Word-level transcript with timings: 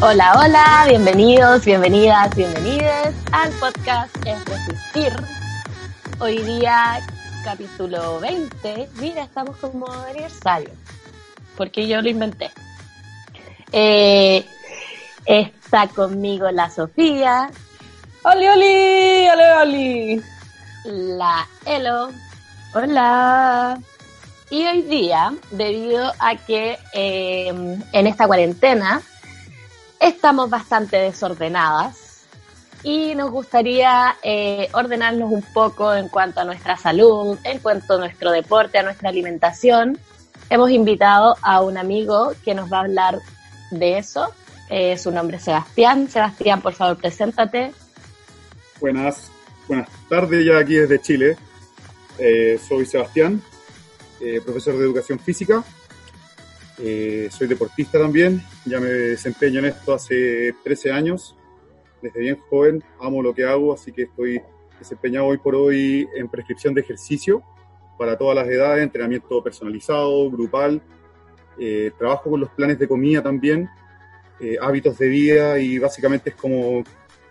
Hola, 0.00 0.32
hola, 0.38 0.84
bienvenidos, 0.88 1.64
bienvenidas, 1.64 2.32
bienvenides 2.36 3.16
al 3.32 3.50
podcast 3.54 4.14
Es 4.24 4.44
Resistir. 4.44 5.12
Hoy 6.20 6.40
día, 6.40 7.00
capítulo 7.42 8.20
20. 8.20 8.88
Mira, 9.00 9.24
estamos 9.24 9.56
como 9.56 9.90
aniversario, 9.90 10.70
porque 11.56 11.88
yo 11.88 12.00
lo 12.00 12.08
inventé. 12.08 12.48
Eh, 13.72 14.46
está 15.26 15.88
conmigo 15.88 16.48
la 16.52 16.70
Sofía. 16.70 17.50
¡Oli, 18.22 18.46
oli! 18.46 19.28
¡Oli, 19.28 19.42
oli! 19.62 20.22
La 20.84 21.48
Elo. 21.66 22.10
Hola. 22.72 23.80
Y 24.48 24.64
hoy 24.64 24.82
día, 24.82 25.34
debido 25.50 26.12
a 26.20 26.36
que 26.36 26.78
eh, 26.94 27.48
en 27.92 28.06
esta 28.06 28.28
cuarentena 28.28 29.02
estamos 30.00 30.50
bastante 30.50 30.96
desordenadas 30.96 32.26
y 32.82 33.14
nos 33.14 33.30
gustaría 33.30 34.16
eh, 34.22 34.68
ordenarnos 34.72 35.32
un 35.32 35.42
poco 35.52 35.94
en 35.94 36.08
cuanto 36.08 36.40
a 36.40 36.44
nuestra 36.44 36.76
salud, 36.76 37.36
en 37.44 37.58
cuanto 37.58 37.94
a 37.94 37.98
nuestro 37.98 38.30
deporte, 38.30 38.78
a 38.78 38.82
nuestra 38.82 39.08
alimentación. 39.08 39.98
Hemos 40.48 40.70
invitado 40.70 41.36
a 41.42 41.60
un 41.60 41.76
amigo 41.76 42.32
que 42.44 42.54
nos 42.54 42.72
va 42.72 42.78
a 42.78 42.80
hablar 42.82 43.18
de 43.70 43.98
eso. 43.98 44.32
Eh, 44.70 44.96
su 44.96 45.10
nombre 45.10 45.38
es 45.38 45.44
Sebastián. 45.44 46.08
Sebastián, 46.08 46.62
por 46.62 46.74
favor, 46.74 46.96
preséntate. 46.96 47.72
Buenas, 48.80 49.30
buenas 49.66 49.88
tardes 50.08 50.44
ya 50.44 50.58
aquí 50.58 50.74
desde 50.74 51.00
Chile. 51.00 51.36
Eh, 52.18 52.60
soy 52.66 52.86
Sebastián, 52.86 53.42
profesor 54.44 54.76
de 54.76 54.84
educación 54.84 55.18
física 55.18 55.64
eh, 56.80 57.28
soy 57.30 57.48
deportista 57.48 57.98
también, 57.98 58.42
ya 58.64 58.78
me 58.78 58.88
desempeño 58.88 59.58
en 59.58 59.66
esto 59.66 59.94
hace 59.94 60.54
13 60.62 60.92
años, 60.92 61.36
desde 62.00 62.20
bien 62.20 62.38
joven, 62.48 62.82
amo 63.00 63.22
lo 63.22 63.34
que 63.34 63.44
hago, 63.44 63.74
así 63.74 63.92
que 63.92 64.02
estoy 64.02 64.40
desempeñado 64.78 65.26
hoy 65.26 65.38
por 65.38 65.54
hoy 65.56 66.08
en 66.16 66.28
prescripción 66.28 66.74
de 66.74 66.82
ejercicio 66.82 67.42
para 67.98 68.16
todas 68.16 68.36
las 68.36 68.46
edades, 68.46 68.82
entrenamiento 68.82 69.42
personalizado, 69.42 70.30
grupal, 70.30 70.80
eh, 71.58 71.90
trabajo 71.98 72.30
con 72.30 72.40
los 72.40 72.50
planes 72.50 72.78
de 72.78 72.86
comida 72.86 73.22
también, 73.22 73.68
eh, 74.38 74.56
hábitos 74.60 74.96
de 74.98 75.08
vida 75.08 75.58
y 75.58 75.78
básicamente 75.78 76.30
es 76.30 76.36
como 76.36 76.84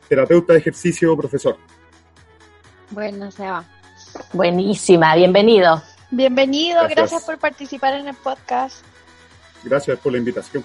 terapeuta 0.09 0.53
de 0.53 0.59
ejercicio, 0.59 1.15
profesor. 1.15 1.57
Bueno, 2.91 3.31
se 3.31 3.43
va. 3.43 3.63
Buenísima, 4.33 5.15
bienvenido. 5.15 5.81
Bienvenido, 6.11 6.81
gracias 6.89 7.23
por 7.23 7.37
participar 7.37 7.93
en 7.93 8.09
el 8.09 8.15
podcast. 8.15 8.85
Gracias 9.67 9.99
por 9.99 10.11
la 10.11 10.17
invitación. 10.17 10.63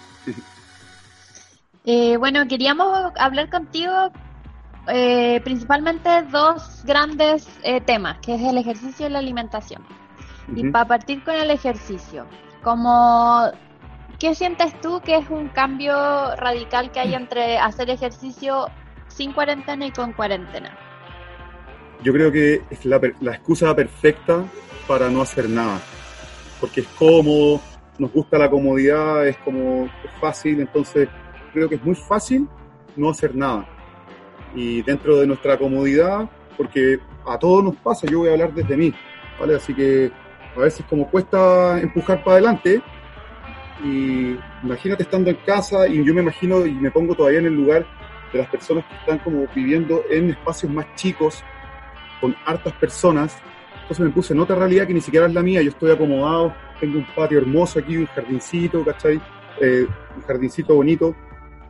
Eh, 1.84 2.16
bueno, 2.16 2.46
queríamos 2.46 3.12
hablar 3.18 3.50
contigo 3.50 4.12
eh, 4.88 5.40
principalmente 5.44 6.08
dos 6.30 6.82
grandes 6.84 7.48
eh, 7.62 7.80
temas, 7.80 8.18
que 8.18 8.34
es 8.34 8.42
el 8.42 8.58
ejercicio 8.58 9.06
y 9.06 9.10
la 9.10 9.18
alimentación. 9.18 9.84
Y 10.54 10.70
para 10.70 10.86
partir 10.86 11.22
con 11.22 11.34
el 11.34 11.50
ejercicio, 11.50 12.26
como, 12.62 13.44
¿qué 14.18 14.34
sientes 14.34 14.78
tú 14.80 15.00
que 15.00 15.16
es 15.16 15.30
un 15.30 15.48
cambio 15.48 15.94
radical 16.36 16.90
que 16.90 16.98
hay 17.00 17.14
entre 17.14 17.58
hacer 17.58 17.90
ejercicio 17.90 18.66
sin 19.06 19.32
cuarentena 19.32 19.86
y 19.86 19.92
con 19.92 20.12
cuarentena? 20.12 20.76
Yo 22.02 22.12
creo 22.12 22.32
que 22.32 22.62
es 22.70 22.84
la, 22.84 23.00
la 23.20 23.32
excusa 23.32 23.74
perfecta 23.74 24.44
para 24.88 25.08
no 25.10 25.22
hacer 25.22 25.48
nada, 25.48 25.80
porque 26.60 26.80
es 26.80 26.88
cómodo, 26.98 27.60
nos 27.98 28.12
gusta 28.12 28.38
la 28.38 28.50
comodidad, 28.50 29.26
es 29.26 29.36
como 29.38 29.88
fácil, 30.20 30.60
entonces 30.60 31.08
creo 31.52 31.68
que 31.68 31.76
es 31.76 31.84
muy 31.84 31.94
fácil 31.94 32.48
no 32.96 33.10
hacer 33.10 33.34
nada. 33.34 33.66
Y 34.54 34.82
dentro 34.82 35.16
de 35.16 35.26
nuestra 35.26 35.58
comodidad, 35.58 36.28
porque 36.56 36.98
a 37.26 37.38
todos 37.38 37.64
nos 37.64 37.76
pasa, 37.76 38.06
yo 38.06 38.20
voy 38.20 38.28
a 38.28 38.32
hablar 38.32 38.52
desde 38.54 38.76
mí, 38.76 38.92
¿vale? 39.38 39.56
Así 39.56 39.74
que 39.74 40.10
a 40.56 40.60
veces 40.60 40.84
como 40.88 41.08
cuesta 41.10 41.80
empujar 41.80 42.22
para 42.22 42.36
adelante, 42.36 42.82
y 43.84 44.36
imagínate 44.62 45.02
estando 45.02 45.30
en 45.30 45.36
casa 45.44 45.88
y 45.88 46.04
yo 46.04 46.14
me 46.14 46.22
imagino 46.22 46.64
y 46.66 46.72
me 46.72 46.90
pongo 46.90 47.14
todavía 47.14 47.40
en 47.40 47.46
el 47.46 47.54
lugar 47.54 47.84
de 48.32 48.38
las 48.38 48.48
personas 48.48 48.84
que 48.84 48.94
están 48.94 49.18
como 49.18 49.46
viviendo 49.54 50.02
en 50.10 50.30
espacios 50.30 50.72
más 50.72 50.86
chicos, 50.94 51.42
con 52.20 52.36
hartas 52.46 52.72
personas, 52.74 53.36
entonces 53.82 54.00
me 54.00 54.12
puse 54.12 54.32
en 54.32 54.40
otra 54.40 54.56
realidad 54.56 54.86
que 54.86 54.94
ni 54.94 55.00
siquiera 55.00 55.26
es 55.26 55.34
la 55.34 55.42
mía, 55.42 55.60
yo 55.60 55.70
estoy 55.70 55.90
acomodado, 55.90 56.54
tengo 56.82 56.98
un 56.98 57.06
patio 57.14 57.38
hermoso 57.38 57.78
aquí, 57.78 57.96
un 57.96 58.06
jardincito, 58.06 58.84
¿cachai? 58.84 59.20
Eh, 59.60 59.86
un 60.16 60.22
jardincito 60.22 60.74
bonito. 60.74 61.14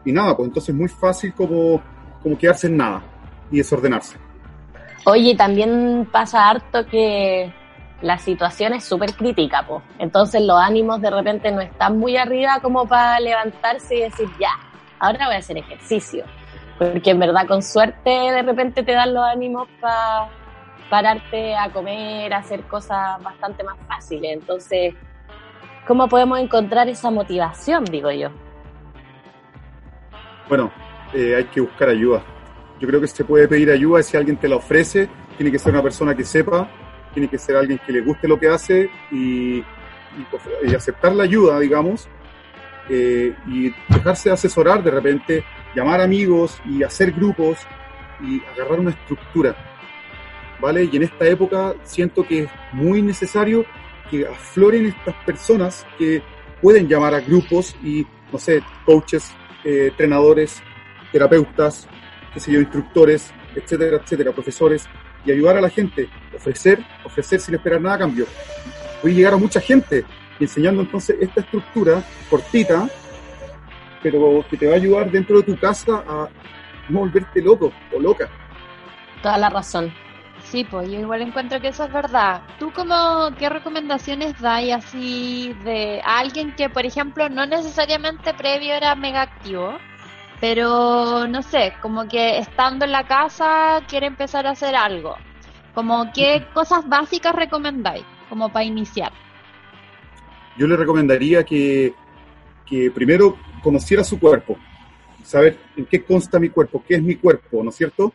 Y 0.06 0.10
nada, 0.10 0.34
pues 0.34 0.48
entonces 0.48 0.70
es 0.70 0.74
muy 0.74 0.88
fácil 0.88 1.34
como, 1.34 1.82
como 2.22 2.38
quedarse 2.38 2.68
en 2.68 2.78
nada 2.78 3.02
y 3.50 3.58
desordenarse. 3.58 4.16
Oye, 5.04 5.36
también 5.36 6.08
pasa 6.10 6.48
harto 6.48 6.86
que 6.86 7.52
la 8.00 8.16
situación 8.16 8.72
es 8.72 8.84
súper 8.84 9.12
crítica, 9.14 9.66
pues. 9.68 9.82
Entonces 9.98 10.40
los 10.40 10.58
ánimos 10.58 11.02
de 11.02 11.10
repente 11.10 11.52
no 11.52 11.60
están 11.60 11.98
muy 11.98 12.16
arriba 12.16 12.60
como 12.62 12.88
para 12.88 13.20
levantarse 13.20 13.96
y 13.96 14.00
decir, 14.00 14.28
ya, 14.40 14.52
ahora 14.98 15.26
voy 15.26 15.34
a 15.34 15.38
hacer 15.40 15.58
ejercicio. 15.58 16.24
Porque 16.78 17.10
en 17.10 17.18
verdad 17.18 17.46
con 17.46 17.62
suerte 17.62 18.08
de 18.08 18.42
repente 18.42 18.82
te 18.82 18.92
dan 18.92 19.12
los 19.12 19.24
ánimos 19.24 19.68
para 19.78 20.30
pararte 20.92 21.56
a 21.56 21.72
comer, 21.72 22.34
a 22.34 22.40
hacer 22.40 22.64
cosas 22.64 23.18
bastante 23.22 23.64
más 23.64 23.78
fáciles. 23.88 24.30
Entonces, 24.34 24.92
¿cómo 25.86 26.06
podemos 26.06 26.38
encontrar 26.38 26.86
esa 26.86 27.10
motivación, 27.10 27.86
digo 27.86 28.10
yo? 28.10 28.28
Bueno, 30.50 30.70
eh, 31.14 31.34
hay 31.34 31.44
que 31.44 31.62
buscar 31.62 31.88
ayuda. 31.88 32.22
Yo 32.78 32.86
creo 32.86 33.00
que 33.00 33.06
se 33.06 33.24
puede 33.24 33.48
pedir 33.48 33.70
ayuda 33.70 34.02
si 34.02 34.18
alguien 34.18 34.36
te 34.36 34.46
la 34.48 34.56
ofrece. 34.56 35.08
Tiene 35.38 35.50
que 35.50 35.58
ser 35.58 35.72
una 35.72 35.82
persona 35.82 36.14
que 36.14 36.24
sepa, 36.24 36.68
tiene 37.14 37.26
que 37.26 37.38
ser 37.38 37.56
alguien 37.56 37.80
que 37.86 37.90
le 37.90 38.02
guste 38.02 38.28
lo 38.28 38.38
que 38.38 38.50
hace 38.50 38.90
y, 39.10 39.64
aceptar 40.76 41.14
la 41.14 41.24
ayuda, 41.24 41.58
digamos, 41.58 42.06
eh, 42.90 43.34
y 43.46 43.74
dejarse 43.88 44.30
asesorar 44.30 44.82
de 44.82 44.90
repente, 44.90 45.42
llamar 45.74 46.02
amigos 46.02 46.60
y 46.66 46.82
hacer 46.82 47.12
grupos 47.12 47.60
y 48.20 48.42
agarrar 48.54 48.80
una 48.80 48.90
estructura 48.90 49.56
¿vale? 50.62 50.88
Y 50.90 50.96
en 50.96 51.02
esta 51.02 51.26
época 51.26 51.74
siento 51.82 52.22
que 52.22 52.44
es 52.44 52.50
muy 52.72 53.02
necesario 53.02 53.66
que 54.08 54.26
afloren 54.26 54.86
estas 54.86 55.14
personas 55.26 55.84
que 55.98 56.22
pueden 56.62 56.88
llamar 56.88 57.14
a 57.14 57.20
grupos 57.20 57.74
y, 57.82 58.06
no 58.32 58.38
sé, 58.38 58.62
coaches, 58.86 59.32
eh, 59.64 59.88
entrenadores, 59.90 60.62
terapeutas, 61.10 61.88
qué 62.32 62.38
sé 62.38 62.52
yo, 62.52 62.60
instructores, 62.60 63.34
etcétera, 63.56 63.96
etcétera, 63.96 64.32
profesores, 64.32 64.88
y 65.24 65.32
ayudar 65.32 65.56
a 65.56 65.60
la 65.60 65.68
gente, 65.68 66.08
ofrecer, 66.34 66.78
ofrecer 67.04 67.40
sin 67.40 67.54
esperar 67.56 67.80
nada 67.80 67.96
a 67.96 67.98
cambio. 67.98 68.26
Voy 69.02 69.12
a 69.12 69.14
llegar 69.14 69.34
a 69.34 69.36
mucha 69.36 69.60
gente 69.60 70.04
enseñando 70.38 70.82
entonces 70.82 71.16
esta 71.20 71.40
estructura 71.40 72.04
cortita, 72.30 72.88
pero 74.02 74.44
que 74.48 74.56
te 74.56 74.66
va 74.66 74.74
a 74.74 74.76
ayudar 74.76 75.10
dentro 75.10 75.38
de 75.38 75.42
tu 75.42 75.58
casa 75.58 76.04
a 76.06 76.28
no 76.88 77.00
volverte 77.00 77.42
loco 77.42 77.72
o 77.92 78.00
loca. 78.00 78.28
Toda 79.22 79.38
la 79.38 79.50
razón. 79.50 79.92
Sí, 80.44 80.64
pues 80.64 80.90
yo 80.90 80.98
igual 81.00 81.22
encuentro 81.22 81.60
que 81.60 81.68
eso 81.68 81.84
es 81.84 81.92
verdad. 81.92 82.42
¿Tú 82.58 82.72
como 82.72 83.30
qué 83.38 83.48
recomendaciones 83.48 84.38
das 84.40 84.64
así 84.70 85.54
de 85.64 86.02
alguien 86.04 86.54
que, 86.56 86.68
por 86.68 86.84
ejemplo, 86.84 87.28
no 87.28 87.46
necesariamente 87.46 88.34
previo 88.34 88.74
era 88.74 88.94
mega 88.94 89.22
activo, 89.22 89.78
pero 90.40 91.26
no 91.26 91.42
sé, 91.42 91.72
como 91.80 92.06
que 92.06 92.38
estando 92.38 92.84
en 92.84 92.92
la 92.92 93.06
casa 93.06 93.80
quiere 93.88 94.08
empezar 94.08 94.46
a 94.46 94.50
hacer 94.50 94.74
algo? 94.74 95.16
Como 95.74 96.12
qué 96.12 96.46
cosas 96.52 96.86
básicas 96.86 97.34
recomendáis 97.34 98.04
como 98.28 98.50
para 98.50 98.64
iniciar? 98.64 99.12
Yo 100.58 100.66
le 100.66 100.76
recomendaría 100.76 101.44
que, 101.44 101.94
que 102.66 102.90
primero 102.90 103.38
conociera 103.62 104.04
su 104.04 104.18
cuerpo, 104.18 104.58
saber 105.22 105.56
en 105.76 105.86
qué 105.86 106.04
consta 106.04 106.38
mi 106.38 106.50
cuerpo, 106.50 106.82
qué 106.86 106.96
es 106.96 107.02
mi 107.02 107.14
cuerpo, 107.16 107.62
¿no 107.62 107.70
es 107.70 107.76
cierto? 107.76 108.12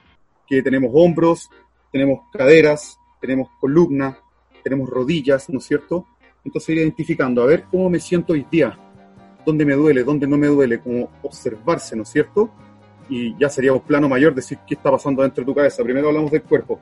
Que 0.47 0.61
tenemos 0.61 0.91
hombros, 0.93 1.49
tenemos 1.97 2.19
caderas, 2.31 2.99
tenemos 3.19 3.49
columna, 3.59 4.19
tenemos 4.63 4.87
rodillas, 4.87 5.49
¿no 5.49 5.57
es 5.57 5.65
cierto? 5.65 6.05
Entonces 6.45 6.69
ir 6.69 6.77
identificando, 6.77 7.41
a 7.41 7.47
ver 7.47 7.63
cómo 7.71 7.89
me 7.89 7.99
siento 7.99 8.33
hoy 8.33 8.45
día, 8.51 8.77
dónde 9.43 9.65
me 9.65 9.73
duele, 9.73 10.03
dónde 10.03 10.27
no 10.27 10.37
me 10.37 10.45
duele, 10.45 10.79
como 10.79 11.09
observarse, 11.23 11.95
¿no 11.95 12.03
es 12.03 12.09
cierto? 12.09 12.51
Y 13.09 13.35
ya 13.39 13.49
sería 13.49 13.73
un 13.73 13.79
plano 13.79 14.07
mayor 14.07 14.35
decir 14.35 14.59
qué 14.67 14.75
está 14.75 14.91
pasando 14.91 15.23
dentro 15.23 15.41
de 15.41 15.45
tu 15.47 15.55
cabeza. 15.55 15.83
Primero 15.83 16.09
hablamos 16.09 16.29
del 16.29 16.43
cuerpo. 16.43 16.79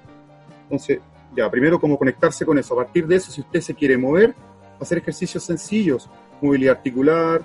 Entonces, 0.63 0.99
ya, 1.33 1.49
primero 1.49 1.79
como 1.79 1.97
conectarse 1.97 2.45
con 2.45 2.57
eso. 2.57 2.73
A 2.73 2.83
partir 2.83 3.07
de 3.07 3.15
eso, 3.15 3.31
si 3.31 3.39
usted 3.39 3.61
se 3.61 3.73
quiere 3.73 3.97
mover, 3.97 4.35
hacer 4.81 4.97
ejercicios 4.97 5.45
sencillos, 5.45 6.09
movilidad 6.41 6.75
articular, 6.75 7.41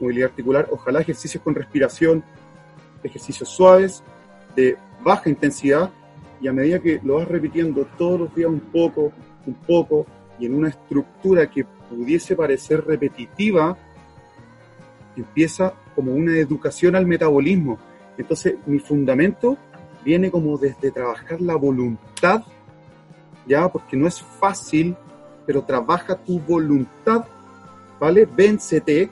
movilidad 0.00 0.30
articular, 0.30 0.68
ojalá 0.72 1.02
ejercicios 1.02 1.44
con 1.44 1.54
respiración, 1.54 2.24
ejercicios 3.04 3.48
suaves, 3.48 4.02
de 4.56 4.76
baja 5.04 5.30
intensidad, 5.30 5.90
y 6.44 6.48
a 6.48 6.52
medida 6.52 6.78
que 6.78 7.00
lo 7.02 7.14
vas 7.14 7.26
repitiendo 7.26 7.86
todos 7.96 8.20
los 8.20 8.34
días 8.34 8.50
un 8.50 8.60
poco, 8.60 9.10
un 9.46 9.54
poco, 9.54 10.04
y 10.38 10.44
en 10.44 10.54
una 10.54 10.68
estructura 10.68 11.48
que 11.48 11.64
pudiese 11.64 12.36
parecer 12.36 12.84
repetitiva, 12.84 13.74
empieza 15.16 15.72
como 15.94 16.12
una 16.12 16.36
educación 16.36 16.96
al 16.96 17.06
metabolismo. 17.06 17.78
Entonces, 18.18 18.56
mi 18.66 18.78
fundamento 18.78 19.56
viene 20.04 20.30
como 20.30 20.58
desde 20.58 20.90
trabajar 20.90 21.40
la 21.40 21.56
voluntad, 21.56 22.42
ya, 23.46 23.66
porque 23.70 23.96
no 23.96 24.06
es 24.06 24.20
fácil, 24.20 24.94
pero 25.46 25.62
trabaja 25.62 26.14
tu 26.14 26.40
voluntad, 26.40 27.24
¿vale? 27.98 28.26
Véncete 28.26 29.08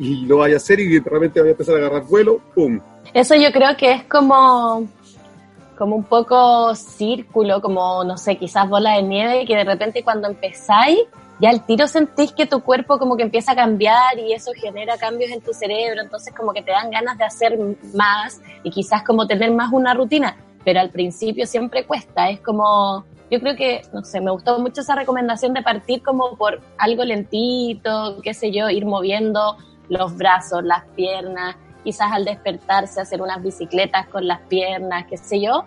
y 0.00 0.26
lo 0.26 0.38
vaya 0.38 0.54
a 0.54 0.56
hacer 0.56 0.80
y 0.80 0.98
realmente 0.98 1.38
vaya 1.38 1.50
a 1.50 1.52
empezar 1.52 1.76
a 1.76 1.78
agarrar 1.78 2.06
vuelo, 2.06 2.40
¡pum! 2.56 2.80
Eso 3.14 3.36
yo 3.36 3.52
creo 3.52 3.76
que 3.76 3.92
es 3.92 4.02
como 4.04 4.88
como 5.76 5.96
un 5.96 6.04
poco 6.04 6.74
círculo, 6.74 7.60
como, 7.60 8.04
no 8.04 8.16
sé, 8.16 8.36
quizás 8.36 8.68
bola 8.68 8.96
de 8.96 9.02
nieve, 9.02 9.44
que 9.46 9.56
de 9.56 9.64
repente 9.64 10.02
cuando 10.02 10.28
empezáis, 10.28 11.00
ya 11.38 11.50
al 11.50 11.64
tiro 11.66 11.86
sentís 11.86 12.32
que 12.32 12.46
tu 12.46 12.60
cuerpo 12.60 12.98
como 12.98 13.16
que 13.16 13.22
empieza 13.22 13.52
a 13.52 13.56
cambiar 13.56 14.18
y 14.18 14.32
eso 14.32 14.52
genera 14.54 14.96
cambios 14.96 15.30
en 15.30 15.42
tu 15.42 15.52
cerebro, 15.52 16.00
entonces 16.00 16.34
como 16.34 16.52
que 16.52 16.62
te 16.62 16.70
dan 16.70 16.90
ganas 16.90 17.18
de 17.18 17.24
hacer 17.24 17.58
más 17.94 18.40
y 18.62 18.70
quizás 18.70 19.02
como 19.02 19.26
tener 19.26 19.52
más 19.52 19.72
una 19.72 19.92
rutina, 19.92 20.36
pero 20.64 20.80
al 20.80 20.90
principio 20.90 21.46
siempre 21.46 21.84
cuesta, 21.84 22.30
es 22.30 22.40
como, 22.40 23.04
yo 23.30 23.38
creo 23.40 23.54
que, 23.54 23.82
no 23.92 24.02
sé, 24.02 24.20
me 24.20 24.30
gustó 24.30 24.58
mucho 24.58 24.80
esa 24.80 24.94
recomendación 24.94 25.52
de 25.52 25.62
partir 25.62 26.02
como 26.02 26.36
por 26.36 26.60
algo 26.78 27.04
lentito, 27.04 28.20
qué 28.22 28.32
sé 28.32 28.50
yo, 28.50 28.70
ir 28.70 28.86
moviendo 28.86 29.56
los 29.88 30.16
brazos, 30.16 30.64
las 30.64 30.84
piernas, 30.96 31.56
quizás 31.86 32.10
al 32.10 32.24
despertarse 32.24 33.00
hacer 33.00 33.22
unas 33.22 33.40
bicicletas 33.40 34.08
con 34.08 34.26
las 34.26 34.40
piernas, 34.48 35.06
qué 35.08 35.16
sé 35.16 35.40
yo, 35.40 35.64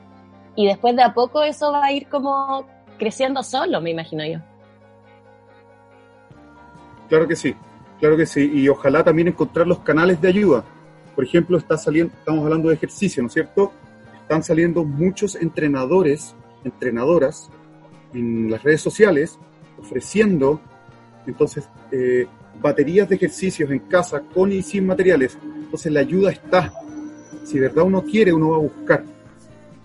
y 0.53 0.67
después 0.67 0.93
de 0.93 1.01
a 1.01 1.13
poco 1.13 1.43
eso 1.43 1.71
va 1.71 1.85
a 1.85 1.93
ir 1.93 2.09
como 2.09 2.67
creciendo 2.97 3.41
solo, 3.41 3.79
me 3.79 3.91
imagino 3.91 4.25
yo. 4.25 4.39
Claro 7.07 7.25
que 7.25 7.37
sí, 7.37 7.55
claro 8.01 8.17
que 8.17 8.25
sí, 8.25 8.51
y 8.53 8.67
ojalá 8.67 9.01
también 9.01 9.29
encontrar 9.29 9.65
los 9.65 9.79
canales 9.79 10.19
de 10.19 10.27
ayuda. 10.27 10.65
Por 11.15 11.23
ejemplo, 11.23 11.57
está 11.57 11.77
saliendo, 11.77 12.13
estamos 12.19 12.43
hablando 12.43 12.67
de 12.67 12.75
ejercicio, 12.75 13.23
¿no 13.23 13.27
es 13.27 13.33
cierto? 13.33 13.71
Están 14.21 14.43
saliendo 14.43 14.83
muchos 14.83 15.35
entrenadores, 15.35 16.35
entrenadoras 16.65 17.49
en 18.13 18.51
las 18.51 18.61
redes 18.61 18.81
sociales 18.81 19.39
ofreciendo 19.77 20.59
entonces 21.25 21.69
eh, 21.93 22.27
baterías 22.61 23.07
de 23.07 23.15
ejercicios 23.15 23.71
en 23.71 23.79
casa 23.79 24.19
con 24.19 24.51
y 24.51 24.61
sin 24.61 24.85
materiales. 24.85 25.37
Entonces 25.69 25.91
la 25.91 25.99
ayuda 25.99 26.31
está. 26.31 26.73
Si 27.43 27.59
de 27.59 27.67
verdad 27.67 27.83
uno 27.83 28.03
quiere, 28.03 28.33
uno 28.33 28.49
va 28.49 28.55
a 28.55 28.59
buscar. 28.59 29.03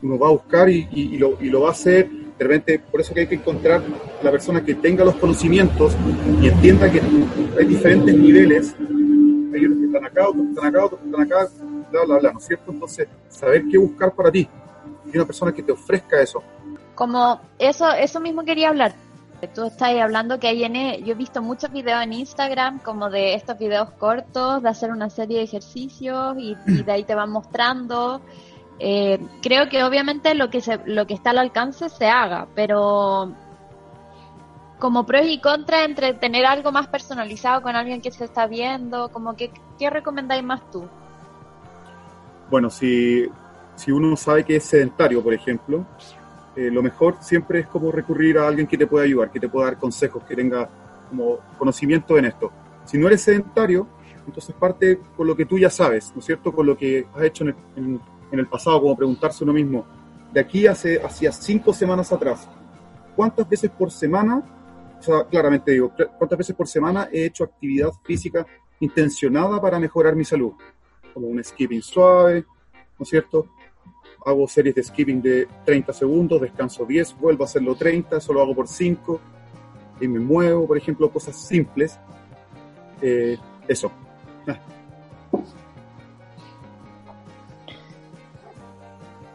Uno 0.03 0.19
va 0.19 0.29
a 0.29 0.31
buscar 0.31 0.71
y, 0.71 1.19
lo, 1.19 1.37
y 1.43 1.51
lo 1.51 1.61
va 1.61 1.69
a 1.69 1.73
hacer. 1.73 2.09
De 2.09 2.43
repente, 2.43 2.79
por 2.91 3.03
eso 3.03 3.13
que 3.13 3.21
hay 3.21 3.27
que 3.27 3.35
encontrar 3.35 3.83
la 4.23 4.31
persona 4.31 4.65
que 4.65 4.77
tenga 4.77 5.05
los 5.05 5.15
conocimientos 5.17 5.95
y 6.41 6.49
entienda 6.49 6.91
que 6.91 7.03
hay 7.59 7.67
diferentes 7.67 8.17
niveles. 8.17 8.75
Hay 8.81 9.67
unos 9.67 9.79
que 9.79 9.85
están 9.85 10.05
acá, 10.07 10.27
otros 10.27 10.43
que 10.43 10.53
están 10.55 10.67
acá, 10.69 10.85
otros 10.87 11.01
que 11.01 11.07
están 11.07 11.23
acá, 11.23 11.49
bla, 11.93 12.05
bla, 12.07 12.19
bla, 12.19 12.33
¿no 12.33 12.39
es 12.39 12.47
cierto? 12.47 12.73
Entonces, 12.73 13.09
saber 13.29 13.65
qué 13.71 13.77
buscar 13.77 14.15
para 14.15 14.33
ti. 14.33 14.49
Y 15.13 15.17
una 15.19 15.27
persona 15.27 15.53
que 15.53 15.63
te 15.63 15.73
ofrezca 15.73 16.19
eso. 16.23 16.43
Como 16.95 17.43
eso, 17.59 17.91
eso 17.93 18.21
mismo 18.21 18.43
quería 18.43 18.71
hablar 18.71 18.95
Tú 19.49 19.65
estás 19.65 19.91
hablando 20.01 20.39
que 20.39 20.49
hay 20.49 20.65
en, 20.65 20.77
e, 20.77 21.03
yo 21.03 21.13
he 21.13 21.15
visto 21.15 21.43
muchos 21.43 21.71
videos 21.73 22.03
en 22.03 22.13
Instagram 22.13 22.79
como 22.81 23.11
de 23.11 23.35
estos 23.35 23.59
videos 23.59 23.91
cortos, 23.91 24.63
de 24.63 24.69
hacer 24.69 24.91
una 24.91 25.11
serie 25.11 25.39
de 25.39 25.45
ejercicios 25.45 26.37
y, 26.39 26.55
de 26.67 26.93
ahí 26.93 27.05
te 27.05 27.15
van 27.15 27.31
mostrando. 27.31 28.21
Eh, 28.79 29.19
creo 29.43 29.69
que 29.69 29.85
obviamente 29.85 30.35
lo 30.35 30.51
que, 30.51 30.61
se, 30.61 30.81
lo 30.87 31.07
que 31.07 31.15
está 31.15 31.31
al 31.31 31.39
alcance 31.39 31.89
se 31.89 32.09
haga, 32.09 32.49
pero 32.55 33.33
como 34.79 35.07
pros 35.07 35.27
y 35.27 35.41
contras 35.41 35.87
entre 35.87 36.15
tener 36.15 36.45
algo 36.45 36.73
más 36.73 36.89
personalizado 36.89 37.63
con 37.63 37.77
alguien 37.77 38.01
que 38.01 38.11
se 38.11 38.25
está 38.25 38.47
viendo, 38.47 39.09
como 39.11 39.35
que, 39.35 39.51
¿qué 39.79 39.89
recomendáis 39.91 40.43
más 40.43 40.61
tú? 40.71 40.89
Bueno, 42.51 42.69
si, 42.69 43.27
si 43.77 43.93
uno 43.93 44.17
sabe 44.17 44.45
que 44.45 44.57
es 44.57 44.65
sedentario, 44.65 45.23
por 45.23 45.33
ejemplo, 45.33 45.87
eh, 46.57 46.71
lo 46.71 46.83
mejor 46.83 47.17
siempre 47.21 47.61
es 47.61 47.67
como 47.67 47.91
recurrir 47.91 48.39
a 48.39 48.47
alguien 48.47 48.67
que 48.67 48.79
te 48.79 48.87
pueda 48.87 49.05
ayudar, 49.05 49.31
que 49.31 49.41
te 49.41 49.49
pueda 49.49 49.67
dar 49.67 49.79
consejos, 49.79 50.23
que 50.25 50.37
tenga 50.37 50.69
como 51.09 51.39
conocimiento 51.59 52.17
en 52.17 52.27
esto. 52.27 52.51
Si 52.85 52.97
no 52.97 53.09
eres 53.09 53.23
sedentario, 53.23 53.89
entonces 54.27 54.55
parte 54.55 55.01
con 55.17 55.27
lo 55.27 55.37
que 55.37 55.47
tú 55.47 55.59
ya 55.59 55.71
sabes, 55.71 56.13
¿no 56.15 56.21
es 56.21 56.27
cierto? 56.27 56.53
Con 56.53 56.67
lo 56.67 56.77
que 56.77 57.07
has 57.15 57.23
hecho 57.23 57.45
en 57.45 58.01
el, 58.31 58.47
pasado, 58.47 58.81
como 58.81 58.97
preguntarse 58.97 59.45
uno 59.45 59.53
mismo, 59.53 59.85
de 60.33 60.41
aquí 60.41 60.67
hace, 60.67 61.01
hacia 61.03 61.33
cinco 61.33 61.73
semanas 61.73 62.13
atrás, 62.13 62.49
¿cuántas 63.15 63.49
veces 63.49 63.71
por 63.71 63.91
semana, 63.91 64.43
o 64.99 65.03
sea, 65.03 65.25
claramente 65.25 65.73
digo, 65.73 65.93
cuántas 66.19 66.39
veces 66.39 66.57
por 66.57 66.67
semana 66.67 67.09
he 67.13 67.27
hecho 67.27 67.45
actividad 67.45 67.91
física 68.03 68.47
intencionada 68.81 69.61
para 69.61 69.79
mejorar 69.79 70.17
mi 70.17 70.25
salud? 70.25 70.53
Como 71.13 71.29
un 71.29 71.43
skipping 71.43 71.83
suave, 71.83 72.45
¿no 72.99 73.03
es 73.03 73.09
cierto? 73.09 73.49
Hago 74.25 74.49
series 74.49 74.75
de 74.75 74.83
skipping 74.83 75.21
de 75.21 75.49
30 75.65 75.93
segundos, 75.93 76.41
descanso 76.41 76.85
10, 76.85 77.19
vuelvo 77.19 77.45
a 77.45 77.47
hacerlo 77.47 77.75
30, 77.75 78.21
solo 78.21 78.41
hago 78.41 78.55
por 78.55 78.67
5 78.67 79.21
y 80.01 80.09
me 80.09 80.19
muevo, 80.19 80.67
por 80.67 80.79
ejemplo, 80.79 81.11
cosas 81.11 81.37
simples. 81.37 81.99
Eh, 83.03 83.37
eso. 83.69 83.91
Ah. 84.49 84.59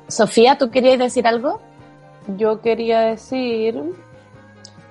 Sofía, 0.07 0.57
¿tú 0.57 0.71
querías 0.71 0.97
decir 0.97 1.27
algo? 1.27 1.61
Yo 2.35 2.61
quería 2.61 3.01
decir 3.01 3.79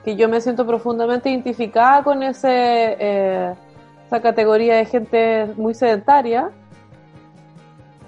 que 0.05 0.17
yo 0.17 0.29
me 0.29 0.41
siento 0.41 0.65
profundamente 0.67 1.29
identificada 1.29 2.05
con 2.05 2.23
ese, 2.23 2.49
eh, 2.51 3.55
esa 4.07 4.23
categoría 4.23 4.77
de 4.77 4.85
gente 4.85 5.47
muy 5.57 5.75
sedentaria. 5.75 6.51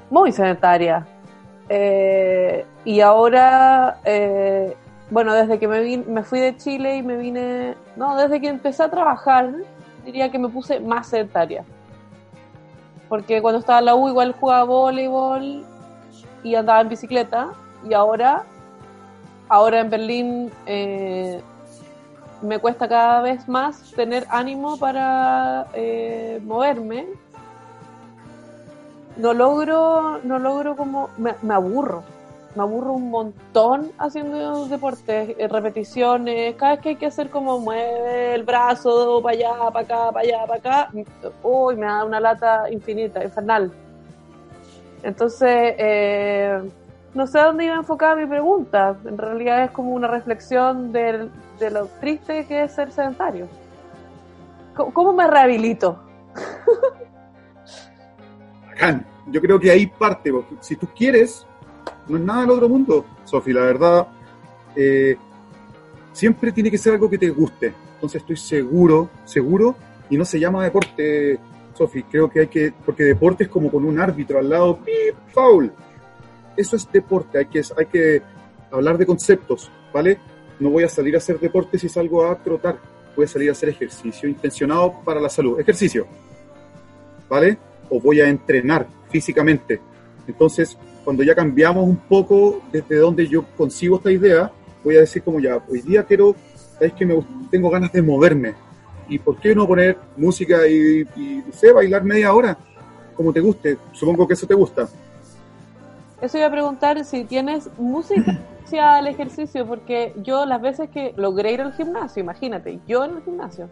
Muy 0.09 0.33
sedentaria 0.33 1.07
eh, 1.73 2.67
y 2.85 3.01
ahora, 3.01 4.01
eh, 4.05 4.77
bueno, 5.09 5.33
desde 5.33 5.61
que 5.61 5.69
me, 5.69 5.99
me 5.99 6.25
fui 6.25 6.41
de 6.41 6.57
Chile 6.57 6.97
y 6.97 7.03
me 7.05 7.17
vine, 7.17 7.77
no, 7.95 8.17
desde 8.17 8.41
que 8.41 8.49
empecé 8.49 8.83
a 8.83 8.91
trabajar, 8.91 9.53
diría 10.05 10.33
que 10.33 10.39
me 10.41 10.49
puse 10.49 10.81
más 10.81 11.07
sedentaria. 11.07 11.65
Porque 13.09 13.41
cuando 13.41 13.61
estaba 13.61 13.79
en 13.79 13.85
la 13.85 13.95
U 13.95 14.09
igual 14.09 14.35
jugaba 14.39 14.65
voleibol 14.65 15.65
y 16.43 16.55
andaba 16.57 16.81
en 16.81 16.89
bicicleta. 16.89 17.53
Y 17.89 17.95
ahora, 17.95 18.43
ahora 19.49 19.81
en 19.81 19.91
Berlín 19.91 20.53
eh, 20.67 21.41
me 22.43 22.59
cuesta 22.59 22.89
cada 22.89 23.23
vez 23.23 23.49
más 23.49 23.93
tener 23.93 24.27
ánimo 24.29 24.77
para 24.77 25.69
moverme 26.43 27.07
no 29.17 29.33
logro, 29.33 30.21
no 30.23 30.39
logro 30.39 30.77
como, 30.77 31.11
me, 31.19 31.55
aburro, 31.55 32.03
me 32.55 32.63
aburro 32.63 32.93
un 32.95 33.11
montón 33.11 33.91
haciendo 33.99 34.67
deportes, 34.67 35.35
eh, 35.39 35.49
repeticiones, 35.49 36.55
cada 36.57 36.73
vez 36.73 36.81
que 36.81 36.89
hay 36.91 36.97
que 36.97 37.07
hacer 37.07 37.31
como 37.31 37.59
mueve 37.59 38.35
el 38.35 38.45
brazo 38.45 39.21
para 39.23 39.37
allá, 39.37 39.71
para 39.73 39.81
acá, 39.81 40.13
para 40.13 40.21
allá, 40.21 40.47
para 40.47 40.59
acá, 40.59 40.91
uy, 41.43 41.77
me 41.77 41.87
da 41.87 42.05
una 42.05 42.21
lata 42.21 42.71
infinita, 42.71 43.23
infernal. 43.23 43.73
Entonces, 45.03 45.75
eh, 45.79 46.61
no 47.15 47.27
sé 47.27 47.39
dónde 47.41 47.65
iba 47.65 47.75
enfocada 47.75 48.17
mi 48.17 48.27
pregunta, 48.27 48.97
en 49.05 49.19
realidad 49.19 49.65
es 49.65 49.71
como 49.71 49.93
una 49.93 50.09
reflexión 50.09 50.93
de 50.93 51.31
lo 51.71 51.87
triste 52.01 52.47
que 52.47 52.65
es 52.65 52.73
ser 52.73 52.93
sedentario. 52.93 53.49
cómo 54.75 55.13
me 55.13 55.27
rehabilito? 55.27 55.99
Yo 59.27 59.41
creo 59.41 59.61
que 59.61 59.71
ahí 59.71 59.87
parte, 59.87 60.33
porque 60.33 60.57
si 60.61 60.77
tú 60.77 60.89
quieres, 60.97 61.47
no 62.09 62.17
es 62.17 62.23
nada 62.23 62.43
del 62.43 62.51
otro 62.51 62.69
mundo, 62.69 63.05
Sofi, 63.25 63.53
la 63.53 63.63
verdad, 63.63 64.09
eh, 64.75 65.17
siempre 66.13 66.53
tiene 66.53 66.71
que 66.71 66.79
ser 66.79 66.95
algo 66.95 67.09
que 67.09 67.19
te 67.19 67.31
guste. 67.31 67.73
Entonces 67.95 68.23
estoy 68.23 68.37
seguro, 68.37 69.11
seguro, 69.25 69.77
y 70.09 70.17
no 70.17 70.25
se 70.25 70.41
llama 70.41 70.65
deporte, 70.65 71.39
Sofi, 71.75 72.03
creo 72.05 72.31
que 72.31 72.41
hay 72.41 72.47
que, 72.49 72.73
porque 72.85 73.05
deporte 73.05 73.45
es 73.45 73.51
como 73.51 73.71
con 73.71 73.85
un 73.85 74.01
árbitro 74.01 74.39
al 74.39 74.49
lado, 74.49 74.79
¡pip! 74.79 75.15
foul. 75.33 75.73
Eso 76.57 76.77
es 76.77 76.91
deporte, 76.91 77.39
hay 77.39 77.47
que, 77.47 77.63
hay 77.77 77.87
que 77.87 78.23
hablar 78.71 78.99
de 78.99 79.07
conceptos, 79.07 79.71
¿vale? 79.93 80.19
No 80.59 80.71
voy 80.71 80.85
a 80.85 80.89
salir 80.89 81.15
a 81.15 81.19
hacer 81.19 81.39
deporte 81.39 81.79
si 81.79 81.89
salgo 81.89 82.27
a 82.27 82.35
trotar, 82.37 82.79
voy 83.15 83.25
a 83.25 83.29
salir 83.29 83.49
a 83.51 83.53
hacer 83.53 83.69
ejercicio 83.69 84.29
intencionado 84.29 85.01
para 85.05 85.21
la 85.21 85.29
salud. 85.29 85.61
Ejercicio, 85.61 86.07
¿vale? 87.29 87.59
O 87.91 88.01
voy 88.01 88.21
a 88.21 88.29
entrenar 88.29 88.87
físicamente. 89.11 89.81
Entonces, 90.27 90.77
cuando 91.05 91.23
ya 91.23 91.35
cambiamos 91.35 91.85
un 91.85 91.97
poco 91.97 92.63
desde 92.73 92.97
donde 92.97 93.27
yo 93.27 93.45
consigo 93.57 93.97
esta 93.97 94.11
idea, 94.11 94.51
voy 94.85 94.97
a 94.97 95.01
decir 95.01 95.23
como 95.23 95.41
ya, 95.41 95.59
hoy 95.69 95.83
día 95.83 96.05
quiero, 96.05 96.35
sabes 96.75 96.93
que 96.95 97.05
me, 97.05 97.23
tengo 97.51 97.69
ganas 97.71 97.93
de 97.93 98.03
moverme. 98.03 98.55
¿Y 99.09 99.19
por 99.19 99.39
qué 99.41 99.55
no 99.55 99.67
poner 99.67 99.99
música 100.17 100.67
y, 100.69 101.05
y 101.17 101.43
no 101.47 101.53
sé, 101.53 101.73
bailar 101.73 102.05
media 102.05 102.33
hora? 102.33 102.57
Como 103.15 103.33
te 103.33 103.41
guste. 103.41 103.77
Supongo 103.93 104.27
que 104.27 104.35
eso 104.35 104.47
te 104.47 104.55
gusta. 104.55 104.89
Eso 106.23 106.39
iba 106.39 106.47
a 106.47 106.51
preguntar 106.51 107.05
si 107.05 107.25
tienes 107.25 107.69
música 107.77 108.39
el 108.73 109.07
ejercicio, 109.07 109.67
porque 109.67 110.15
yo 110.23 110.47
las 110.47 110.61
veces 110.61 110.91
que 110.91 111.13
logré 111.17 111.53
ir 111.53 111.61
al 111.61 111.73
gimnasio, 111.73 112.21
imagínate, 112.21 112.79
yo 112.87 113.05
en 113.05 113.17
el 113.17 113.23
gimnasio, 113.23 113.69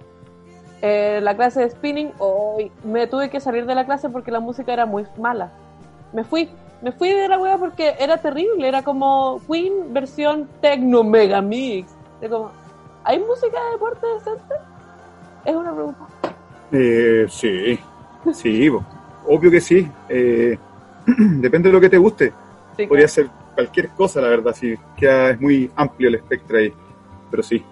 eh, 0.82 1.20
la 1.22 1.36
clase 1.36 1.60
de 1.60 1.70
spinning, 1.70 2.12
hoy 2.18 2.70
me 2.84 3.06
tuve 3.06 3.30
que 3.30 3.40
salir 3.40 3.66
de 3.66 3.74
la 3.74 3.84
clase 3.84 4.08
porque 4.08 4.30
la 4.30 4.40
música 4.40 4.72
era 4.72 4.86
muy 4.86 5.04
mala. 5.18 5.52
Me 6.12 6.24
fui, 6.24 6.48
me 6.82 6.92
fui 6.92 7.10
de 7.10 7.28
la 7.28 7.38
wea 7.38 7.58
porque 7.58 7.94
era 7.98 8.18
terrible, 8.18 8.66
era 8.66 8.82
como 8.82 9.40
Queen 9.46 9.92
versión 9.92 10.48
Tecno 10.60 11.04
Mega 11.04 11.42
Mix. 11.42 11.90
De 12.20 12.28
como, 12.28 12.50
¿Hay 13.04 13.18
música 13.20 13.58
de 13.64 13.70
deporte 13.72 14.06
decente? 14.18 14.54
Es 15.44 15.56
una 15.56 15.72
pregunta. 15.72 16.06
Eh, 16.70 17.26
sí, 17.30 17.78
sí, 18.34 18.70
obvio 19.26 19.50
que 19.50 19.60
sí. 19.62 19.90
Eh, 20.08 20.58
depende 21.06 21.70
de 21.70 21.72
lo 21.72 21.80
que 21.80 21.88
te 21.88 21.96
guste. 21.96 22.32
Sí, 22.76 22.86
Podría 22.86 23.06
claro. 23.06 23.08
ser 23.08 23.28
cualquier 23.54 23.88
cosa, 23.90 24.20
la 24.20 24.28
verdad, 24.28 24.54
sí. 24.54 24.74
Queda, 24.94 25.30
es 25.30 25.40
muy 25.40 25.70
amplio 25.74 26.08
el 26.08 26.16
espectro 26.16 26.58
ahí. 26.58 26.72
Pero 27.30 27.42
sí. 27.42 27.64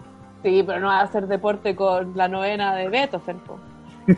Sí, 0.47 0.63
pero 0.65 0.79
no 0.79 0.87
va 0.87 1.01
a 1.01 1.03
hacer 1.03 1.27
deporte 1.27 1.75
con 1.75 2.13
la 2.15 2.29
novena 2.29 2.73
de 2.77 2.89
Beethoven. 2.89 3.39
po. 3.41 3.59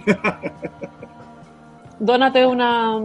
Dónate 1.98 2.44
una, 2.44 2.98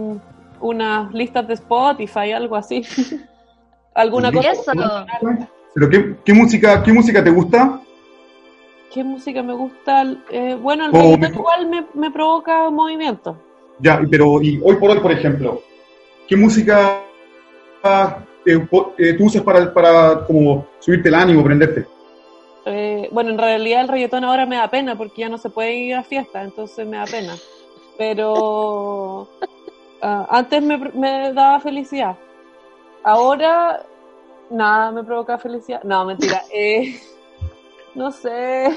unas 0.60 1.10
listas 1.14 1.48
de 1.48 1.54
Spotify, 1.54 2.32
algo 2.32 2.54
así. 2.54 2.82
Alguna 3.94 4.30
cosa. 4.30 4.50
Eso. 4.50 5.06
¿Pero 5.72 5.88
qué, 5.88 6.16
qué 6.22 6.34
música, 6.34 6.82
qué 6.82 6.92
música 6.92 7.24
te 7.24 7.30
gusta? 7.30 7.80
¿Qué 8.92 9.02
música 9.02 9.42
me 9.42 9.54
gusta? 9.54 10.04
Eh, 10.30 10.58
bueno, 10.60 10.84
el 10.84 10.90
Oh, 10.92 11.16
mejor- 11.16 11.34
igual 11.34 11.66
me, 11.70 11.86
me 11.94 12.10
provoca 12.10 12.68
movimiento. 12.68 13.38
Ya, 13.78 14.02
y- 14.02 14.06
pero 14.06 14.42
y 14.42 14.60
hoy 14.62 14.76
por 14.76 14.90
hoy, 14.90 15.00
por 15.00 15.12
ejemplo, 15.12 15.62
¿qué 16.28 16.36
música 16.36 17.00
eh, 18.44 18.68
eh, 18.98 19.14
tú 19.16 19.24
usas 19.24 19.40
para, 19.42 19.72
para 19.72 20.26
como 20.26 20.66
subirte 20.78 21.08
el 21.08 21.14
ánimo, 21.14 21.42
prenderte? 21.42 21.86
Eh, 23.04 23.08
bueno, 23.12 23.30
en 23.30 23.38
realidad 23.38 23.82
el 23.82 23.88
reggaetón 23.88 24.24
ahora 24.24 24.46
me 24.46 24.56
da 24.56 24.68
pena 24.68 24.96
porque 24.96 25.22
ya 25.22 25.28
no 25.28 25.38
se 25.38 25.50
puede 25.50 25.74
ir 25.74 25.94
a 25.94 26.02
fiestas, 26.02 26.44
entonces 26.44 26.86
me 26.86 26.96
da 26.96 27.04
pena. 27.04 27.36
Pero 27.98 29.28
ah, 30.02 30.26
antes 30.30 30.62
me, 30.62 30.78
me 30.78 31.32
daba 31.32 31.60
felicidad. 31.60 32.16
Ahora 33.02 33.84
nada 34.50 34.90
me 34.90 35.04
provoca 35.04 35.38
felicidad. 35.38 35.82
No, 35.84 36.04
mentira. 36.04 36.42
Eh, 36.52 37.00
no 37.94 38.10
sé. 38.10 38.76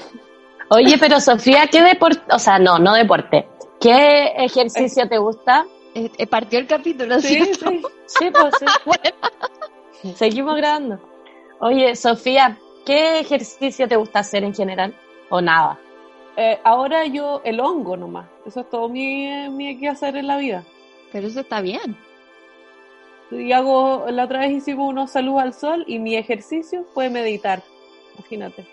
Oye, 0.69 0.98
pero 1.00 1.19
Sofía, 1.19 1.67
¿qué 1.72 1.81
deporte? 1.81 2.22
O 2.31 2.38
sea, 2.38 2.60
no, 2.60 2.77
no 2.77 2.93
deporte. 2.93 3.48
¿Qué 3.79 4.34
ejercicio 4.38 5.07
te 5.07 5.17
gusta? 5.17 5.65
Eh, 5.96 6.12
eh, 6.17 6.27
partió 6.27 6.60
el 6.60 6.67
capítulo, 6.67 7.19
Sí, 7.19 7.43
¿cierto? 7.43 7.69
sí. 7.69 7.81
Sí, 8.05 8.31
pues 8.31 8.53
sí. 8.60 10.13
Seguimos 10.15 10.55
grabando. 10.57 11.00
Oye, 11.60 11.96
Sofía, 11.96 12.60
¿qué 12.88 13.20
ejercicio 13.20 13.86
te 13.88 13.98
gusta 13.98 14.20
hacer 14.20 14.46
en 14.46 14.56
general? 14.56 14.96
¿O 15.29 15.41
nada? 15.41 15.77
Eh, 16.38 16.58
ahora 16.63 17.06
yo 17.06 17.41
el 17.44 17.60
hongo 17.60 17.98
nomás. 17.98 18.27
Eso 18.46 18.62
es 18.62 18.70
todo 18.70 18.88
mi, 18.88 19.50
mi 19.50 19.77
que 19.77 19.89
hacer 19.89 20.15
en 20.15 20.27
la 20.27 20.38
vida. 20.38 20.63
Pero 21.12 21.27
eso 21.27 21.41
está 21.41 21.60
bien. 21.60 21.98
Y 23.29 23.51
hago, 23.51 24.06
la 24.10 24.24
otra 24.24 24.39
vez 24.39 24.51
hicimos 24.51 24.89
unos 24.89 25.12
saludos 25.12 25.41
al 25.41 25.53
sol 25.53 25.84
y 25.86 26.00
mi 26.00 26.15
ejercicio 26.15 26.86
fue 26.94 27.10
meditar. 27.10 27.62
Imagínate. 28.17 28.65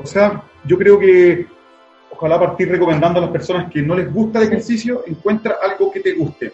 O 0.00 0.06
sea, 0.06 0.42
yo 0.64 0.76
creo 0.76 0.98
que 0.98 1.46
ojalá 2.10 2.40
partir 2.40 2.68
recomendando 2.68 3.20
a 3.20 3.22
las 3.22 3.30
personas 3.30 3.70
que 3.70 3.82
no 3.82 3.94
les 3.94 4.12
gusta 4.12 4.40
el 4.40 4.48
ejercicio, 4.48 5.04
encuentra 5.06 5.58
algo 5.62 5.92
que 5.92 6.00
te 6.00 6.14
guste. 6.14 6.52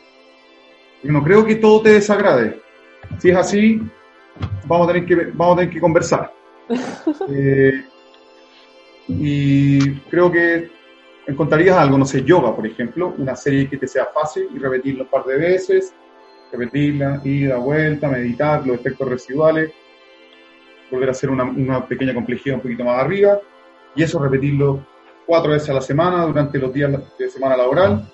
Yo 1.03 1.13
no 1.13 1.25
creo 1.25 1.47
que 1.47 1.57
todo 1.57 1.81
te 1.81 1.95
desagrade. 1.95 2.61
Si 3.19 3.31
es 3.31 3.37
así, 3.37 3.81
vamos 4.67 4.89
a 4.89 4.93
tener 4.93 5.07
que, 5.07 5.17
vamos 5.35 5.55
a 5.55 5.61
tener 5.61 5.75
que 5.75 5.81
conversar. 5.81 6.33
Eh, 7.29 7.85
y 9.09 9.93
creo 10.03 10.31
que 10.31 10.71
encontrarías 11.27 11.77
algo, 11.77 11.99
no 11.99 12.05
sé, 12.05 12.23
yoga, 12.23 12.55
por 12.55 12.67
ejemplo, 12.67 13.15
una 13.19 13.35
serie 13.35 13.69
que 13.69 13.77
te 13.77 13.89
sea 13.89 14.07
fácil 14.07 14.49
y 14.55 14.59
repetirlo 14.59 15.05
un 15.05 15.11
par 15.11 15.25
de 15.25 15.37
veces, 15.37 15.93
repetirla, 16.53 17.21
ida, 17.25 17.57
vuelta, 17.57 18.09
meditar, 18.09 18.67
los 18.67 18.79
efectos 18.79 19.09
residuales, 19.09 19.73
volver 20.91 21.09
a 21.09 21.13
hacer 21.13 21.31
una, 21.31 21.45
una 21.45 21.87
pequeña 21.87 22.15
complejidad 22.15 22.57
un 22.57 22.63
poquito 22.63 22.85
más 22.85 22.99
arriba, 22.99 23.41
y 23.95 24.03
eso 24.03 24.23
repetirlo 24.23 24.87
cuatro 25.27 25.53
veces 25.53 25.71
a 25.71 25.75
la 25.75 25.81
semana 25.81 26.25
durante 26.25 26.59
los 26.59 26.73
días 26.73 26.93
de 27.19 27.31
semana 27.31 27.57
laboral, 27.57 28.09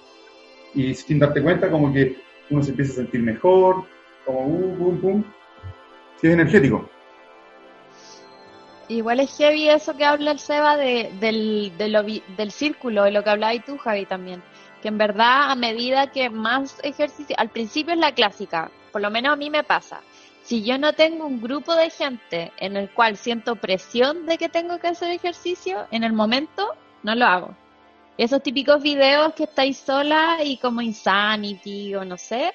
y 0.75 0.94
sin 0.94 1.18
darte 1.18 1.42
cuenta 1.42 1.70
como 1.70 1.92
que 1.92 2.16
uno 2.50 2.62
se 2.62 2.70
empieza 2.70 2.92
a 2.92 2.96
sentir 2.96 3.23
mejor, 3.23 3.85
como 4.25 4.46
uh, 4.46 4.76
pum, 4.76 5.00
pum. 5.00 5.25
Si 6.20 6.26
es 6.26 6.32
energético. 6.32 6.88
Igual 8.88 9.20
es 9.20 9.37
heavy 9.37 9.68
eso 9.68 9.96
que 9.96 10.04
habla 10.04 10.30
el 10.30 10.38
Seba 10.38 10.76
de, 10.76 11.11
del, 11.18 11.73
del 11.76 12.52
círculo, 12.52 13.02
de 13.02 13.11
lo 13.11 13.25
que 13.25 13.30
hablabas 13.30 13.64
tú, 13.64 13.76
Javi, 13.78 14.06
también. 14.06 14.42
Que 14.80 14.88
en 14.88 14.99
verdad, 14.99 15.50
a 15.50 15.56
medida 15.56 16.12
que 16.12 16.30
más 16.30 16.78
ejercicio, 16.85 17.35
al 17.38 17.49
principio 17.49 17.94
es 17.94 17.99
la 17.99 18.12
clásica, 18.12 18.70
por 18.92 19.02
lo 19.02 19.11
menos 19.11 19.32
a 19.32 19.37
mí 19.37 19.50
me 19.50 19.64
pasa. 19.64 20.00
Si 20.44 20.62
yo 20.62 20.78
no 20.78 20.92
tengo 20.92 21.26
un 21.26 21.42
grupo 21.42 21.75
de 21.75 21.90
gente 21.90 22.52
en 22.58 22.76
el 22.76 22.88
cual 22.90 23.16
siento 23.16 23.56
presión 23.56 24.26
de 24.26 24.38
que 24.38 24.49
tengo 24.49 24.78
que 24.78 24.87
hacer 24.87 25.11
ejercicio, 25.11 25.88
en 25.90 26.04
el 26.04 26.12
momento 26.12 26.76
no 27.02 27.16
lo 27.16 27.26
hago. 27.26 27.56
Esos 28.16 28.42
típicos 28.42 28.80
videos 28.80 29.35
que 29.35 29.44
estáis 29.44 29.76
sola 29.76 30.38
y 30.44 30.58
como 30.58 30.80
Insanity 30.80 31.96
o 31.96 32.04
no 32.04 32.16
sé, 32.16 32.52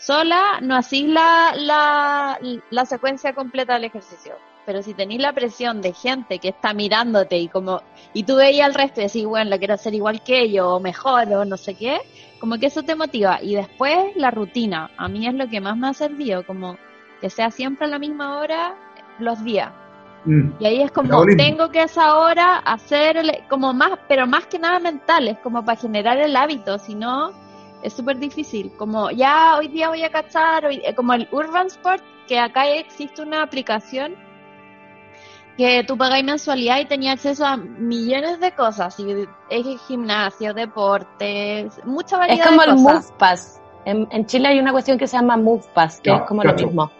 sola 0.00 0.60
no 0.62 0.76
hacéis 0.76 1.08
la, 1.08 1.52
la, 1.56 2.38
la 2.70 2.86
secuencia 2.86 3.34
completa 3.34 3.74
del 3.74 3.84
ejercicio. 3.84 4.34
Pero 4.66 4.82
si 4.82 4.94
tenéis 4.94 5.20
la 5.20 5.32
presión 5.32 5.80
de 5.80 5.92
gente 5.92 6.38
que 6.38 6.48
está 6.48 6.74
mirándote 6.74 7.38
y 7.38 7.48
como 7.48 7.82
y 8.12 8.24
tú 8.24 8.36
veías 8.36 8.66
al 8.66 8.74
resto 8.74 9.00
y 9.00 9.04
decís, 9.04 9.24
bueno, 9.24 9.50
lo 9.50 9.58
quiero 9.58 9.74
hacer 9.74 9.94
igual 9.94 10.22
que 10.22 10.42
ellos 10.42 10.66
o 10.66 10.80
mejor 10.80 11.32
o 11.32 11.44
no 11.44 11.56
sé 11.56 11.74
qué, 11.74 11.98
como 12.38 12.58
que 12.58 12.66
eso 12.66 12.82
te 12.82 12.94
motiva. 12.94 13.38
Y 13.42 13.54
después 13.54 14.16
la 14.16 14.30
rutina, 14.30 14.90
a 14.96 15.08
mí 15.08 15.26
es 15.26 15.34
lo 15.34 15.48
que 15.48 15.60
más 15.60 15.76
me 15.76 15.88
ha 15.88 15.94
servido, 15.94 16.46
como 16.46 16.76
que 17.20 17.30
sea 17.30 17.50
siempre 17.50 17.86
a 17.86 17.90
la 17.90 17.98
misma 17.98 18.38
hora 18.38 18.74
los 19.18 19.42
días. 19.44 19.70
Mm. 20.24 20.50
Y 20.60 20.66
ahí 20.66 20.82
es 20.82 20.90
como, 20.90 21.24
tengo 21.36 21.70
que 21.70 21.80
a 21.80 21.84
esa 21.84 22.18
hora 22.18 22.58
hacer, 22.58 23.22
como 23.48 23.72
más, 23.72 23.92
pero 24.08 24.26
más 24.26 24.46
que 24.46 24.58
nada 24.58 24.78
mental, 24.78 25.28
es 25.28 25.38
como 25.38 25.64
para 25.64 25.80
generar 25.80 26.18
el 26.18 26.36
hábito, 26.36 26.78
si 26.78 26.94
no, 26.94 27.32
es 27.82 27.92
súper 27.92 28.18
difícil. 28.18 28.72
Como, 28.76 29.10
ya 29.10 29.56
hoy 29.58 29.68
día 29.68 29.88
voy 29.88 30.02
a 30.04 30.10
cachar, 30.10 30.66
hoy- 30.66 30.82
eh, 30.84 30.94
como 30.94 31.12
el 31.14 31.28
Urban 31.32 31.66
Sport, 31.68 32.02
que 32.28 32.38
acá 32.38 32.68
existe 32.68 33.22
una 33.22 33.42
aplicación 33.42 34.14
que 35.56 35.84
tú 35.84 35.96
pagáis 35.96 36.24
mensualidad 36.24 36.78
y 36.80 36.86
tenías 36.86 37.14
acceso 37.14 37.44
a 37.44 37.56
millones 37.56 38.40
de 38.40 38.52
cosas, 38.52 38.98
y 38.98 39.26
es 39.50 39.66
gimnasio, 39.86 40.54
deportes, 40.54 41.78
mucha 41.84 42.16
variedad 42.16 42.46
Es 42.46 42.48
como 42.48 42.62
de 42.62 42.66
el 42.68 42.74
cosas. 42.76 43.04
Move 43.10 43.18
Pass. 43.18 43.60
En, 43.84 44.08
en 44.10 44.26
Chile 44.26 44.48
hay 44.48 44.58
una 44.58 44.72
cuestión 44.72 44.96
que 44.98 45.06
se 45.06 45.16
llama 45.16 45.36
Move 45.36 45.64
Pass, 45.74 46.00
que 46.00 46.12
es 46.12 46.20
como 46.22 46.42
cacho. 46.42 46.62
lo 46.62 46.66
mismo. 46.68 46.90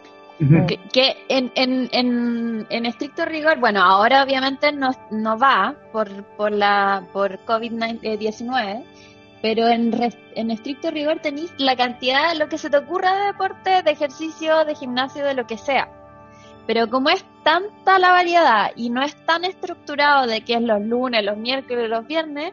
Que, 0.67 0.79
que 0.91 1.25
en, 1.29 1.53
en, 1.55 1.89
en, 1.93 2.67
en 2.71 2.87
estricto 2.87 3.27
rigor, 3.27 3.59
bueno, 3.61 3.83
ahora 3.83 4.23
obviamente 4.25 4.73
no, 4.73 4.91
no 5.11 5.39
va 5.39 5.75
por, 5.93 6.25
por 6.37 6.51
la 6.51 7.03
por 7.13 7.39
COVID-19, 7.45 8.83
pero 9.43 9.69
en, 9.69 9.93
en 10.35 10.51
estricto 10.51 10.91
rigor 10.91 11.21
tenéis 11.21 11.53
la 11.59 11.77
cantidad 11.77 12.33
de 12.33 12.39
lo 12.39 12.49
que 12.49 12.59
se 12.59 12.71
te 12.71 12.77
ocurra 12.77 13.17
de 13.17 13.27
deporte, 13.27 13.83
de 13.83 13.91
ejercicio, 13.91 14.65
de 14.65 14.75
gimnasio, 14.75 15.25
de 15.25 15.35
lo 15.35 15.47
que 15.47 15.57
sea. 15.57 15.89
Pero 16.67 16.89
como 16.89 17.11
es 17.11 17.25
tanta 17.43 17.99
la 17.99 18.11
variedad 18.11 18.71
y 18.77 18.91
no 18.91 19.03
es 19.03 19.17
tan 19.25 19.45
estructurado 19.45 20.27
de 20.27 20.43
que 20.43 20.55
es 20.55 20.63
los 20.63 20.81
lunes, 20.83 21.25
los 21.25 21.37
miércoles, 21.37 21.89
los 21.89 22.07
viernes, 22.07 22.53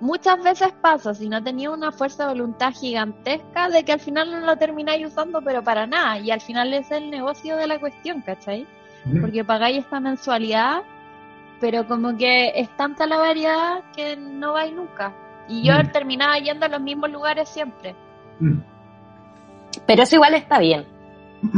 muchas 0.00 0.42
veces 0.42 0.72
pasa, 0.80 1.14
si 1.14 1.28
no 1.28 1.42
tenía 1.42 1.70
una 1.70 1.92
fuerza 1.92 2.24
de 2.24 2.34
voluntad 2.34 2.72
gigantesca, 2.72 3.68
de 3.68 3.84
que 3.84 3.92
al 3.92 4.00
final 4.00 4.30
no 4.30 4.40
lo 4.40 4.56
termináis 4.56 5.06
usando, 5.06 5.40
pero 5.42 5.62
para 5.62 5.86
nada. 5.86 6.18
Y 6.18 6.30
al 6.30 6.40
final 6.40 6.74
es 6.74 6.90
el 6.90 7.10
negocio 7.10 7.56
de 7.56 7.66
la 7.66 7.78
cuestión, 7.78 8.20
¿cachai? 8.22 8.66
Porque 9.20 9.44
pagáis 9.44 9.78
esta 9.78 10.00
mensualidad, 10.00 10.82
pero 11.60 11.86
como 11.86 12.16
que 12.16 12.52
es 12.56 12.68
tanta 12.76 13.06
la 13.06 13.18
variedad 13.18 13.84
que 13.94 14.16
no 14.16 14.54
vais 14.54 14.74
nunca. 14.74 15.14
Y 15.48 15.62
yo 15.62 15.74
Mm. 15.74 15.92
terminaba 15.92 16.38
yendo 16.38 16.66
a 16.66 16.68
los 16.68 16.80
mismos 16.80 17.10
lugares 17.10 17.48
siempre. 17.48 17.94
Mm. 18.40 18.58
Pero 19.86 20.02
eso 20.02 20.16
igual 20.16 20.34
está 20.34 20.58
bien. 20.58 20.86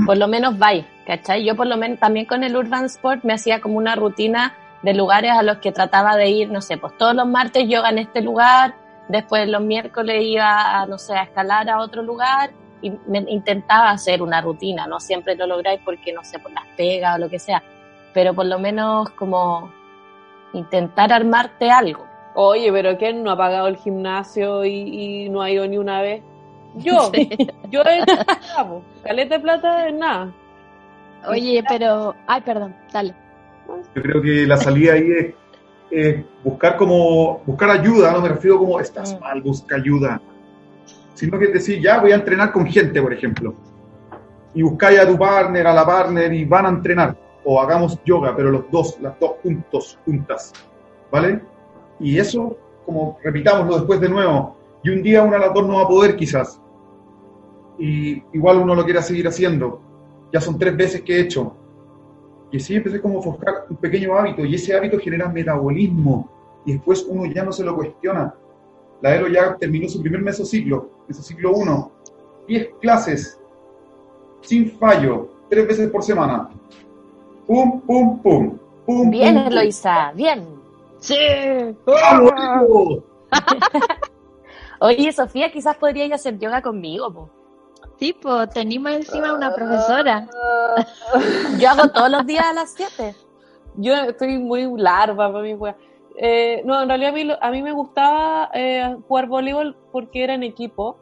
Por 0.04 0.18
lo 0.18 0.28
menos 0.28 0.58
vais, 0.58 0.84
¿cachai? 1.06 1.44
Yo 1.44 1.54
por 1.56 1.66
lo 1.66 1.76
menos 1.76 1.98
también 1.98 2.26
con 2.26 2.42
el 2.42 2.56
Urban 2.56 2.84
Sport 2.86 3.24
me 3.24 3.32
hacía 3.32 3.60
como 3.60 3.78
una 3.78 3.94
rutina 3.94 4.54
de 4.82 4.92
lugares 4.92 5.32
a 5.32 5.42
los 5.42 5.58
que 5.58 5.72
trataba 5.72 6.16
de 6.16 6.28
ir, 6.28 6.50
no 6.50 6.60
sé, 6.60 6.76
pues 6.76 6.96
todos 6.98 7.14
los 7.14 7.26
martes 7.26 7.66
yoga 7.68 7.88
en 7.90 7.98
este 7.98 8.20
lugar, 8.20 8.74
después 9.08 9.48
los 9.48 9.62
miércoles 9.62 10.22
iba 10.24 10.80
a, 10.80 10.86
no 10.86 10.98
sé, 10.98 11.14
a 11.14 11.22
escalar 11.22 11.70
a 11.70 11.80
otro 11.80 12.02
lugar 12.02 12.50
y 12.82 12.90
me 13.06 13.18
intentaba 13.28 13.90
hacer 13.90 14.20
una 14.20 14.40
rutina, 14.40 14.86
no 14.86 15.00
siempre 15.00 15.34
lo 15.36 15.46
lográis 15.46 15.80
porque, 15.84 16.12
no 16.12 16.22
sé, 16.22 16.38
por 16.38 16.52
las 16.52 16.66
pegas 16.76 17.16
o 17.16 17.18
lo 17.18 17.28
que 17.30 17.38
sea, 17.38 17.62
pero 18.12 18.34
por 18.34 18.46
lo 18.46 18.58
menos 18.58 19.10
como 19.10 19.72
intentar 20.52 21.12
armarte 21.12 21.70
algo. 21.70 22.06
Oye, 22.40 22.70
pero 22.70 22.96
¿quién 22.96 23.24
no 23.24 23.32
ha 23.32 23.36
pagado 23.36 23.66
el 23.66 23.76
gimnasio 23.78 24.64
y, 24.64 25.24
y 25.24 25.28
no 25.28 25.42
ha 25.42 25.50
ido 25.50 25.66
ni 25.66 25.76
una 25.76 26.02
vez? 26.02 26.22
Yo, 26.76 27.10
yo 27.68 27.82
he 27.82 27.98
hecho 27.98 28.82
caleta 29.02 29.34
de 29.38 29.40
plata 29.40 29.88
es 29.88 29.94
nada. 29.94 30.32
Oye, 31.26 31.64
pero. 31.68 32.14
Ay, 32.28 32.40
perdón, 32.42 32.76
dale. 32.92 33.12
Yo 33.92 34.02
creo 34.02 34.22
que 34.22 34.46
la 34.46 34.56
salida 34.56 34.92
ahí 34.92 35.10
es, 35.10 35.34
es 35.90 36.24
buscar 36.44 36.76
como 36.76 37.40
buscar 37.44 37.70
ayuda, 37.70 38.12
no 38.12 38.20
me 38.20 38.28
refiero 38.28 38.56
como 38.60 38.78
estás 38.78 39.14
Mm. 39.14 39.20
mal, 39.20 39.42
busca 39.42 39.74
ayuda, 39.74 40.20
sino 41.14 41.40
que 41.40 41.46
es 41.46 41.52
decir, 41.54 41.82
ya 41.82 41.98
voy 41.98 42.12
a 42.12 42.14
entrenar 42.14 42.52
con 42.52 42.68
gente, 42.68 43.02
por 43.02 43.12
ejemplo, 43.12 43.52
y 44.54 44.62
buscáis 44.62 45.00
a 45.00 45.08
tu 45.08 45.18
partner, 45.18 45.66
a 45.66 45.74
la 45.74 45.84
partner 45.84 46.32
y 46.32 46.44
van 46.44 46.66
a 46.66 46.68
entrenar, 46.68 47.16
o 47.42 47.60
hagamos 47.60 47.98
yoga, 48.04 48.36
pero 48.36 48.52
los 48.52 48.70
dos, 48.70 48.96
las 49.00 49.18
dos 49.18 49.32
juntos, 49.42 49.98
juntas, 50.04 50.52
¿vale? 51.10 51.57
Y 52.00 52.18
eso, 52.18 52.56
como 52.86 53.18
repitámoslo 53.22 53.76
después 53.76 54.00
de 54.00 54.08
nuevo, 54.08 54.56
y 54.82 54.90
un 54.90 55.02
día 55.02 55.22
una 55.22 55.36
de 55.36 55.46
las 55.46 55.54
dos 55.54 55.66
no 55.66 55.74
va 55.74 55.82
a 55.82 55.88
poder 55.88 56.16
quizás, 56.16 56.60
y 57.78 58.22
igual 58.32 58.58
uno 58.58 58.74
lo 58.74 58.84
quiere 58.84 59.02
seguir 59.02 59.28
haciendo, 59.28 59.80
ya 60.32 60.40
son 60.40 60.58
tres 60.58 60.76
veces 60.76 61.02
que 61.02 61.16
he 61.16 61.20
hecho, 61.20 61.54
y 62.50 62.56
así 62.56 62.74
empecé 62.74 63.00
como 63.00 63.18
a 63.18 63.22
forjar 63.22 63.66
un 63.68 63.76
pequeño 63.76 64.16
hábito 64.16 64.44
y 64.44 64.54
ese 64.54 64.74
hábito 64.74 64.98
genera 64.98 65.28
metabolismo 65.28 66.28
y 66.64 66.72
después 66.72 67.06
uno 67.08 67.30
ya 67.30 67.44
no 67.44 67.52
se 67.52 67.64
lo 67.64 67.74
cuestiona. 67.76 68.34
La 69.02 69.14
Elo 69.14 69.28
ya 69.28 69.56
terminó 69.56 69.88
su 69.88 70.00
primer 70.00 70.22
mesociclo, 70.22 70.90
mesociclo 71.06 71.52
1, 71.52 71.92
10 72.48 72.68
clases, 72.80 73.38
sin 74.40 74.70
fallo, 74.72 75.28
tres 75.48 75.68
veces 75.68 75.90
por 75.90 76.02
semana. 76.02 76.48
Pum, 77.46 77.80
pum, 77.82 78.20
pum. 78.20 78.58
pum 78.84 79.10
Bien, 79.10 79.34
pum, 79.34 79.44
pum. 79.44 79.52
Eloisa, 79.52 80.12
bien. 80.14 80.57
Sí. 80.98 81.16
¡Vamos, 81.86 82.32
Elo! 82.32 83.04
Oye, 84.80 85.12
Sofía, 85.12 85.50
quizás 85.50 85.76
podrías 85.76 86.10
hacer 86.12 86.38
yoga 86.38 86.62
conmigo, 86.62 87.12
po. 87.12 87.30
Tipo, 87.98 88.46
tenemos 88.48 88.92
encima 88.92 89.32
una 89.32 89.52
profesora. 89.52 90.28
Yo 91.58 91.70
hago 91.70 91.88
todos 91.90 92.10
los 92.10 92.26
días 92.26 92.44
a 92.46 92.52
las 92.52 92.70
7. 92.74 93.14
Yo 93.76 93.92
estoy 93.94 94.38
muy 94.38 94.66
larva 94.80 95.30
para 95.32 95.42
mi 95.42 95.54
wea. 95.54 95.76
Eh, 96.16 96.62
no, 96.64 96.80
en 96.82 96.88
realidad 96.88 97.10
a 97.10 97.14
mí, 97.14 97.24
lo- 97.24 97.42
a 97.42 97.50
mí 97.50 97.62
me 97.62 97.72
gustaba 97.72 98.50
eh, 98.54 98.96
jugar 99.06 99.26
voleibol 99.26 99.76
porque 99.92 100.24
era 100.24 100.34
en 100.34 100.42
equipo 100.42 100.96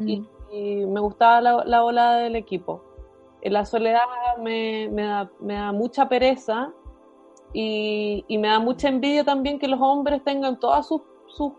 y, 0.00 0.24
y 0.50 0.86
me 0.86 1.00
gustaba 1.00 1.40
la, 1.40 1.64
la 1.64 1.84
ola 1.84 2.14
del 2.16 2.36
equipo. 2.36 2.82
En 3.42 3.52
la 3.52 3.64
soledad 3.64 4.00
me, 4.40 4.88
me 4.90 5.02
da, 5.04 5.30
me 5.40 5.54
da 5.54 5.72
mucha 5.72 6.08
pereza 6.08 6.72
y, 7.52 8.24
y 8.28 8.38
me 8.38 8.48
da 8.48 8.58
mucha 8.58 8.88
envidia 8.88 9.24
también 9.24 9.58
que 9.58 9.68
los 9.68 9.80
hombres 9.80 10.22
tengan 10.24 10.58
todas 10.60 10.86
sus 10.86 11.02
sus 11.28 11.52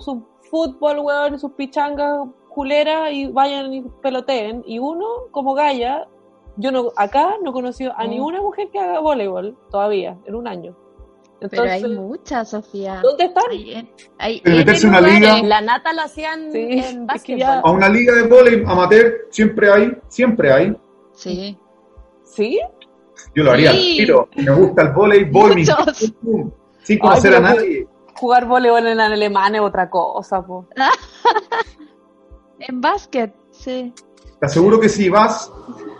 su 0.00 0.26
fútbol, 0.50 0.98
weón, 1.00 1.34
y 1.34 1.38
sus 1.38 1.52
pichangas 1.52 2.26
culeras 2.48 3.12
y 3.12 3.26
vayan 3.28 3.72
y 3.72 3.82
peloteen. 4.02 4.64
Y 4.66 4.78
uno, 4.80 5.06
como 5.30 5.54
Gaia, 5.54 6.08
yo 6.56 6.72
no 6.72 6.90
acá 6.96 7.34
no 7.42 7.50
he 7.50 7.52
conocido 7.52 7.92
a 7.96 8.04
Mm. 8.04 8.10
ninguna 8.10 8.40
mujer 8.42 8.68
que 8.72 8.78
haga 8.80 8.98
voleibol 9.00 9.56
todavía, 9.70 10.18
en 10.24 10.34
un 10.34 10.48
año. 10.48 10.74
Pero 11.40 11.50
Entonces, 11.52 11.84
hay 11.84 11.90
muchas, 11.96 12.50
Sofía. 12.50 13.00
¿dónde 13.00 13.24
están? 13.26 13.44
Hay, 13.48 13.72
en- 13.74 13.90
hay 14.18 14.40
Pero 14.42 14.56
meterse 14.56 14.88
una 14.88 15.00
liga- 15.00 15.40
La 15.44 15.60
nata 15.60 15.92
lo 15.92 16.02
hacían 16.02 16.50
Sí, 16.50 16.58
en 16.58 16.78
es 16.80 16.92
que 16.92 16.98
básquetbol. 17.04 17.60
A 17.62 17.70
una 17.70 17.88
liga 17.88 18.12
de 18.14 18.22
vóley 18.26 18.64
amateur 18.66 19.12
siempre 19.30 19.70
hay, 19.70 19.92
siempre 20.08 20.52
hay. 20.52 20.76
Sí. 21.12 21.56
¿Sí? 22.24 22.58
Yo 23.34 23.44
lo 23.44 23.52
haría, 23.52 23.72
Sí. 23.72 23.96
tiro. 23.98 24.28
Me 24.36 24.50
gusta 24.50 24.82
el 24.82 24.92
pum, 24.92 25.04
pum, 26.22 26.50
sin 26.82 26.98
conocer 26.98 27.32
Ay, 27.32 27.36
a 27.36 27.40
nadie. 27.40 27.86
Jugar 28.14 28.46
voleibol 28.46 28.86
en 28.86 29.00
alemán 29.00 29.54
es 29.54 29.60
otra 29.60 29.88
cosa, 29.88 30.44
po. 30.44 30.66
En 32.60 32.80
básquet, 32.80 33.32
sí. 33.50 33.92
Te 34.40 34.46
aseguro 34.46 34.80
que 34.80 34.88
si 34.88 35.08
vas, 35.08 35.50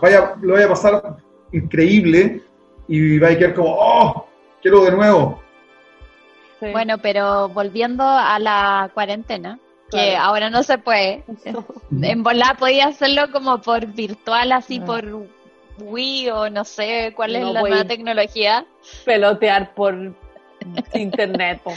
vaya, 0.01 0.35
lo 0.41 0.53
vaya 0.53 0.65
a 0.65 0.69
pasar 0.69 1.17
increíble 1.51 2.41
y 2.87 3.17
vaya 3.19 3.35
a 3.35 3.39
quedar 3.39 3.53
como, 3.55 3.75
oh, 3.79 4.25
quiero 4.61 4.83
de 4.83 4.91
nuevo. 4.91 5.41
Sí. 6.59 6.67
Bueno, 6.71 6.97
pero 7.01 7.47
volviendo 7.49 8.03
a 8.03 8.37
la 8.39 8.91
cuarentena, 8.93 9.57
que 9.89 10.11
Claro. 10.11 10.23
ahora 10.25 10.49
no 10.49 10.63
se 10.63 10.77
puede. 10.77 11.23
En 12.01 12.23
volar 12.23 12.57
podía 12.57 12.87
hacerlo 12.87 13.31
como 13.31 13.61
por 13.61 13.85
virtual, 13.87 14.51
así 14.51 14.79
Ah. 14.81 14.85
por 14.85 15.05
Wii 15.81 16.29
o 16.29 16.49
no 16.49 16.63
sé 16.65 17.13
cuál 17.15 17.35
es 17.35 17.41
No, 17.41 17.53
la 17.53 17.61
nueva 17.61 17.85
tecnología. 17.85 18.65
Pelotear 19.05 19.73
por 19.73 19.95
internet, 20.93 21.61
po. 21.63 21.73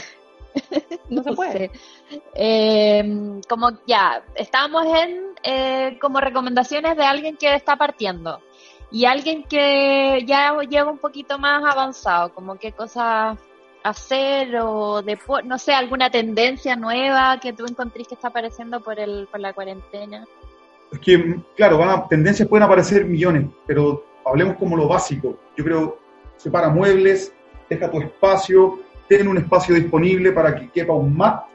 No 1.09 1.23
se 1.23 1.33
puede. 1.33 1.71
Eh, 2.35 3.39
como 3.49 3.71
ya, 3.87 4.21
estábamos 4.35 4.85
en 4.85 5.21
eh, 5.43 5.97
como 5.99 6.19
recomendaciones 6.19 6.95
de 6.95 7.03
alguien 7.03 7.37
que 7.37 7.53
está 7.55 7.75
partiendo 7.75 8.39
y 8.91 9.05
alguien 9.05 9.43
que 9.43 10.23
ya 10.25 10.55
lleva 10.69 10.91
un 10.91 10.99
poquito 10.99 11.39
más 11.39 11.63
avanzado, 11.63 12.33
como 12.33 12.55
qué 12.57 12.71
cosas 12.71 13.37
hacer 13.83 14.55
o 14.57 15.01
depo- 15.03 15.43
no 15.43 15.57
sé, 15.57 15.73
alguna 15.73 16.09
tendencia 16.09 16.75
nueva 16.75 17.39
que 17.39 17.51
tú 17.53 17.65
encontrís 17.65 18.07
que 18.07 18.13
está 18.15 18.27
apareciendo 18.29 18.79
por 18.79 18.99
el 18.99 19.27
por 19.31 19.39
la 19.39 19.53
cuarentena. 19.53 20.25
Es 20.93 20.99
que, 20.99 21.35
claro, 21.55 21.77
van 21.79 21.89
a- 21.89 22.07
tendencias 22.07 22.47
pueden 22.47 22.63
aparecer 22.63 23.03
millones, 23.05 23.47
pero 23.65 24.03
hablemos 24.25 24.55
como 24.57 24.77
lo 24.77 24.87
básico. 24.87 25.37
Yo 25.57 25.63
creo, 25.63 25.97
separa 26.37 26.69
muebles, 26.69 27.33
deja 27.69 27.89
tu 27.89 27.99
espacio, 27.99 28.79
ten 29.09 29.27
un 29.27 29.37
espacio 29.37 29.75
disponible 29.75 30.31
para 30.31 30.55
que 30.55 30.69
quepa 30.69 30.93
un 30.93 31.17
mat, 31.17 31.45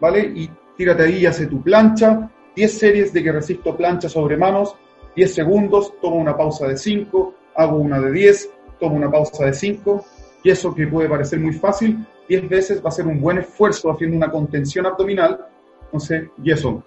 ¿vale? 0.00 0.20
Y 0.34 0.50
tírate 0.76 1.02
ahí 1.04 1.18
y 1.18 1.26
hace 1.26 1.46
tu 1.46 1.62
plancha, 1.62 2.30
10 2.54 2.78
series 2.78 3.12
de 3.12 3.22
que 3.22 3.30
resisto 3.32 3.76
plancha 3.76 4.08
sobre 4.08 4.36
manos, 4.36 4.74
10 5.14 5.34
segundos, 5.34 5.92
tomo 6.00 6.16
una 6.16 6.36
pausa 6.36 6.66
de 6.66 6.76
5, 6.76 7.34
hago 7.54 7.76
una 7.76 8.00
de 8.00 8.10
10, 8.10 8.50
tomo 8.80 8.96
una 8.96 9.10
pausa 9.10 9.44
de 9.44 9.52
5, 9.52 10.04
y 10.42 10.50
eso 10.50 10.74
que 10.74 10.86
puede 10.86 11.08
parecer 11.08 11.40
muy 11.40 11.52
fácil, 11.52 12.06
10 12.28 12.48
veces 12.48 12.84
va 12.84 12.88
a 12.88 12.92
ser 12.92 13.06
un 13.06 13.20
buen 13.20 13.38
esfuerzo 13.38 13.90
haciendo 13.90 14.16
una 14.16 14.30
contención 14.30 14.86
abdominal, 14.86 15.46
entonces, 15.84 16.28
y 16.42 16.50
eso, 16.50 16.82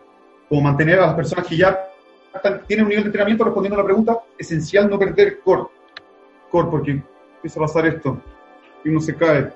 como 0.50 0.62
mantener 0.62 1.00
a 1.00 1.08
las 1.08 1.16
personas 1.16 1.48
que 1.48 1.56
ya 1.58 1.80
están- 2.34 2.62
tienen 2.66 2.86
un 2.86 2.90
nivel 2.90 3.04
de 3.04 3.08
entrenamiento, 3.10 3.44
respondiendo 3.44 3.76
a 3.76 3.84
la 3.84 3.86
pregunta, 3.86 4.20
esencial 4.38 4.90
no 4.90 4.98
perder 5.00 5.40
core, 5.42 5.64
core, 6.52 6.68
porque 6.70 6.92
empieza 7.36 7.60
a 7.60 7.64
pasar 7.64 7.86
esto, 7.86 8.18
y 8.84 8.90
uno 8.90 9.00
se 9.00 9.16
cae, 9.16 9.52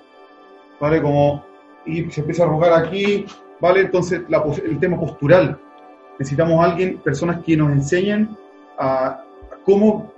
¿vale? 0.79 1.01
Como, 1.01 1.43
y 1.85 2.09
se 2.11 2.21
empieza 2.21 2.43
a 2.43 2.47
arrugar 2.47 2.73
aquí, 2.73 3.25
¿vale? 3.59 3.81
Entonces, 3.81 4.21
la 4.29 4.43
el 4.63 4.79
tema 4.79 4.99
postural, 4.99 5.59
necesitamos 6.19 6.59
a 6.63 6.71
alguien, 6.71 6.97
personas 6.99 7.43
que 7.43 7.57
nos 7.57 7.71
enseñen 7.71 8.37
a, 8.77 9.07
a 9.07 9.23
cómo 9.65 10.11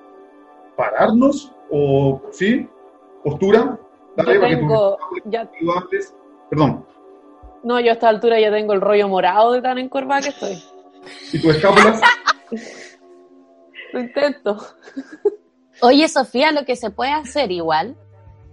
pararnos, 0.76 1.52
o, 1.70 2.22
¿sí? 2.32 2.68
Postura, 3.24 3.78
¿vale? 4.18 4.36
Yo 4.36 4.42
tengo, 4.60 4.98
tus 4.98 5.22
ya, 5.26 5.50
perdón, 6.50 6.86
no, 7.66 7.80
yo 7.80 7.90
a 7.90 7.94
esta 7.94 8.10
altura 8.10 8.40
ya 8.40 8.52
tengo 8.52 8.74
el 8.74 8.82
rollo 8.82 9.10
morado 9.10 9.52
de 9.54 9.62
tan 9.62 9.80
encorvada 9.80 10.22
que 10.22 10.30
estoy. 10.30 10.64
y 11.34 11.42
tus 11.42 11.56
escápulas, 11.56 12.00
Lo 13.92 14.00
intento. 14.00 14.58
Oye, 15.82 16.08
Sofía, 16.08 16.52
lo 16.52 16.64
que 16.64 16.76
se 16.76 16.92
puede 16.92 17.12
hacer 17.12 17.52
igual, 17.52 17.98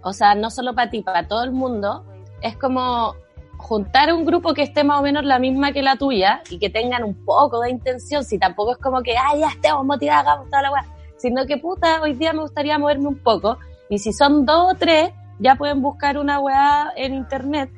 o 0.01 0.13
sea, 0.13 0.33
no 0.33 0.49
solo 0.49 0.73
para 0.73 0.89
ti, 0.89 1.01
para 1.01 1.27
todo 1.27 1.43
el 1.43 1.51
mundo, 1.51 2.03
es 2.41 2.57
como 2.57 3.13
juntar 3.57 4.11
un 4.11 4.25
grupo 4.25 4.55
que 4.55 4.63
esté 4.63 4.83
más 4.83 4.99
o 4.99 5.03
menos 5.03 5.23
la 5.23 5.37
misma 5.37 5.71
que 5.71 5.83
la 5.83 5.95
tuya 5.95 6.41
y 6.49 6.57
que 6.57 6.71
tengan 6.71 7.03
un 7.03 7.23
poco 7.23 7.61
de 7.61 7.69
intención, 7.69 8.23
si 8.23 8.39
tampoco 8.39 8.71
es 8.71 8.77
como 8.79 9.03
que, 9.03 9.15
ah, 9.15 9.37
ya 9.37 9.49
estemos 9.49 9.85
motivados, 9.85 10.27
hagamos 10.27 10.49
toda 10.49 10.63
la 10.63 10.71
weá, 10.71 10.85
sino 11.17 11.45
que, 11.45 11.57
puta, 11.57 12.01
hoy 12.01 12.15
día 12.15 12.33
me 12.33 12.41
gustaría 12.41 12.79
moverme 12.79 13.09
un 13.09 13.19
poco, 13.19 13.59
y 13.89 13.99
si 13.99 14.11
son 14.11 14.45
dos 14.45 14.73
o 14.73 14.75
tres, 14.75 15.11
ya 15.37 15.55
pueden 15.55 15.83
buscar 15.83 16.17
una 16.17 16.39
weá 16.39 16.91
en 16.95 17.13
internet. 17.13 17.69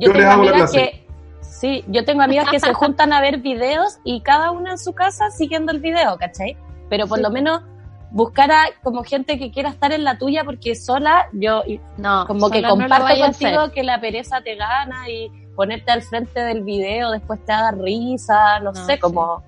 Yo, 0.00 0.08
Yo 0.08 0.12
les 0.12 0.28
tengo 0.28 0.28
la 0.28 0.32
amigas 0.50 0.70
clase. 0.70 0.78
que, 0.78 1.06
sí, 1.40 1.84
yo 1.88 2.04
tengo 2.04 2.22
amigas 2.22 2.48
que 2.50 2.60
se 2.60 2.72
juntan 2.72 3.12
a 3.12 3.20
ver 3.20 3.38
videos 3.38 3.98
y 4.04 4.20
cada 4.22 4.50
una 4.50 4.72
en 4.72 4.78
su 4.78 4.92
casa 4.92 5.30
siguiendo 5.30 5.72
el 5.72 5.80
video, 5.80 6.16
¿cachai? 6.18 6.56
Pero 6.88 7.06
por 7.06 7.18
Sí. 7.18 7.22
lo 7.24 7.30
menos 7.30 7.62
buscar 8.10 8.50
a 8.50 8.64
como 8.82 9.04
gente 9.04 9.38
que 9.38 9.50
quiera 9.50 9.68
estar 9.68 9.92
en 9.92 10.02
la 10.04 10.16
tuya 10.18 10.42
porque 10.44 10.74
sola 10.74 11.28
yo 11.32 11.62
No, 11.98 12.26
como 12.26 12.48
que 12.48 12.62
no 12.62 12.70
comparto 12.70 13.18
contigo 13.20 13.70
que 13.74 13.82
la 13.82 14.00
pereza 14.00 14.40
te 14.40 14.54
gana 14.56 15.08
y 15.10 15.30
ponerte 15.54 15.90
al 15.90 16.00
frente 16.02 16.40
del 16.40 16.62
video 16.62 17.10
después 17.10 17.38
te 17.44 17.52
da 17.52 17.70
risa, 17.72 18.60
no, 18.60 18.72
No, 18.72 18.86
sé, 18.86 18.94
sí. 18.94 18.98
como 19.00 19.42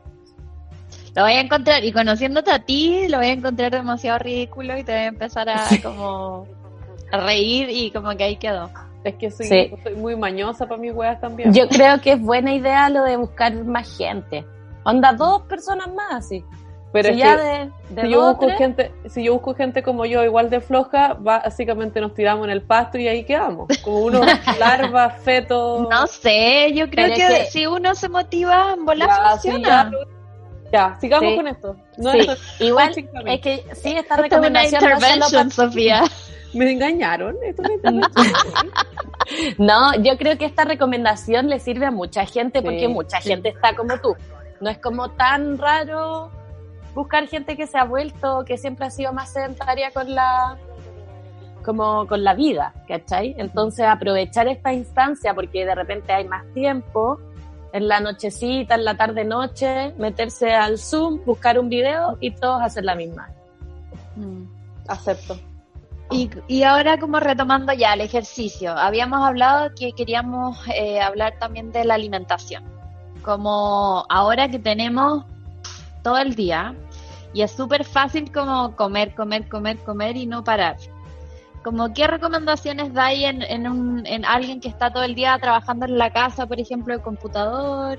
Lo 1.14 1.22
voy 1.22 1.32
a 1.32 1.40
encontrar, 1.40 1.82
y 1.84 1.90
conociéndote 1.92 2.50
a 2.52 2.58
ti, 2.58 3.08
lo 3.08 3.16
voy 3.18 3.26
a 3.28 3.32
encontrar 3.32 3.70
demasiado 3.72 4.18
ridículo 4.18 4.76
y 4.76 4.84
te 4.84 4.92
voy 4.92 5.00
a 5.02 5.06
empezar 5.06 5.48
a 5.48 5.64
como 5.82 6.46
a 7.12 7.16
reír 7.16 7.68
y 7.70 7.90
como 7.92 8.10
que 8.16 8.24
ahí 8.24 8.36
quedó. 8.36 8.70
Es 9.04 9.14
que 9.14 9.30
soy, 9.30 9.46
Sí. 9.46 9.72
soy 9.82 9.94
muy 9.94 10.14
mañosa 10.16 10.66
para 10.66 10.80
mis 10.80 10.92
weas 10.92 11.20
también. 11.20 11.52
Yo 11.54 11.68
creo 11.68 12.00
que 12.00 12.12
es 12.12 12.20
buena 12.20 12.52
idea 12.54 12.88
lo 12.90 13.02
de 13.04 13.16
buscar 13.16 13.54
más 13.64 13.96
gente. 13.96 14.44
Onda, 14.84 15.12
dos 15.12 15.42
personas 15.42 15.88
más, 15.94 16.12
así. 16.26 16.44
Pero 16.92 17.08
si 17.08 17.14
es 17.14 17.18
ya 17.20 17.36
que 17.36 17.42
de, 17.42 17.70
de 17.90 18.02
si 18.02 18.10
yo, 18.10 18.20
busco 18.28 18.46
tres, 18.46 18.58
gente, 18.58 18.92
si 19.08 19.22
yo 19.22 19.32
busco 19.34 19.54
gente 19.54 19.82
como 19.82 20.04
yo, 20.06 20.24
igual 20.24 20.50
de 20.50 20.60
floja, 20.60 21.14
básicamente 21.20 22.00
nos 22.00 22.14
tiramos 22.14 22.44
en 22.46 22.50
el 22.50 22.62
pasto 22.62 22.98
y 22.98 23.06
ahí 23.06 23.24
quedamos. 23.24 23.68
Como 23.82 24.00
unos 24.00 24.26
larvas, 24.58 25.22
fetos. 25.22 25.88
No 25.88 26.06
sé, 26.08 26.72
yo 26.74 26.90
creo 26.90 27.14
que, 27.14 27.44
si 27.50 27.66
uno 27.66 27.94
se 27.94 28.08
motiva, 28.08 28.74
en 28.76 28.84
volar 28.84 29.08
Ya, 29.08 29.38
sí, 29.38 29.50
funciona. 29.50 29.90
Ya, 30.72 30.96
sigamos 31.00 31.30
Sí. 31.30 31.36
con 31.36 31.46
esto. 31.48 31.76
No, 31.96 32.12
Sí, 32.12 32.18
esto 32.18 32.32
es 32.32 32.60
igual 32.60 32.90
es 33.26 33.40
que 33.40 33.64
sí, 33.74 33.92
esta 33.96 34.00
es 34.00 34.18
una 34.18 34.22
recomendación 34.22 34.82
no 34.82 34.88
es 34.88 35.00
solo 35.00 35.14
intervention, 35.14 35.50
Sofía. 35.50 36.02
Me 36.54 36.72
engañaron. 36.72 37.36
Esto 37.42 37.62
intervención. 37.70 38.26
No, 39.58 39.94
yo 40.02 40.18
creo 40.18 40.36
que 40.36 40.44
esta 40.44 40.64
recomendación 40.64 41.48
le 41.48 41.60
sirve 41.60 41.86
a 41.86 41.92
mucha 41.92 42.26
gente 42.26 42.58
Sí, 42.58 42.64
porque 42.64 42.88
mucha 42.88 43.20
sí. 43.20 43.28
gente 43.28 43.50
está 43.50 43.76
como 43.76 43.96
tú. 43.98 44.16
No 44.60 44.68
es 44.68 44.78
como 44.78 45.10
tan 45.10 45.56
raro 45.56 46.32
buscar 46.96 47.28
gente 47.28 47.56
que 47.56 47.68
se 47.68 47.78
ha 47.78 47.84
vuelto, 47.84 48.44
que 48.44 48.58
siempre 48.58 48.86
ha 48.86 48.90
sido 48.90 49.12
más 49.12 49.32
sedentaria 49.32 49.92
con 49.92 50.12
la 50.12 50.58
como 51.64 52.06
con 52.08 52.24
la 52.24 52.34
vida, 52.34 52.74
¿cachai? 52.88 53.34
Entonces 53.38 53.86
aprovechar 53.86 54.48
esta 54.48 54.72
instancia 54.72 55.32
porque 55.34 55.64
de 55.64 55.74
repente 55.76 56.12
hay 56.12 56.26
más 56.26 56.44
tiempo, 56.52 57.20
en 57.72 57.86
la 57.86 58.00
nochecita, 58.00 58.74
en 58.74 58.84
la 58.84 58.96
tarde 58.96 59.24
noche, 59.24 59.94
meterse 59.98 60.52
al 60.52 60.78
Zoom, 60.78 61.24
buscar 61.24 61.58
un 61.58 61.68
video 61.68 62.16
y 62.20 62.32
todos 62.32 62.62
hacer 62.62 62.84
la 62.84 62.94
misma. 62.94 63.30
Acepto. 64.88 65.38
Y, 66.10 66.30
y 66.48 66.64
ahora 66.64 66.98
como 66.98 67.20
retomando 67.20 67.72
ya 67.72 67.94
el 67.94 68.00
ejercicio, 68.00 68.76
habíamos 68.76 69.22
hablado 69.22 69.70
que 69.78 69.92
queríamos 69.92 70.58
eh, 70.74 71.00
hablar 71.00 71.34
también 71.38 71.70
de 71.70 71.84
la 71.84 71.94
alimentación. 71.94 72.64
Como 73.22 74.04
ahora 74.08 74.48
que 74.48 74.58
tenemos 74.58 75.24
todo 76.02 76.18
el 76.18 76.34
día 76.34 76.74
y 77.32 77.42
es 77.42 77.52
súper 77.52 77.84
fácil 77.84 78.32
como 78.32 78.74
comer, 78.74 79.14
comer, 79.14 79.48
comer, 79.48 79.78
comer 79.78 80.16
y 80.16 80.26
no 80.26 80.42
parar. 80.42 80.76
Como 81.62 81.92
qué 81.92 82.06
recomendaciones 82.06 82.92
dais 82.92 83.22
en, 83.22 83.42
en, 83.42 83.68
un, 83.68 84.06
en 84.06 84.24
alguien 84.24 84.60
que 84.60 84.68
está 84.68 84.90
todo 84.92 85.04
el 85.04 85.14
día 85.14 85.38
trabajando 85.38 85.84
en 85.84 85.98
la 85.98 86.10
casa, 86.10 86.46
por 86.46 86.58
ejemplo, 86.58 86.94
el 86.94 87.02
computador, 87.02 87.98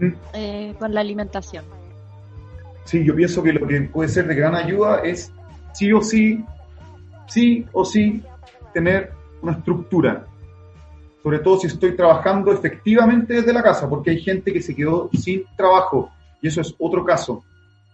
Mm. 0.00 0.12
eh, 0.32 0.74
con 0.78 0.94
la 0.94 1.00
alimentación? 1.00 1.64
Sí, 2.84 3.04
yo 3.04 3.14
pienso 3.14 3.42
que 3.42 3.52
lo 3.52 3.66
que 3.66 3.82
puede 3.82 4.08
ser 4.08 4.26
de 4.26 4.34
gran 4.34 4.54
ayuda 4.54 5.00
es 5.00 5.32
sí 5.72 5.92
o 5.92 6.00
sí, 6.00 6.44
sí 7.28 7.64
o 7.72 7.84
sí, 7.84 8.22
tener 8.74 9.12
una 9.40 9.52
estructura. 9.52 10.26
Sobre 11.22 11.38
todo 11.40 11.58
si 11.58 11.66
estoy 11.66 11.94
trabajando 11.94 12.52
efectivamente 12.52 13.34
desde 13.34 13.52
la 13.52 13.62
casa, 13.62 13.88
porque 13.88 14.10
hay 14.10 14.20
gente 14.20 14.52
que 14.52 14.62
se 14.62 14.74
quedó 14.74 15.10
sin 15.12 15.44
trabajo 15.56 16.10
y 16.40 16.48
eso 16.48 16.60
es 16.60 16.74
otro 16.78 17.04
caso, 17.04 17.44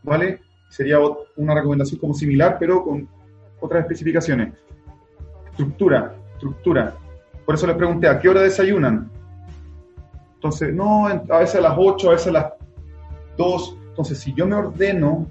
¿vale? 0.03 0.41
Sería 0.69 0.99
una 1.37 1.55
recomendación 1.55 2.01
como 2.01 2.15
similar, 2.15 2.57
pero 2.59 2.83
con 2.83 3.09
otras 3.61 3.83
especificaciones. 3.83 4.55
Estructura, 5.51 6.15
estructura. 6.35 6.97
Por 7.45 7.55
eso 7.55 7.67
les 7.67 7.77
pregunté, 7.77 8.09
¿a 8.09 8.19
qué 8.19 8.29
hora 8.29 8.43
desayunan? 8.43 9.11
Entonces, 10.35 10.75
no, 10.75 11.07
a 11.07 11.39
veces 11.39 11.57
a 11.57 11.61
las 11.61 11.75
8, 11.77 12.09
a 12.09 12.13
veces 12.13 12.27
a 12.29 12.33
las 12.33 12.53
2. 13.39 13.79
Entonces, 13.89 14.19
si 14.19 14.35
yo 14.35 14.47
me 14.47 14.57
ordeno, 14.57 15.27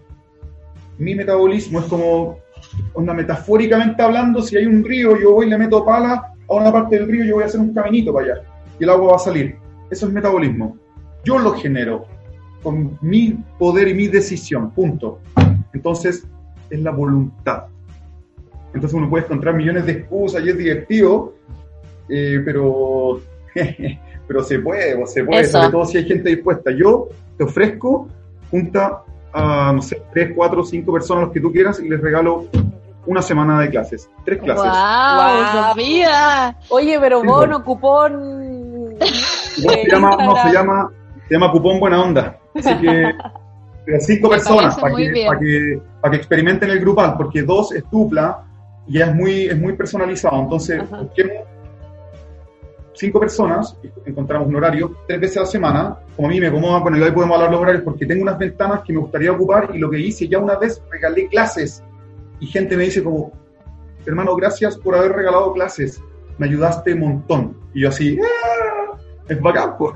mi 0.97 1.13
metabolismo 1.13 1.79
es 1.79 1.85
como, 1.85 2.39
onda, 2.93 3.13
metafóricamente 3.13 4.01
hablando, 4.01 4.41
si 4.41 4.57
hay 4.57 4.65
un 4.65 4.83
río, 4.83 5.19
yo 5.19 5.33
voy 5.33 5.47
y 5.47 5.49
le 5.49 5.57
meto 5.57 5.85
pala 5.85 6.33
a 6.47 6.53
una 6.53 6.71
parte 6.71 6.97
del 6.97 7.07
río, 7.07 7.25
yo 7.25 7.35
voy 7.35 7.43
a 7.43 7.47
hacer 7.47 7.59
un 7.59 7.73
caminito 7.73 8.13
para 8.13 8.25
allá 8.25 8.41
y 8.79 8.83
el 8.83 8.89
agua 8.89 9.11
va 9.11 9.15
a 9.15 9.19
salir. 9.19 9.55
Eso 9.89 10.07
es 10.07 10.13
metabolismo. 10.13 10.77
Yo 11.23 11.39
lo 11.39 11.53
genero 11.53 12.05
con 12.61 12.97
mi 13.01 13.37
poder 13.59 13.87
y 13.89 13.93
mi 13.93 14.07
decisión, 14.07 14.71
punto. 14.71 15.19
Entonces, 15.73 16.25
es 16.69 16.79
la 16.81 16.91
voluntad. 16.91 17.65
Entonces 18.73 18.97
uno 18.97 19.09
puede 19.09 19.25
encontrar 19.25 19.55
millones 19.55 19.85
de 19.85 19.91
excusas 19.91 20.43
y 20.43 20.49
es 20.49 20.57
divertido, 20.57 21.35
eh, 22.09 22.41
pero, 22.43 23.21
pero 24.27 24.43
se 24.43 24.59
puede, 24.59 24.95
o 25.01 25.05
se 25.05 25.23
puede, 25.23 25.41
Eso. 25.41 25.59
sobre 25.59 25.71
todo 25.71 25.85
si 25.85 25.97
hay 25.97 26.05
gente 26.05 26.29
dispuesta. 26.29 26.71
Yo 26.71 27.09
te 27.37 27.43
ofrezco, 27.43 28.07
junta 28.49 29.03
a, 29.33 29.71
no 29.73 29.81
sé, 29.81 30.01
tres, 30.13 30.31
cuatro, 30.35 30.63
cinco 30.63 30.93
personas, 30.93 31.25
los 31.25 31.33
que 31.33 31.39
tú 31.39 31.51
quieras, 31.51 31.79
y 31.79 31.89
les 31.89 31.99
regalo 31.99 32.45
una 33.05 33.21
semana 33.21 33.59
de 33.59 33.69
clases. 33.69 34.09
Tres 34.23 34.39
clases. 34.41 34.71
¡Wow, 34.71 35.75
Wow. 35.75 36.55
Oye, 36.69 36.99
pero 36.99 37.21
Sí, 37.21 37.27
bono, 37.27 37.63
cupón. 37.63 38.95
Igual 39.57 39.77
eh, 39.77 39.83
se, 39.83 39.91
llama, 39.91 40.17
no, 40.17 40.35
se, 40.35 40.51
llama, 40.51 40.89
se 41.27 41.33
llama 41.33 41.51
cupón 41.51 41.79
buena 41.79 42.01
onda. 42.01 42.37
Así 42.55 42.75
que 42.77 43.13
cinco 43.99 44.29
Me 44.29 44.35
personas 44.35 44.77
para 44.79 44.95
que, 44.95 45.25
para, 45.27 45.39
que, 45.39 45.81
para 46.01 46.11
que 46.11 46.17
experimenten 46.17 46.69
el 46.69 46.79
grupal, 46.79 47.15
porque 47.17 47.41
dos 47.41 47.73
es 47.73 47.83
dupla 47.91 48.43
y 48.87 48.99
ya 48.99 49.07
es 49.07 49.15
muy, 49.15 49.45
es 49.47 49.59
muy 49.59 49.73
personalizado. 49.73 50.39
Entonces, 50.41 50.81
Ajá. 50.81 51.01
busquemos 51.01 51.33
cinco 52.93 53.19
personas, 53.19 53.77
encontramos 54.05 54.47
un 54.47 54.55
horario, 54.55 54.95
tres 55.07 55.19
veces 55.19 55.37
a 55.37 55.39
la 55.41 55.45
semana. 55.45 55.97
Como 56.15 56.27
a 56.27 56.31
mí 56.31 56.39
me 56.39 56.47
acomoda, 56.47 56.79
bueno, 56.79 56.97
y 56.97 57.01
hoy 57.01 57.11
podemos 57.11 57.35
hablar 57.35 57.51
los 57.51 57.61
horarios 57.61 57.83
porque 57.83 58.05
tengo 58.05 58.23
unas 58.23 58.37
ventanas 58.37 58.81
que 58.83 58.93
me 58.93 58.99
gustaría 58.99 59.31
ocupar 59.31 59.71
y 59.73 59.79
lo 59.79 59.89
que 59.89 59.99
hice 59.99 60.27
ya 60.27 60.39
una 60.39 60.55
vez, 60.57 60.81
regalé 60.91 61.27
clases 61.27 61.83
y 62.39 62.47
gente 62.47 62.75
me 62.77 62.83
dice 62.83 63.03
como, 63.03 63.31
hermano, 64.05 64.35
gracias 64.35 64.77
por 64.77 64.95
haber 64.95 65.13
regalado 65.13 65.53
clases, 65.53 66.01
me 66.37 66.47
ayudaste 66.47 66.93
un 66.93 66.99
montón. 66.99 67.57
Y 67.73 67.81
yo 67.81 67.89
así, 67.89 68.17
"Ah, 68.21 68.97
es 69.27 69.41
bacán, 69.41 69.77
pues". 69.77 69.95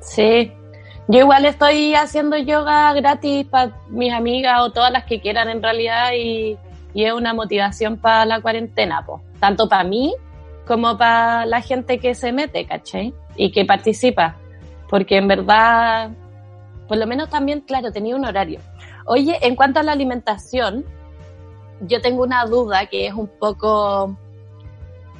Sí. 0.00 0.52
Yo 1.08 1.20
igual 1.20 1.44
estoy 1.44 1.94
haciendo 1.94 2.36
yoga 2.36 2.92
gratis 2.92 3.46
para 3.46 3.72
mis 3.88 4.12
amigas 4.12 4.60
o 4.60 4.72
todas 4.72 4.90
las 4.90 5.04
que 5.04 5.20
quieran 5.20 5.48
en 5.48 5.62
realidad 5.62 6.10
y, 6.16 6.58
y 6.94 7.04
es 7.04 7.12
una 7.12 7.32
motivación 7.32 7.96
para 7.96 8.24
la 8.26 8.40
cuarentena, 8.40 9.04
pues. 9.06 9.22
Tanto 9.38 9.68
para 9.68 9.84
mí 9.84 10.14
como 10.66 10.98
para 10.98 11.46
la 11.46 11.60
gente 11.60 11.98
que 11.98 12.14
se 12.14 12.32
mete, 12.32 12.66
¿cachai? 12.66 13.14
Y 13.36 13.52
que 13.52 13.64
participa. 13.64 14.36
Porque 14.88 15.16
en 15.16 15.28
verdad, 15.28 16.10
por 16.88 16.96
lo 16.98 17.06
menos 17.06 17.30
también, 17.30 17.60
claro, 17.60 17.92
tenía 17.92 18.16
un 18.16 18.24
horario. 18.24 18.60
Oye, 19.06 19.38
en 19.42 19.54
cuanto 19.54 19.80
a 19.80 19.82
la 19.82 19.92
alimentación, 19.92 20.84
yo 21.80 22.00
tengo 22.00 22.22
una 22.22 22.44
duda 22.46 22.86
que 22.86 23.06
es 23.06 23.14
un 23.14 23.28
poco, 23.28 24.16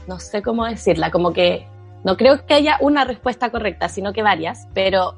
no 0.08 0.18
sé 0.18 0.42
cómo 0.42 0.66
decirla, 0.66 1.10
como 1.10 1.32
que 1.32 1.66
no 2.02 2.16
creo 2.16 2.44
que 2.46 2.54
haya 2.54 2.78
una 2.80 3.04
respuesta 3.04 3.50
correcta, 3.50 3.88
sino 3.88 4.12
que 4.12 4.22
varias, 4.22 4.66
pero 4.74 5.14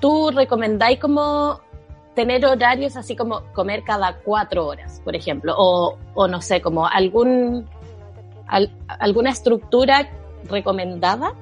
tú 0.00 0.30
recomendáis 0.30 1.00
como 1.00 1.60
tener 2.14 2.44
horarios 2.46 2.96
así 2.96 3.14
como 3.14 3.42
comer 3.52 3.82
cada 3.84 4.18
cuatro 4.24 4.66
horas, 4.66 5.00
por 5.04 5.14
ejemplo, 5.14 5.54
o, 5.56 5.98
o 6.14 6.28
no 6.28 6.40
sé, 6.40 6.60
como 6.60 6.86
algún 6.86 7.68
al- 8.46 8.70
alguna 8.88 9.30
estructura 9.30 10.08
recomendada. 10.48 11.32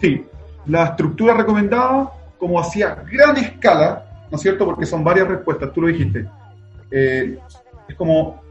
Sí, 0.00 0.24
la 0.66 0.84
estructura 0.86 1.34
recomendada, 1.34 2.10
como 2.38 2.58
hacía 2.60 2.94
gran 3.10 3.36
escala, 3.36 4.26
¿no 4.30 4.36
es 4.36 4.42
cierto? 4.42 4.64
Porque 4.64 4.86
son 4.86 5.02
varias 5.04 5.28
respuestas, 5.28 5.72
tú 5.72 5.82
lo 5.82 5.88
dijiste. 5.88 6.26
Eh, 6.90 7.38
es 7.88 7.96
como, 7.96 8.42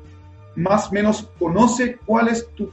más 0.56 0.90
o 0.90 0.92
menos, 0.92 1.30
conoce 1.40 1.98
cuál 2.06 2.28
es 2.30 2.48
tu 2.56 2.72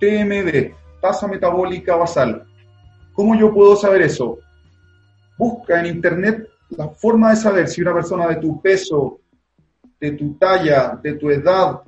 TMD, 0.00 0.72
tasa 1.00 1.26
metabólica 1.26 1.96
basal. 1.96 2.44
¿Cómo 3.12 3.34
yo 3.34 3.52
puedo 3.52 3.76
saber 3.76 4.02
eso? 4.02 4.38
Busca 5.38 5.80
en 5.80 5.86
internet 5.86 6.48
la 6.70 6.88
forma 6.88 7.30
de 7.30 7.36
saber 7.36 7.68
si 7.68 7.80
una 7.82 7.92
persona 7.94 8.26
de 8.28 8.36
tu 8.36 8.60
peso, 8.60 9.20
de 10.00 10.12
tu 10.12 10.34
talla, 10.34 10.98
de 11.02 11.14
tu 11.14 11.30
edad, 11.30 11.80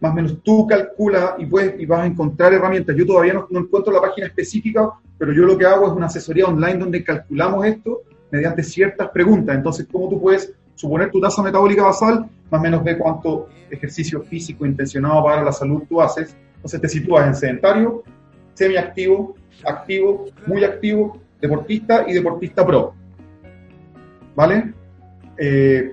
más 0.00 0.12
o 0.12 0.14
menos 0.14 0.42
tú 0.42 0.66
calcula 0.66 1.36
y, 1.38 1.46
puedes, 1.46 1.78
y 1.78 1.84
vas 1.84 2.00
a 2.00 2.06
encontrar 2.06 2.54
herramientas. 2.54 2.96
Yo 2.96 3.06
todavía 3.06 3.34
no, 3.34 3.46
encuentro 3.50 3.92
la 3.92 4.00
página 4.00 4.26
específica, 4.28 4.90
pero 5.18 5.32
yo 5.32 5.44
lo 5.44 5.58
que 5.58 5.66
hago 5.66 5.86
es 5.86 5.92
una 5.92 6.06
asesoría 6.06 6.46
online 6.46 6.78
donde 6.78 7.04
calculamos 7.04 7.66
esto 7.66 8.02
mediante 8.30 8.62
ciertas 8.62 9.10
preguntas. 9.10 9.54
Entonces, 9.54 9.86
¿cómo 9.92 10.08
tú 10.08 10.20
puedes 10.20 10.54
suponer 10.74 11.10
tu 11.10 11.20
tasa 11.20 11.42
metabólica 11.42 11.82
basal? 11.82 12.26
Más 12.50 12.60
o 12.60 12.62
menos 12.62 12.82
ve 12.82 12.96
cuánto 12.96 13.48
ejercicio 13.70 14.22
físico 14.22 14.64
intencionado 14.64 15.22
para 15.22 15.42
la 15.42 15.52
salud 15.52 15.82
tú 15.86 16.00
haces. 16.00 16.34
Entonces 16.56 16.80
te 16.80 16.88
sitúas 16.88 17.26
en 17.26 17.34
sedentario, 17.34 18.02
semiactivo, 18.54 19.36
activo, 19.64 20.26
muy 20.46 20.64
activo, 20.64 21.18
deportista 21.40 22.04
y 22.08 22.14
deportista 22.14 22.66
pro. 22.66 22.94
¿Vale? 24.34 24.72
Eh, 25.36 25.92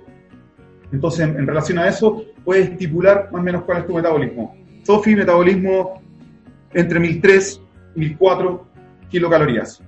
entonces, 0.93 1.27
en, 1.27 1.37
en 1.37 1.47
relación 1.47 1.79
a 1.79 1.87
eso, 1.89 2.23
puedes 2.47 2.69
estipular 2.69 3.27
más 3.29 3.41
o 3.41 3.43
menos 3.43 3.63
cuál 3.65 3.79
es 3.79 3.88
tu 3.88 3.93
metabolismo. 3.93 4.55
Sofi, 4.83 5.17
metabolismo 5.17 6.01
entre 6.73 6.97
1003 6.97 7.62
y 7.93 7.99
1004 7.99 8.67
kilocalorías 9.10 9.83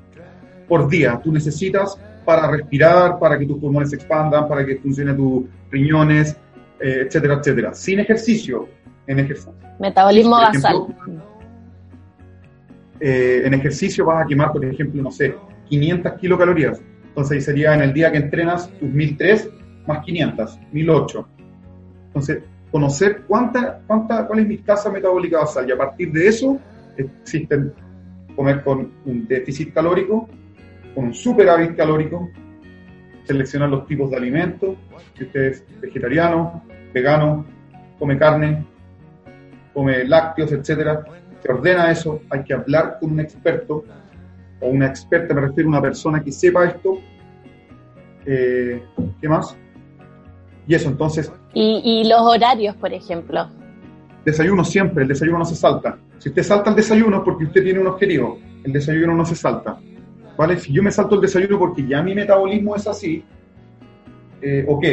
por 0.68 0.90
día. 0.90 1.22
Tú 1.24 1.32
necesitas 1.32 1.98
para 2.26 2.52
respirar, 2.52 3.18
para 3.18 3.40
que 3.40 3.46
tus 3.46 3.60
pulmones 3.60 3.92
se 3.92 3.96
expandan, 3.96 4.46
para 4.50 4.66
que 4.66 4.76
funcionen 4.76 5.16
tus 5.16 5.46
riñones, 5.72 6.36
eh, 6.82 7.06
etcétera, 7.06 7.36
etcétera. 7.36 7.74
Sin 7.74 8.02
ejercicio, 8.02 8.68
en 9.08 9.20
ejercicio. 9.20 9.54
Metabolismo 9.80 10.36
Por 10.36 10.54
basal. 10.54 10.76
ejemplo, 10.76 11.24
eh, 13.00 13.42
en 13.46 13.54
ejercicio 13.54 14.04
vas 14.04 14.26
a 14.26 14.28
quemar, 14.28 14.52
por 14.52 14.66
ejemplo, 14.66 15.02
no 15.02 15.12
sé, 15.12 15.34
500 15.70 16.12
kilocalorías. 16.20 16.82
Entonces 17.08 17.38
ahí 17.38 17.42
sería 17.42 17.74
en 17.74 17.84
el 17.84 17.94
día 17.94 18.12
que 18.12 18.18
entrenas 18.18 18.70
tus 18.82 18.90
1003 18.90 19.50
más 19.88 20.04
500, 20.04 20.60
1008. 20.74 21.39
Entonces, 22.10 22.44
conocer 22.72 23.24
cuánta, 23.28 23.82
cuánta, 23.86 24.28
cuál 24.28 24.40
es 24.40 24.48
mi 24.48 24.58
tasa 24.58 24.92
metabólica 24.92 25.40
basal 25.40 25.68
y 25.68 25.72
a 25.72 25.78
partir 25.78 26.12
de 26.12 26.28
eso 26.28 26.60
existen 26.98 27.74
comer 28.36 28.64
con 28.64 28.92
un 29.06 29.28
déficit 29.28 29.74
calórico, 29.74 30.28
con 30.94 31.06
un 31.06 31.14
superávit 31.14 31.76
calórico, 31.76 32.30
seleccionar 33.24 33.70
los 33.70 33.86
tipos 33.86 34.10
de 34.10 34.18
alimentos, 34.18 34.78
si 35.18 35.24
usted 35.24 35.42
es 35.46 35.64
vegetariano, 35.82 36.64
vegano, 36.94 37.46
come 37.98 38.18
carne, 38.18 38.66
come 39.74 40.04
lácteos, 40.06 40.52
etcétera, 40.52 41.04
se 41.42 41.52
ordena 41.52 41.92
eso, 41.92 42.22
hay 42.30 42.44
que 42.44 42.54
hablar 42.54 42.98
con 43.00 43.12
un 43.12 43.20
experto 43.20 43.84
o 44.62 44.68
una 44.68 44.88
experta, 44.88 45.34
me 45.34 45.42
refiero 45.42 45.70
a 45.70 45.72
una 45.74 45.82
persona 45.82 46.24
que 46.24 46.32
sepa 46.32 46.66
esto. 46.66 47.00
Eh, 48.26 48.84
¿Qué 49.22 49.30
más? 49.30 49.56
Y 50.70 50.76
eso, 50.76 50.88
entonces, 50.88 51.32
Y, 51.54 51.82
y 51.84 52.08
los 52.08 52.22
horarios, 52.22 52.76
por 52.76 52.94
ejemplo. 52.94 53.50
desayuno 54.24 54.64
siempre, 54.64 55.02
el 55.02 55.10
desayuno 55.10 55.40
no 55.40 55.46
se 55.46 55.56
salta. 55.56 55.98
Si 56.20 56.30
usted 56.30 56.44
salta 56.44 56.70
el 56.70 56.76
desayuno 56.76 57.18
es 57.18 57.24
porque 57.24 57.46
usted 57.46 57.64
tiene 57.64 57.80
un 57.80 57.88
objetivo, 57.88 58.38
el 58.64 58.72
desayuno 58.72 59.16
no 59.16 59.26
se 59.26 59.36
salta. 59.36 59.80
¿Vale? 60.38 60.58
Si 60.60 60.72
yo 60.72 60.84
me 60.84 60.92
salto 60.92 61.16
el 61.16 61.22
desayuno 61.22 61.58
porque 61.58 61.86
ya 61.88 62.04
mi 62.04 62.14
metabolismo 62.14 62.76
es 62.76 62.88
así, 62.88 63.24
eh, 64.42 64.64
ok, 64.68 64.86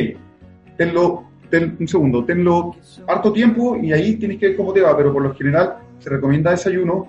tenlo, 0.78 1.24
ten, 1.50 1.76
un 1.78 1.86
segundo, 1.86 2.24
tenlo 2.24 2.74
harto 3.06 3.30
tiempo 3.32 3.76
y 3.76 3.92
ahí 3.92 4.16
tienes 4.16 4.38
que 4.38 4.48
ver 4.48 4.56
cómo 4.56 4.72
te 4.72 4.80
va, 4.80 4.96
pero 4.96 5.12
por 5.12 5.22
lo 5.22 5.34
general 5.34 5.76
se 5.98 6.08
recomienda 6.10 6.50
desayuno 6.52 7.06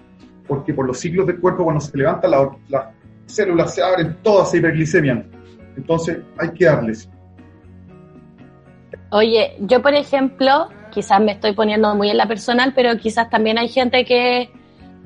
porque 0.47 0.73
por 0.73 0.85
los 0.85 0.99
ciclos 0.99 1.25
del 1.25 1.39
cuerpo 1.39 1.63
cuando 1.63 1.79
se 1.81 1.97
levanta 1.97 2.27
la- 2.27 2.51
las 2.69 2.85
células 3.27 3.73
se 3.73 3.81
abren, 3.81 4.17
todas 4.21 4.51
se 4.51 4.57
hiperglicemian. 4.57 5.25
Entonces 5.77 6.19
hay 6.37 6.51
que 6.51 6.65
darles. 6.65 7.09
Oye, 9.11 9.55
yo 9.59 9.81
por 9.81 9.93
ejemplo, 9.93 10.69
quizás 10.91 11.21
me 11.21 11.31
estoy 11.31 11.53
poniendo 11.53 11.95
muy 11.95 12.09
en 12.09 12.17
la 12.17 12.27
personal, 12.27 12.73
pero 12.75 12.97
quizás 12.97 13.29
también 13.29 13.57
hay 13.57 13.69
gente 13.69 14.03
que 14.03 14.51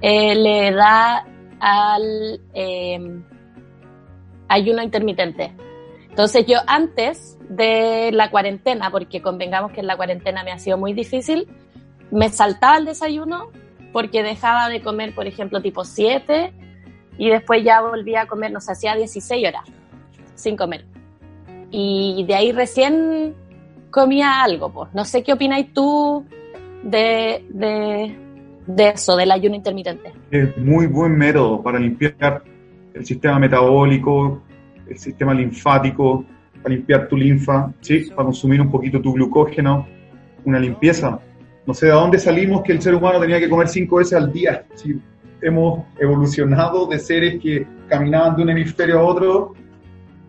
eh, 0.02 0.36
le 0.36 0.72
da 0.72 1.26
al 1.60 2.42
eh, 2.54 3.22
ayuno 4.48 4.82
intermitente. 4.82 5.54
Entonces 6.10 6.46
yo 6.46 6.58
antes 6.68 7.38
de 7.48 8.12
la 8.12 8.32
cuarentena, 8.32 8.90
porque 8.90 9.22
convengamos 9.22 9.72
que 9.72 9.82
en 9.82 9.88
la 9.88 9.96
cuarentena 9.96 10.44
me 10.44 10.52
ha 10.52 10.58
sido 10.58 10.78
muy 10.78 10.94
difícil, 10.94 11.48
me 12.10 12.30
saltaba 12.30 12.78
el 12.78 12.86
desayuno 12.86 13.50
porque 13.94 14.24
dejaba 14.24 14.70
de 14.70 14.82
comer, 14.82 15.14
por 15.14 15.28
ejemplo, 15.28 15.62
tipo 15.62 15.86
7 15.86 16.54
y 17.18 17.30
después 17.30 17.64
ya 17.64 17.82
volvía 17.82 18.22
a 18.22 18.28
comer, 18.28 18.52
no 18.52 18.60
sé, 18.60 18.72
hacía 18.72 18.96
16 18.96 19.48
horas 19.48 19.64
sin 20.36 20.58
comer. 20.58 20.86
Y 21.70 22.26
de 22.28 22.36
ahí 22.36 22.52
recién 22.52 23.36
comía 23.92 24.42
algo, 24.42 24.72
pues. 24.72 24.90
No 24.94 25.06
sé 25.06 25.22
qué 25.22 25.34
opináis 25.34 25.74
tú 25.74 26.26
de, 26.84 27.46
de, 27.50 28.90
eso, 28.90 29.16
del 29.16 29.32
ayuno 29.32 29.56
intermitente. 29.56 30.14
Es 30.32 30.58
muy 30.58 30.88
buen 30.88 31.18
método 31.18 31.62
para 31.62 31.78
limpiar 31.78 32.44
el 32.94 33.06
sistema 33.06 33.38
metabólico, 33.38 34.42
el 34.88 34.98
sistema 34.98 35.34
linfático, 35.34 36.26
para 36.62 36.76
limpiar 36.76 37.08
tu 37.08 37.18
linfa, 37.18 37.72
¿sí? 37.82 38.10
para 38.10 38.26
consumir 38.26 38.62
un 38.62 38.72
poquito 38.72 39.02
tu 39.02 39.14
glucógeno, 39.14 39.86
una 40.46 40.60
limpieza. 40.60 41.20
No 41.66 41.74
sé 41.74 41.88
de 41.88 41.92
dónde 41.92 42.18
salimos 42.18 42.64
que 42.64 42.72
el 42.72 42.82
ser 42.82 42.96
humano 42.96 43.20
tenía 43.20 43.40
que 43.40 43.50
comer 43.50 43.68
cinco 43.68 43.98
veces 43.98 44.14
al 44.14 44.32
día. 44.32 44.66
Si 44.74 45.00
hemos 45.42 45.86
evolucionado 46.00 46.88
de 46.88 47.00
seres 47.00 47.40
que 47.42 47.66
caminaban 47.88 48.36
de 48.36 48.44
un 48.44 48.50
hemisferio 48.50 49.00
a 49.00 49.04
otro, 49.04 49.54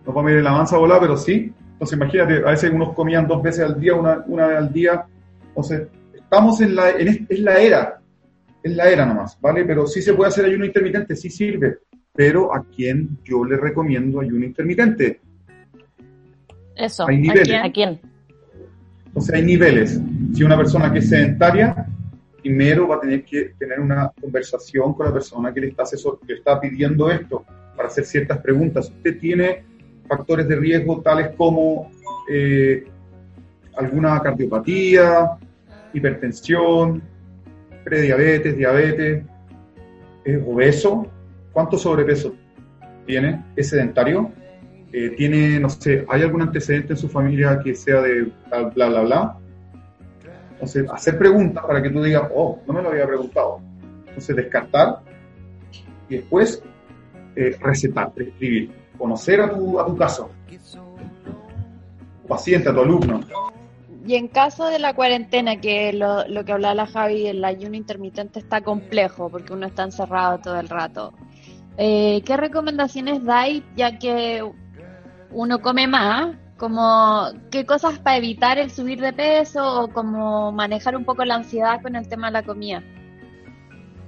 no 0.06 0.12
para 0.12 0.26
medir 0.26 0.42
la 0.42 0.50
avanza 0.50 0.76
volar, 0.76 1.00
pero 1.00 1.16
sí. 1.16 1.52
Entonces 1.82 1.96
imagínate, 1.98 2.34
a 2.46 2.50
veces 2.52 2.70
unos 2.72 2.94
comían 2.94 3.26
dos 3.26 3.42
veces 3.42 3.64
al 3.64 3.80
día, 3.80 3.96
una, 3.96 4.22
una 4.28 4.46
vez 4.46 4.56
al 4.58 4.72
día. 4.72 5.04
Entonces, 5.48 5.88
estamos 6.14 6.60
en 6.60 6.76
la, 6.76 6.90
en, 6.90 7.08
es- 7.28 7.40
la 7.40 7.58
era, 7.60 8.00
es 8.62 8.76
la 8.76 8.88
era 8.88 9.04
nomás, 9.04 9.36
¿vale? 9.40 9.64
Pero 9.64 9.88
sí 9.88 10.00
se 10.00 10.14
puede 10.14 10.28
hacer 10.28 10.44
ayuno 10.44 10.64
intermitente, 10.64 11.16
sí 11.16 11.28
sirve. 11.28 11.78
Pero 12.14 12.54
¿a 12.54 12.64
quién 12.64 13.18
yo 13.24 13.44
le 13.44 13.56
recomiendo 13.56 14.20
ayuno 14.20 14.46
intermitente? 14.46 15.20
Eso. 16.76 17.04
Hay 17.08 17.16
¿A 17.16 17.20
niveles. 17.20 17.48
quién? 17.48 17.62
¿A 17.64 17.72
quién? 17.72 18.00
Entonces 19.06 19.34
hay 19.34 19.42
niveles. 19.42 20.00
Si 20.34 20.44
una 20.44 20.56
persona 20.56 20.92
que 20.92 21.00
es 21.00 21.08
sedentaria, 21.08 21.84
primero 22.42 22.86
va 22.86 22.94
a 22.94 23.00
tener 23.00 23.24
que 23.24 23.54
tener 23.58 23.80
una 23.80 24.08
conversación 24.20 24.94
con 24.94 25.06
la 25.06 25.12
persona 25.12 25.52
que 25.52 25.60
le 25.62 25.66
está, 25.70 25.82
asesor, 25.82 26.20
que 26.24 26.34
está 26.34 26.60
pidiendo 26.60 27.10
esto 27.10 27.44
para 27.76 27.88
hacer 27.88 28.04
ciertas 28.04 28.38
preguntas. 28.38 28.88
Usted 28.88 29.18
tiene 29.18 29.71
factores 30.16 30.46
de 30.46 30.56
riesgo 30.56 31.00
tales 31.00 31.30
como 31.36 31.90
eh, 32.28 32.84
alguna 33.76 34.20
cardiopatía, 34.20 35.30
hipertensión, 35.94 37.02
prediabetes, 37.82 38.56
diabetes, 38.56 39.24
es 40.24 40.42
obeso, 40.46 41.06
¿cuánto 41.52 41.78
sobrepeso 41.78 42.34
tiene? 43.06 43.42
¿Es 43.56 43.70
sedentario? 43.70 44.30
Eh, 44.92 45.14
¿Tiene, 45.16 45.58
no 45.58 45.70
sé, 45.70 46.04
hay 46.08 46.22
algún 46.22 46.42
antecedente 46.42 46.92
en 46.92 46.98
su 46.98 47.08
familia 47.08 47.58
que 47.64 47.74
sea 47.74 48.02
de 48.02 48.30
bla, 48.48 48.62
bla, 48.74 48.88
bla, 48.88 49.00
bla? 49.02 49.38
Entonces, 50.52 50.84
hacer 50.92 51.16
preguntas 51.18 51.64
para 51.66 51.82
que 51.82 51.88
tú 51.88 52.02
digas, 52.02 52.24
oh, 52.34 52.60
no 52.66 52.74
me 52.74 52.82
lo 52.82 52.90
había 52.90 53.06
preguntado. 53.06 53.60
Entonces, 54.08 54.36
descartar 54.36 54.98
y 56.10 56.16
después 56.16 56.62
eh, 57.34 57.56
recetar, 57.62 58.12
prescribir, 58.12 58.81
conocer 59.02 59.40
a 59.40 59.50
tu, 59.50 59.80
a 59.80 59.84
tu 59.84 59.96
caso, 59.96 60.30
tu 62.22 62.28
paciente, 62.28 62.68
a 62.68 62.72
tu 62.72 62.82
alumno. 62.82 63.18
Y 64.06 64.14
en 64.14 64.28
caso 64.28 64.66
de 64.66 64.78
la 64.78 64.94
cuarentena, 64.94 65.60
que 65.60 65.92
lo, 65.92 66.28
lo 66.28 66.44
que 66.44 66.52
hablaba 66.52 66.74
la 66.74 66.86
Javi, 66.86 67.26
el 67.26 67.44
ayuno 67.44 67.74
intermitente 67.74 68.38
está 68.38 68.60
complejo 68.60 69.28
porque 69.28 69.52
uno 69.52 69.66
está 69.66 69.82
encerrado 69.82 70.38
todo 70.38 70.60
el 70.60 70.68
rato. 70.68 71.12
Eh, 71.78 72.22
¿Qué 72.24 72.36
recomendaciones 72.36 73.24
dais 73.24 73.64
ya 73.74 73.98
que 73.98 74.48
uno 75.32 75.60
come 75.60 75.88
más? 75.88 76.36
Como, 76.56 77.24
¿Qué 77.50 77.66
cosas 77.66 77.98
para 77.98 78.18
evitar 78.18 78.56
el 78.58 78.70
subir 78.70 79.00
de 79.00 79.12
peso 79.12 79.82
o 79.82 79.88
como 79.88 80.52
manejar 80.52 80.96
un 80.96 81.04
poco 81.04 81.24
la 81.24 81.34
ansiedad 81.34 81.82
con 81.82 81.96
el 81.96 82.06
tema 82.06 82.28
de 82.28 82.32
la 82.34 82.44
comida? 82.44 82.84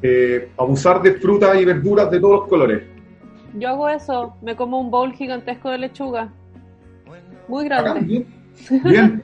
Eh, 0.02 0.52
abusar 0.56 1.02
de 1.02 1.14
frutas 1.14 1.60
y 1.60 1.64
verduras 1.64 2.08
de 2.12 2.20
todos 2.20 2.40
los 2.40 2.48
colores. 2.48 2.93
Yo 3.54 3.68
hago 3.68 3.88
eso, 3.88 4.36
me 4.42 4.56
como 4.56 4.80
un 4.80 4.90
bowl 4.90 5.12
gigantesco 5.12 5.70
de 5.70 5.78
lechuga. 5.78 6.32
Muy 7.48 7.64
grande. 7.64 8.00
bien. 8.00 8.26
Bien. 8.84 9.22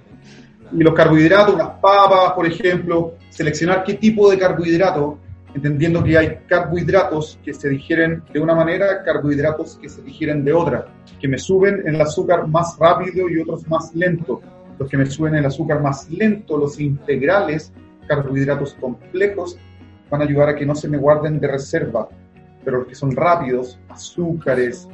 Y 0.72 0.84
los 0.84 0.94
carbohidratos, 0.94 1.56
las 1.56 1.70
papas, 1.80 2.32
por 2.34 2.46
ejemplo, 2.46 3.14
seleccionar 3.28 3.82
qué 3.82 3.94
tipo 3.94 4.30
de 4.30 4.38
carbohidrato, 4.38 5.18
entendiendo 5.52 6.04
que 6.04 6.16
hay 6.16 6.38
carbohidratos 6.46 7.40
que 7.42 7.52
se 7.52 7.68
digieren 7.68 8.22
de 8.32 8.38
una 8.38 8.54
manera, 8.54 9.02
carbohidratos 9.02 9.78
que 9.82 9.88
se 9.88 10.00
digieren 10.02 10.44
de 10.44 10.52
otra, 10.52 10.86
que 11.20 11.26
me 11.26 11.38
suben 11.38 11.82
el 11.86 12.00
azúcar 12.00 12.46
más 12.46 12.76
rápido 12.78 13.28
y 13.28 13.40
otros 13.40 13.66
más 13.66 13.92
lento. 13.94 14.40
Los 14.78 14.88
que 14.88 14.96
me 14.96 15.06
suben 15.06 15.34
el 15.34 15.46
azúcar 15.46 15.82
más 15.82 16.08
lento, 16.08 16.56
los 16.56 16.78
integrales, 16.78 17.72
carbohidratos 18.06 18.74
complejos, 18.74 19.58
van 20.08 20.22
a 20.22 20.24
ayudar 20.24 20.50
a 20.50 20.54
que 20.54 20.66
no 20.66 20.76
se 20.76 20.88
me 20.88 20.98
guarden 20.98 21.40
de 21.40 21.48
reserva. 21.48 22.08
Pero 22.64 22.78
los 22.78 22.86
que 22.88 22.94
son 22.94 23.12
rápidos, 23.12 23.78
azúcares, 23.88 24.88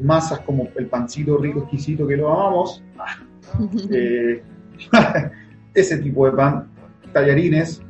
masas 0.00 0.40
como 0.40 0.68
el 0.76 0.86
pancito 0.86 1.36
rico, 1.36 1.60
exquisito 1.60 2.06
que 2.06 2.16
lo 2.16 2.32
amamos, 2.32 2.82
eh, 3.90 4.42
ese 5.74 5.98
tipo 5.98 6.26
de 6.26 6.32
pan, 6.32 6.68
tallarines, 7.12 7.82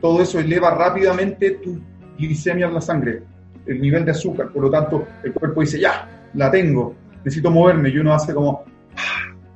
todo 0.00 0.22
eso 0.22 0.38
eleva 0.38 0.70
rápidamente 0.70 1.52
tu 1.52 1.80
glicemia 2.18 2.66
en 2.66 2.74
la 2.74 2.80
sangre, 2.80 3.22
el 3.66 3.80
nivel 3.80 4.04
de 4.04 4.10
azúcar. 4.10 4.50
Por 4.52 4.64
lo 4.64 4.70
tanto, 4.70 5.06
el 5.22 5.32
cuerpo 5.32 5.60
dice, 5.60 5.80
ya, 5.80 6.08
la 6.34 6.50
tengo, 6.50 6.94
necesito 7.24 7.50
moverme. 7.50 7.88
Y 7.88 7.98
uno 7.98 8.12
hace 8.12 8.34
como, 8.34 8.64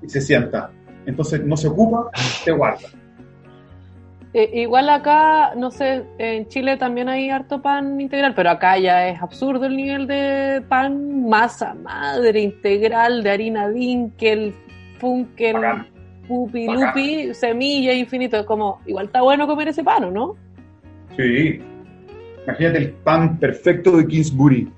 y 0.01 0.09
se 0.09 0.21
sienta. 0.21 0.71
Entonces 1.07 1.45
no 1.45 1.57
se 1.57 1.69
ocupa, 1.69 2.11
se 2.15 2.53
guarda. 2.53 2.89
Eh, 4.35 4.51
igual 4.61 4.91
acá, 4.91 5.55
no 5.57 5.71
sé, 5.71 6.05
en 6.19 6.47
Chile 6.49 6.77
también 6.77 7.09
hay 7.09 7.31
harto 7.31 7.63
pan 7.63 7.99
integral, 7.99 8.35
pero 8.35 8.51
acá 8.51 8.77
ya 8.79 9.09
es 9.09 9.21
absurdo 9.23 9.65
el 9.65 9.75
nivel 9.77 10.07
de 10.07 10.63
pan 10.69 11.27
masa 11.29 11.75
madre 11.75 12.41
integral 12.41 13.23
de 13.23 13.31
harina 13.31 13.69
dinkel, 13.71 14.55
funkel, 14.99 15.57
pupi, 16.27 16.67
lupi, 16.67 17.33
semilla 17.33 17.95
infinito. 17.95 18.37
Es 18.37 18.45
como, 18.45 18.81
igual 18.85 19.07
está 19.07 19.23
bueno 19.23 19.47
comer 19.47 19.69
ese 19.69 19.83
pan, 19.83 20.05
¿o 20.05 20.11
no? 20.11 20.37
Sí. 21.17 21.61
Imagínate 22.45 22.79
el 22.79 22.91
pan 22.93 23.39
perfecto 23.39 23.97
de 23.97 24.07
Kingsbury. 24.07 24.71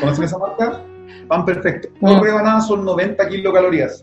¿Conocen 0.00 0.24
esa 0.24 0.38
marca? 0.38 0.82
Pan 1.28 1.44
perfecto. 1.44 1.88
Dos 2.00 2.16
Mm. 2.18 2.22
rebanadas 2.22 2.66
son 2.66 2.84
90 2.84 3.28
kilocalorías. 3.28 4.02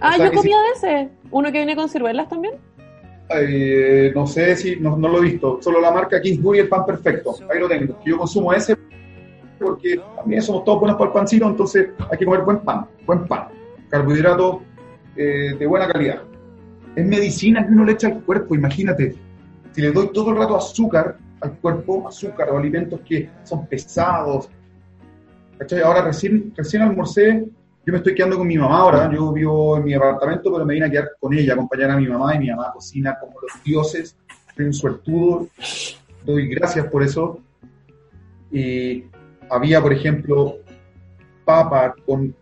Ah, 0.00 0.16
sea 0.16 0.26
yo 0.26 0.32
comía 0.32 0.56
de 0.60 0.68
ese. 0.76 1.08
Uno 1.30 1.46
que 1.50 1.58
viene 1.58 1.74
con 1.74 1.88
ciruelas 1.88 2.28
también. 2.28 2.54
Eh, 3.28 4.12
no 4.14 4.26
sé 4.26 4.54
si, 4.54 4.76
no, 4.76 4.96
no, 4.96 5.08
lo 5.08 5.18
he 5.18 5.22
visto, 5.22 5.58
solo 5.60 5.80
la 5.80 5.90
marca 5.90 6.20
Kingsbury 6.20 6.60
el 6.60 6.68
pan 6.68 6.86
perfecto, 6.86 7.34
ahí 7.50 7.58
lo 7.58 7.68
tengo. 7.68 7.98
Yo 8.04 8.18
consumo 8.18 8.52
ese 8.52 8.76
porque 9.58 10.00
también 10.16 10.42
somos 10.42 10.64
todos 10.64 10.80
buenos 10.80 10.98
para 10.98 11.08
el 11.08 11.14
pancito, 11.14 11.48
entonces 11.48 11.88
hay 12.10 12.18
que 12.18 12.24
comer 12.24 12.42
buen 12.42 12.58
pan, 12.58 12.86
buen 13.06 13.26
pan, 13.26 13.48
carbohidratos 13.88 14.58
eh, 15.16 15.54
de 15.58 15.66
buena 15.66 15.88
calidad. 15.88 16.22
Es 16.94 17.06
medicina 17.06 17.66
que 17.66 17.72
uno 17.72 17.84
le 17.84 17.92
echa 17.92 18.08
al 18.08 18.22
cuerpo, 18.22 18.54
imagínate, 18.54 19.14
si 19.72 19.82
le 19.82 19.92
doy 19.92 20.10
todo 20.12 20.30
el 20.30 20.36
rato 20.36 20.56
azúcar 20.56 21.16
al 21.40 21.52
cuerpo, 21.58 22.08
azúcar 22.08 22.50
o 22.50 22.58
alimentos 22.58 23.00
que 23.00 23.28
son 23.42 23.66
pesados, 23.66 24.48
¿cachai? 25.58 25.80
Ahora 25.80 26.02
recién, 26.02 26.52
recién 26.56 26.82
almorcé 26.82 27.44
yo 27.86 27.92
me 27.92 27.98
estoy 27.98 28.16
quedando 28.16 28.36
con 28.36 28.48
mi 28.48 28.58
mamá 28.58 28.78
ahora, 28.78 29.12
yo 29.14 29.32
vivo 29.32 29.76
en 29.76 29.84
mi 29.84 29.94
apartamento, 29.94 30.52
pero 30.52 30.66
me 30.66 30.74
vine 30.74 30.86
a 30.86 30.90
quedar 30.90 31.10
con 31.20 31.32
ella, 31.32 31.52
acompañar 31.52 31.92
a 31.92 31.96
mi 31.96 32.08
mamá, 32.08 32.34
y 32.34 32.40
mi 32.40 32.50
mamá 32.50 32.72
cocina 32.72 33.16
como 33.16 33.34
los 33.40 33.62
dioses, 33.62 34.16
soy 34.56 34.64
un 34.66 34.72
suertudo, 34.72 35.46
doy 36.24 36.48
gracias 36.48 36.88
por 36.88 37.04
eso. 37.04 37.38
Y 38.50 39.04
había, 39.48 39.80
por 39.80 39.92
ejemplo, 39.92 40.56
papa 41.44 41.94
con 42.04 42.34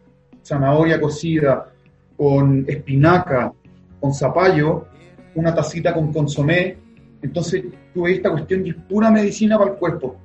zanahoria 0.42 0.98
cocida, 0.98 1.70
con 2.16 2.64
espinaca, 2.66 3.52
con 4.00 4.14
zapallo, 4.14 4.86
una 5.34 5.54
tacita 5.54 5.92
con 5.92 6.10
consomé. 6.10 6.78
Entonces 7.20 7.64
tuve 7.92 8.14
esta 8.14 8.30
cuestión 8.30 8.66
y 8.66 8.70
es 8.70 8.76
pura 8.76 9.10
medicina 9.10 9.58
para 9.58 9.72
el 9.72 9.76
cuerpo. 9.76 10.16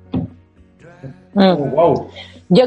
Mm. 1.34 1.40
Oh, 1.40 1.56
wow. 1.56 2.10
Yo 2.48 2.64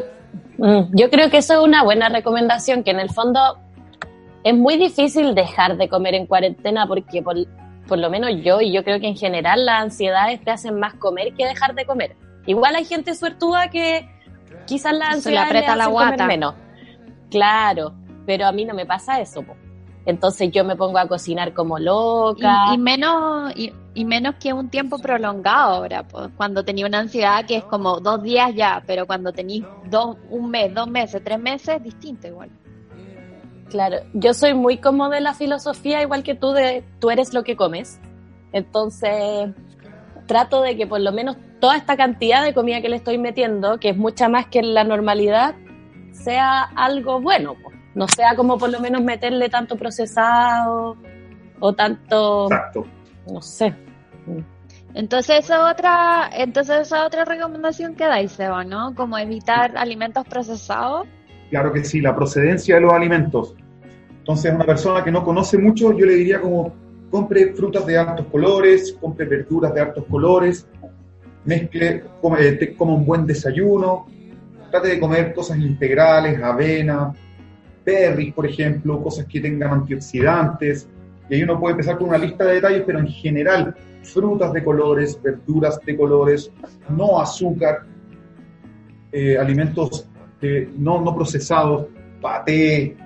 Mm, 0.58 0.96
yo 0.96 1.10
creo 1.10 1.30
que 1.30 1.38
eso 1.38 1.54
es 1.54 1.60
una 1.60 1.84
buena 1.84 2.10
recomendación, 2.10 2.84
que 2.84 2.92
en 2.92 3.00
el 3.00 3.10
fondo 3.10 3.58
es 4.44 4.56
muy 4.56 4.78
difícil 4.78 5.36
dejar 5.36 5.78
de 5.78 5.90
comer 5.90 6.16
en 6.16 6.26
cuarentena 6.26 6.88
porque 6.88 7.22
por, 7.22 7.38
por 7.88 7.98
lo 7.98 8.10
menos 8.10 8.32
yo 8.44 8.62
y 8.62 8.72
yo 8.72 8.84
creo 8.84 9.00
que 9.00 9.08
en 9.08 9.16
general 9.16 9.66
las 9.66 9.84
ansiedades 9.84 10.44
te 10.44 10.52
hacen 10.52 10.80
más 10.80 10.94
comer 10.96 11.34
que 11.34 11.46
dejar 11.46 11.76
de 11.76 11.86
comer. 11.86 12.16
Igual 12.46 12.76
hay 12.76 12.86
gente 12.86 13.16
suertuda 13.16 13.70
que 13.70 14.10
quizás 14.66 14.94
la 14.94 15.08
ansiedad 15.12 15.44
le 15.44 15.48
aprieta 15.48 15.76
la 15.76 15.88
guata. 15.88 16.28
menos. 16.28 16.56
Claro, 17.30 17.94
pero 18.26 18.46
a 18.46 18.52
mí 18.52 18.66
no 18.66 18.74
me 18.74 18.86
pasa 18.86 19.20
eso. 19.20 19.44
Entonces 20.06 20.52
yo 20.52 20.66
me 20.66 20.76
pongo 20.76 20.98
a 20.98 21.08
cocinar 21.08 21.54
como 21.54 21.80
loca. 21.80 22.74
Y, 22.74 22.78
menos 22.78 23.54
y, 23.94 24.06
menos 24.06 24.36
que 24.36 24.54
un 24.54 24.70
tiempo 24.70 24.98
prolongado 24.98 25.76
ahora, 25.76 26.04
pues, 26.04 26.30
cuando 26.36 26.64
tenía 26.64 26.86
una 26.86 27.00
ansiedad 27.00 27.46
que 27.46 27.58
es 27.58 27.64
como 27.64 28.00
dos 28.00 28.24
días 28.24 28.54
ya, 28.56 28.84
pero 28.86 29.06
cuando 29.06 29.32
tenéis 29.32 29.64
dos, 29.90 30.18
un 30.30 30.50
mes, 30.50 30.74
dos 30.74 30.88
meses, 30.88 31.22
tres 31.24 31.40
meses, 31.40 31.82
distinto 31.84 32.28
igual. 32.28 32.50
Claro, 33.70 33.98
yo 34.14 34.34
soy 34.34 34.54
muy 34.54 34.78
como 34.78 35.10
de 35.10 35.22
la 35.22 35.34
filosofía, 35.34 36.02
igual 36.02 36.24
que 36.24 36.36
tú, 36.36 36.52
de 36.52 36.84
tú 37.00 37.10
eres 37.10 37.34
lo 37.34 37.44
que 37.44 37.56
comes. 37.56 38.00
Entonces, 38.52 39.50
trato 40.28 40.62
de 40.62 40.78
que 40.78 40.86
por 40.86 41.02
lo 41.02 41.12
menos 41.12 41.38
toda 41.60 41.76
esta 41.78 41.98
cantidad 41.98 42.44
de 42.44 42.54
comida 42.54 42.82
que 42.82 42.90
le 42.90 42.98
estoy 42.98 43.18
metiendo, 43.18 43.80
que 43.80 43.90
es 43.90 43.98
mucha 43.98 44.30
más 44.30 44.48
que 44.48 44.62
la 44.62 44.84
normalidad, 44.84 45.56
sea 46.12 46.62
algo 46.76 47.20
bueno. 47.20 47.56
Pues 47.62 47.76
no 47.96 48.08
sea 48.08 48.36
como 48.36 48.58
por 48.58 48.70
lo 48.70 48.80
menos 48.80 49.02
meterle 49.02 49.50
tanto 49.50 49.76
procesado 49.76 50.98
o 51.60 51.74
tanto... 51.74 52.46
Exacto. 52.46 52.86
No 53.32 53.42
sé. 53.42 53.74
Entonces 54.94 55.46
esa 55.46 55.72
otra, 55.72 56.30
entonces 56.34 56.82
esa 56.82 57.06
otra 57.06 57.26
recomendación 57.26 57.96
que 57.96 58.06
dais, 58.06 58.32
Seba, 58.32 58.64
¿no? 58.64 58.94
Como 58.96 59.18
evitar 59.18 59.78
alimentos 59.78 60.26
procesados. 60.28 61.08
Claro 61.50 61.74
que 61.74 61.84
sí, 61.84 62.02
la 62.02 62.16
procedencia 62.16 62.76
de 62.76 62.82
los 62.82 62.94
alimentos. 62.94 63.56
Entonces, 64.24 64.54
una 64.54 64.66
persona 64.66 65.04
que 65.04 65.12
no 65.12 65.24
conoce 65.24 65.58
mucho, 65.58 65.92
yo 65.98 66.06
le 66.06 66.16
diría 66.16 66.40
como 66.40 66.74
compre 67.12 67.54
frutas 67.54 67.86
de 67.86 67.98
altos 67.98 68.26
colores, 68.28 68.98
compre 69.00 69.26
verduras 69.26 69.74
de 69.74 69.82
altos 69.82 70.06
colores, 70.10 70.66
mezcle, 71.46 72.04
come, 72.22 72.76
coma 72.78 72.94
un 72.94 73.06
buen 73.06 73.26
desayuno, 73.28 74.08
trate 74.72 74.88
de 74.88 75.00
comer 75.00 75.34
cosas 75.34 75.58
integrales, 75.60 76.42
avena, 76.42 77.14
berries, 77.86 78.34
por 78.34 78.48
ejemplo, 78.48 79.04
cosas 79.04 79.26
que 79.26 79.42
tengan 79.42 79.74
antioxidantes. 79.74 80.88
Y 81.30 81.36
ahí 81.36 81.44
uno 81.44 81.60
puede 81.60 81.74
empezar 81.74 81.98
con 81.98 82.10
una 82.10 82.18
lista 82.18 82.46
de 82.46 82.56
detalles, 82.56 82.84
pero 82.86 83.00
en 83.00 83.08
general, 83.08 83.76
frutas 84.04 84.52
de 84.54 84.64
colores, 84.64 85.20
verduras 85.22 85.80
de 85.86 85.96
colores, 85.96 86.52
no 86.90 87.20
azúcar, 87.20 87.86
eh, 89.12 89.38
alimentos 89.38 90.08
no, 90.78 91.02
no 91.02 91.16
procesados, 91.16 91.88
paté. 92.22 92.98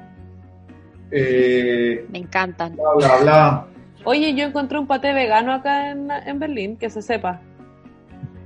Eh, 1.12 2.06
Me 2.10 2.20
encantan. 2.20 2.76
Bla, 2.76 2.94
bla, 2.96 3.18
bla. 3.22 3.68
Oye, 4.04 4.34
yo 4.36 4.46
encontré 4.46 4.80
un 4.80 4.88
paté 4.88 5.14
vegano 5.14 5.54
acá 5.54 5.92
en, 5.92 6.10
en 6.12 6.40
Berlín, 6.40 6.78
que 6.78 6.90
se 6.90 7.02
sepa. 7.02 7.42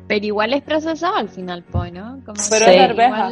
Pero 0.08 0.26
igual 0.26 0.54
es 0.54 0.62
procesado 0.62 1.16
al 1.16 1.30
final, 1.30 1.64
pues, 1.72 1.94
¿no? 1.94 2.20
Como 2.26 2.40
Pero 2.50 2.66
es 2.66 2.82
arveja. 2.82 3.32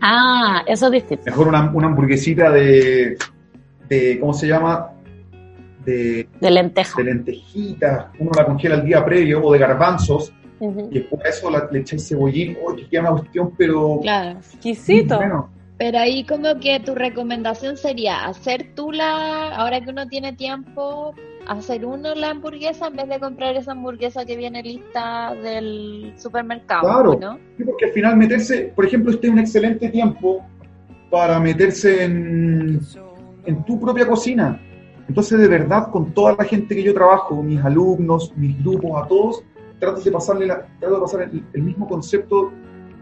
Ah, 0.00 0.62
eso 0.66 0.86
es 0.86 0.92
distinto. 0.92 1.24
Mejor 1.26 1.48
una, 1.48 1.70
una 1.72 1.86
hamburguesita 1.86 2.50
de, 2.50 3.16
de, 3.88 4.18
¿cómo 4.20 4.34
se 4.34 4.46
llama? 4.46 4.92
De, 5.84 6.28
de 6.40 6.50
lenteja. 6.50 6.98
De 6.98 7.04
lentejita. 7.04 8.12
Uno 8.18 8.30
la 8.36 8.44
congela 8.44 8.76
el 8.76 8.84
día 8.84 9.04
previo 9.04 9.44
o 9.44 9.52
de 9.52 9.58
garbanzos. 9.58 10.32
Y 10.58 10.98
después 11.00 11.22
a 11.24 11.28
eso 11.28 11.50
le 11.70 11.80
echáis 11.80 12.08
cebollín. 12.08 12.56
¡Uy, 12.66 12.76
que 12.76 12.88
queda 12.88 13.02
una 13.02 13.10
cuestión, 13.12 13.52
pero. 13.56 14.00
Claro. 14.00 14.38
Exquisito. 14.38 15.20
Pero 15.78 15.98
ahí 15.98 16.24
como 16.24 16.58
que 16.58 16.80
tu 16.80 16.94
recomendación 16.94 17.76
sería 17.76 18.24
hacer 18.24 18.74
tú 18.74 18.92
la, 18.92 19.54
ahora 19.54 19.82
que 19.82 19.90
uno 19.90 20.08
tiene 20.08 20.32
tiempo, 20.32 21.14
hacer 21.46 21.84
uno 21.84 22.14
la 22.14 22.30
hamburguesa 22.30 22.86
en 22.86 22.96
vez 22.96 23.08
de 23.10 23.20
comprar 23.20 23.56
esa 23.56 23.72
hamburguesa 23.72 24.24
que 24.24 24.38
viene 24.38 24.62
lista 24.62 25.34
del 25.34 26.14
supermercado. 26.16 26.80
Claro, 26.80 27.18
¿no? 27.20 27.38
porque 27.66 27.86
al 27.86 27.90
final 27.92 28.16
meterse, 28.16 28.72
por 28.74 28.86
ejemplo, 28.86 29.12
este 29.12 29.26
es 29.26 29.32
un 29.34 29.38
excelente 29.38 29.90
tiempo 29.90 30.42
para 31.10 31.38
meterse 31.38 32.04
en, 32.04 32.80
en 33.46 33.64
tu 33.64 33.80
propia 33.80 34.06
cocina. 34.06 34.60
Entonces, 35.08 35.38
de 35.38 35.48
verdad, 35.48 35.90
con 35.90 36.12
toda 36.12 36.34
la 36.36 36.44
gente 36.44 36.74
que 36.74 36.82
yo 36.82 36.92
trabajo, 36.92 37.42
mis 37.42 37.64
alumnos, 37.64 38.32
mis 38.36 38.58
grupos, 38.62 39.02
a 39.02 39.06
todos, 39.06 39.44
trato 39.78 40.00
de 40.00 40.10
pasarle 40.10 40.46
la, 40.46 40.66
trato 40.80 40.96
de 40.96 41.00
pasar 41.00 41.30
el, 41.52 41.62
mismo 41.62 41.86
concepto 41.86 42.50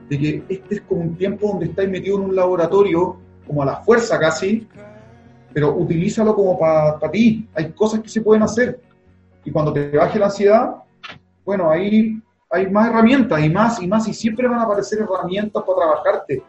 de 0.09 0.19
que 0.19 0.45
este 0.49 0.75
es 0.77 0.81
como 0.83 1.01
un 1.01 1.17
tiempo 1.17 1.49
donde 1.49 1.67
estáis 1.67 1.89
metido 1.89 2.19
en 2.19 2.25
un 2.25 2.37
laboratorio, 2.37 3.17
como 3.47 3.63
a 3.63 3.67
la 3.67 3.77
fuerza 3.77 4.19
casi, 4.19 4.67
pero 5.53 5.75
utilízalo 5.75 6.35
como 6.35 6.59
para 6.59 7.11
ti. 7.11 7.49
Hay 7.55 7.73
cosas 7.73 8.01
que 8.01 8.09
se 8.09 8.21
pueden 8.21 8.43
hacer. 8.43 8.81
Y 9.45 9.51
cuando 9.51 9.73
te 9.73 9.97
baje 9.97 10.19
la 10.19 10.27
ansiedad, 10.27 10.77
bueno, 11.45 11.71
ahí 11.71 12.21
hay 12.51 12.71
más 12.71 12.89
herramientas 12.89 13.43
y 13.43 13.51
más 13.51 13.83
y 13.83 13.87
más, 13.87 14.07
y 14.09 14.15
siempre 14.15 14.47
van 14.47 14.61
a 14.61 14.65
aparecer 14.65 15.01
herramientas 15.01 15.63
para 15.63 15.79
trabajarte. 15.79 16.43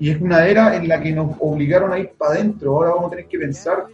Y 0.00 0.10
es 0.10 0.20
una 0.20 0.46
era 0.46 0.76
en 0.76 0.88
la 0.88 1.00
que 1.00 1.12
nos 1.12 1.36
obligaron 1.40 1.92
a 1.92 1.98
ir 1.98 2.10
para 2.16 2.32
adentro. 2.32 2.76
Ahora 2.76 2.90
vamos 2.90 3.06
a 3.06 3.10
tener 3.10 3.26
que 3.26 3.38
pensar 3.38 3.86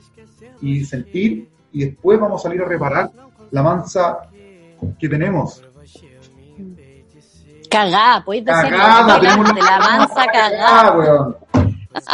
y 0.61 0.85
sentir, 0.85 1.49
y 1.73 1.85
después 1.87 2.19
vamos 2.21 2.41
a 2.41 2.49
salir 2.49 2.63
a 2.63 2.67
reparar 2.67 3.11
la 3.51 3.63
mansa 3.63 4.19
que 4.99 5.09
tenemos. 5.09 5.63
Cagá, 7.71 8.23
puedes 8.25 8.45
decir 8.45 8.71
cagada, 8.71 9.19
de 9.19 9.63
la 9.63 9.79
mansa 9.79 10.27
cagada. 10.27 11.37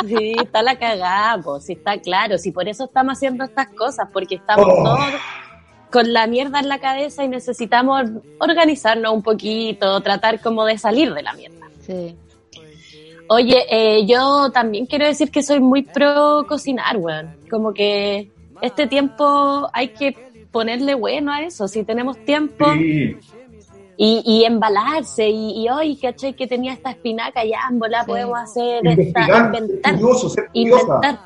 Sí, 0.06 0.34
está 0.40 0.62
la 0.62 0.78
cagada, 0.78 1.42
pues, 1.42 1.64
sí 1.64 1.72
está 1.72 1.98
claro. 1.98 2.38
Sí, 2.38 2.52
por 2.52 2.68
eso 2.68 2.84
estamos 2.84 3.14
haciendo 3.14 3.44
estas 3.44 3.68
cosas, 3.68 4.08
porque 4.12 4.36
estamos 4.36 4.66
oh. 4.68 4.84
todos 4.84 5.14
con 5.90 6.12
la 6.12 6.26
mierda 6.26 6.60
en 6.60 6.68
la 6.68 6.78
cabeza 6.78 7.24
y 7.24 7.28
necesitamos 7.28 8.02
organizarnos 8.38 9.12
un 9.12 9.22
poquito, 9.22 10.00
tratar 10.00 10.40
como 10.40 10.64
de 10.64 10.78
salir 10.78 11.12
de 11.12 11.22
la 11.22 11.32
mierda. 11.34 11.66
Sí. 11.80 12.16
Oye, 13.32 13.64
eh, 13.70 14.06
yo 14.06 14.50
también 14.50 14.86
quiero 14.86 15.06
decir 15.06 15.30
que 15.30 15.42
soy 15.42 15.60
muy 15.60 15.82
pro 15.82 16.44
cocinar, 16.48 16.96
weón. 16.96 17.36
Como 17.48 17.72
que 17.72 18.30
este 18.60 18.86
tiempo 18.86 19.70
hay 19.72 19.88
que 19.88 20.16
ponerle 20.50 20.94
bueno 20.94 21.32
a 21.32 21.42
eso. 21.42 21.68
Si 21.68 21.84
tenemos 21.84 22.18
tiempo, 22.24 22.66
sí 22.74 23.16
y, 24.02 24.44
embalarse 24.44 25.28
y, 25.28 25.68
hoy, 25.68 25.94
¿cachai? 25.96 26.32
Que 26.32 26.46
tenía 26.46 26.72
esta 26.72 26.90
espinaca, 26.90 27.44
ya, 27.44 27.58
en 27.70 27.78
podemos 28.06 28.38
hacer 28.38 28.86
esta, 28.86 29.46
inventar. 29.46 29.98
inventar. 30.54 31.18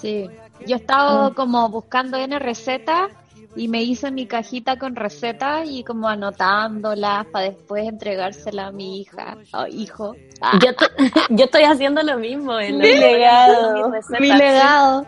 Sí, 0.00 0.26
yo 0.66 0.76
he 0.76 0.78
estado 0.78 1.26
ah. 1.26 1.32
como 1.34 1.68
buscando 1.68 2.16
N 2.16 2.38
recetas 2.38 3.10
y 3.54 3.68
me 3.68 3.82
hice 3.82 4.10
mi 4.10 4.26
cajita 4.26 4.78
con 4.78 4.96
recetas 4.96 5.68
y 5.68 5.84
como 5.84 6.08
anotándolas 6.08 7.26
para 7.26 7.46
después 7.46 7.86
entregársela 7.86 8.68
a 8.68 8.72
mi 8.72 9.00
hija 9.00 9.36
o 9.52 9.66
hijo. 9.66 10.14
Yo, 10.62 10.70
yo 11.30 11.44
estoy 11.44 11.64
haciendo 11.64 12.02
lo 12.02 12.18
mismo 12.18 12.58
en 12.58 12.78
mi 12.78 12.96
legado. 12.96 13.92
Mi, 14.18 14.32
legado. 14.32 15.06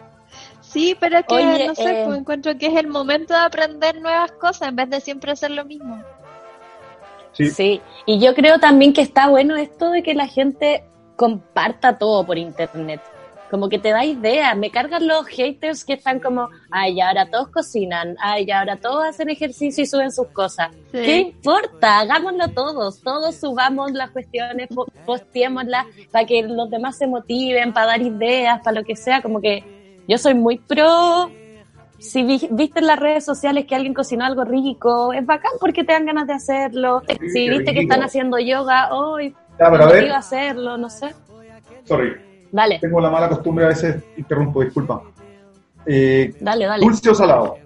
Sí, 0.60 0.96
pero 0.98 1.18
es 1.18 1.26
que 1.26 1.66
no 1.68 1.74
sé, 1.74 1.82
pues, 1.82 1.88
eh, 1.88 2.18
encuentro 2.18 2.58
que 2.58 2.66
es 2.66 2.76
el 2.76 2.88
momento 2.88 3.32
de 3.32 3.40
aprender 3.40 4.00
nuevas 4.00 4.32
cosas 4.32 4.68
en 4.68 4.76
vez 4.76 4.90
de 4.90 5.00
siempre 5.00 5.32
hacer 5.32 5.50
lo 5.50 5.64
mismo. 5.64 6.02
Sí. 7.32 7.80
y 8.06 8.20
yo 8.20 8.32
creo 8.32 8.60
también 8.60 8.92
que 8.92 9.00
está 9.00 9.26
bueno 9.28 9.56
esto 9.56 9.90
de 9.90 10.04
que 10.04 10.14
la 10.14 10.28
gente 10.28 10.84
comparta 11.16 11.98
todo 11.98 12.24
por 12.24 12.38
internet. 12.38 13.00
Como 13.54 13.68
que 13.68 13.78
te 13.78 13.90
da 13.90 14.04
ideas. 14.04 14.56
Me 14.56 14.68
cargan 14.72 15.06
los 15.06 15.26
haters 15.28 15.84
que 15.84 15.92
están 15.92 16.18
como, 16.18 16.48
ay, 16.72 17.00
ahora 17.00 17.30
todos 17.30 17.50
cocinan, 17.50 18.16
ay, 18.18 18.50
ahora 18.50 18.74
todos 18.78 19.04
hacen 19.04 19.30
ejercicio 19.30 19.84
y 19.84 19.86
suben 19.86 20.10
sus 20.10 20.26
cosas. 20.32 20.72
Sí. 20.72 20.80
¿Qué 20.90 21.18
importa? 21.18 22.00
Hagámoslo 22.00 22.48
todos, 22.48 23.00
todos 23.00 23.36
subamos 23.36 23.92
las 23.92 24.10
cuestiones, 24.10 24.66
po- 24.74 24.86
posteémoslas 25.06 25.86
para 26.10 26.26
que 26.26 26.42
los 26.42 26.68
demás 26.68 26.98
se 26.98 27.06
motiven, 27.06 27.72
para 27.72 27.86
dar 27.86 28.02
ideas, 28.02 28.58
para 28.64 28.80
lo 28.80 28.84
que 28.84 28.96
sea, 28.96 29.22
como 29.22 29.40
que 29.40 29.62
yo 30.08 30.18
soy 30.18 30.34
muy 30.34 30.58
pro. 30.58 31.30
Si 32.00 32.24
vi- 32.24 32.48
viste 32.50 32.80
en 32.80 32.88
las 32.88 32.98
redes 32.98 33.24
sociales 33.24 33.66
que 33.66 33.76
alguien 33.76 33.94
cocinó 33.94 34.24
algo 34.24 34.44
rico, 34.44 35.12
es 35.12 35.24
bacán 35.24 35.52
porque 35.60 35.84
te 35.84 35.92
dan 35.92 36.06
ganas 36.06 36.26
de 36.26 36.32
hacerlo. 36.32 37.02
Si 37.32 37.48
viste 37.48 37.72
que 37.72 37.82
están 37.82 38.02
haciendo 38.02 38.36
yoga, 38.40 38.92
hoy 38.92 39.32
a 39.60 39.70
ver, 39.70 40.10
a 40.10 40.18
hacerlo, 40.18 40.76
no 40.76 40.90
sé. 40.90 41.14
sorry, 41.84 42.16
Dale, 42.54 42.78
tengo 42.78 43.00
la 43.00 43.10
mala 43.10 43.28
costumbre 43.28 43.64
a 43.64 43.68
veces, 43.68 44.00
interrumpo, 44.16 44.62
disculpa. 44.62 45.02
Eh, 45.84 46.36
dale, 46.38 46.66
dale. 46.66 46.86
¿Dulce 46.86 47.10
o 47.10 47.14
salado? 47.14 47.56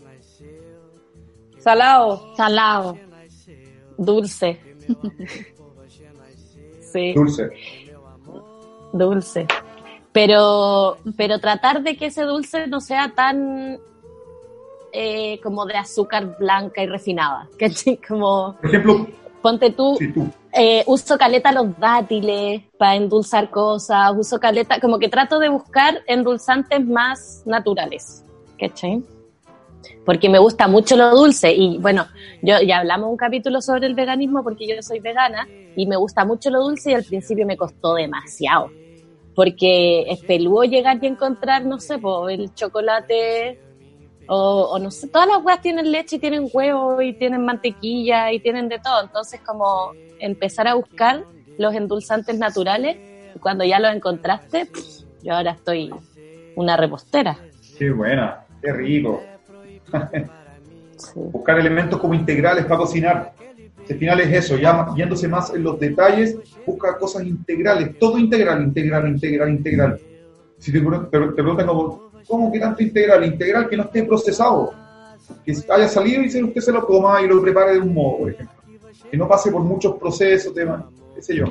Salado. 1.59 2.34
Salado. 2.34 2.97
Dulce. 3.99 4.59
Sí, 6.91 7.12
Dulce. 7.12 7.51
dulce. 8.95 9.47
Pero, 10.11 10.97
pero 11.18 11.39
tratar 11.39 11.82
de 11.82 11.99
que 11.99 12.07
ese 12.07 12.22
dulce 12.22 12.66
no 12.66 12.80
sea 12.80 13.12
tan 13.14 13.78
eh, 14.95 15.39
como 15.43 15.66
de 15.66 15.76
azúcar 15.76 16.39
blanca 16.39 16.82
y 16.82 16.86
refinada. 16.86 17.47
¿cachai? 17.59 17.99
Como, 17.99 18.57
Por 18.59 18.70
ejemplo, 18.70 19.07
ponte 19.43 19.70
tú, 19.70 19.99
eh, 20.53 20.82
uso 20.86 21.18
caleta 21.18 21.53
los 21.53 21.78
dátiles 21.78 22.62
para 22.78 22.97
endulzar 22.97 23.51
cosas, 23.51 24.12
uso 24.16 24.39
caleta, 24.41 24.80
como 24.80 24.99
que 24.99 25.09
trato 25.09 25.39
de 25.39 25.49
buscar 25.49 26.03
endulzantes 26.07 26.84
más 26.86 27.43
naturales, 27.47 28.24
¿cachai? 28.59 29.03
Porque 30.05 30.28
me 30.28 30.39
gusta 30.39 30.68
mucho 30.68 30.97
lo 30.97 31.14
dulce 31.14 31.53
y 31.53 31.78
bueno, 31.78 32.07
yo 32.43 32.61
ya 32.61 32.78
hablamos 32.78 33.11
un 33.11 33.16
capítulo 33.16 33.61
sobre 33.61 33.86
el 33.86 33.95
veganismo 33.95 34.43
porque 34.43 34.66
yo 34.66 34.82
soy 34.82 35.01
vegana 35.01 35.47
y 35.76 35.86
me 35.86 35.97
gusta 35.97 36.24
mucho 36.24 36.51
lo 36.51 36.61
dulce 36.61 36.91
y 36.91 36.95
al 36.95 37.05
principio 37.05 37.47
me 37.47 37.57
costó 37.57 37.95
demasiado. 37.95 38.70
Porque 39.34 40.11
es 40.11 40.20
peludo 40.20 40.64
llegar 40.64 40.99
y 41.01 41.07
encontrar, 41.07 41.64
no 41.64 41.78
sé, 41.78 41.99
po, 41.99 42.28
el 42.28 42.53
chocolate 42.55 43.61
o, 44.29 44.70
o 44.72 44.79
no 44.79 44.91
sé, 44.91 45.09
todas 45.09 45.26
las 45.26 45.39
huevas 45.39 45.62
tienen 45.62 45.91
leche 45.91 46.16
y 46.16 46.18
tienen 46.18 46.49
huevo 46.53 47.01
y 47.01 47.14
tienen 47.14 47.45
mantequilla 47.45 48.31
y 48.31 48.41
tienen 48.41 48.68
de 48.68 48.79
todo. 48.79 49.03
Entonces, 49.03 49.41
como 49.41 49.93
empezar 50.20 50.68
a 50.68 50.74
buscar 50.74 51.24
los 51.57 51.74
endulzantes 51.74 52.39
naturales 52.39 52.97
y 53.35 53.39
cuando 53.39 53.64
ya 53.64 53.81
los 53.81 53.95
encontraste, 53.95 54.66
pff, 54.66 55.05
yo 55.22 55.35
ahora 55.35 55.53
estoy 55.53 55.93
una 56.57 56.76
repostera. 56.76 57.39
qué 57.79 57.91
buena, 57.91 58.45
qué 58.62 58.72
rico. 58.72 59.22
Sí. 60.97 61.12
Buscar 61.14 61.61
elementos 61.61 62.01
como 62.01 62.12
integrales 62.14 62.64
para 62.64 62.79
cocinar. 62.79 63.33
Al 63.89 63.97
final 63.97 64.20
es 64.20 64.45
eso, 64.45 64.59
ya 64.59 64.89
yéndose 64.97 65.29
más 65.29 65.55
en 65.55 65.62
los 65.62 65.79
detalles, 65.81 66.37
busca 66.66 66.99
cosas 66.99 67.24
integrales, 67.24 67.99
todo 67.99 68.18
integral, 68.18 68.62
integral, 68.62 69.09
integral, 69.09 69.49
integral. 69.49 70.01
Si 70.59 70.72
te, 70.72 70.81
te, 70.81 70.87
te 70.87 71.18
preguntan 71.35 71.66
como, 71.66 72.08
¿cómo 72.29 72.53
que 72.53 72.61
tanto 72.61 72.83
integral? 72.83 73.24
Integral 73.24 73.68
que 73.68 73.76
no 73.76 73.85
esté 73.85 74.05
procesado, 74.05 74.72
que 75.45 75.55
haya 75.70 75.89
salido 75.89 76.22
y 76.22 76.43
usted 76.45 76.61
se 76.61 76.72
lo 76.72 76.87
coma 76.87 77.20
y 77.22 77.26
lo 77.26 77.41
prepare 77.41 77.72
de 77.72 77.81
un 77.81 77.95
modo, 77.95 78.18
por 78.18 78.31
ejemplo. 78.31 78.55
Que 79.11 79.16
no 79.16 79.26
pase 79.26 79.51
por 79.51 79.62
muchos 79.62 79.97
procesos, 79.97 80.53
temas, 80.55 80.85
qué 81.14 81.22
sé 81.22 81.37
yo. 81.37 81.47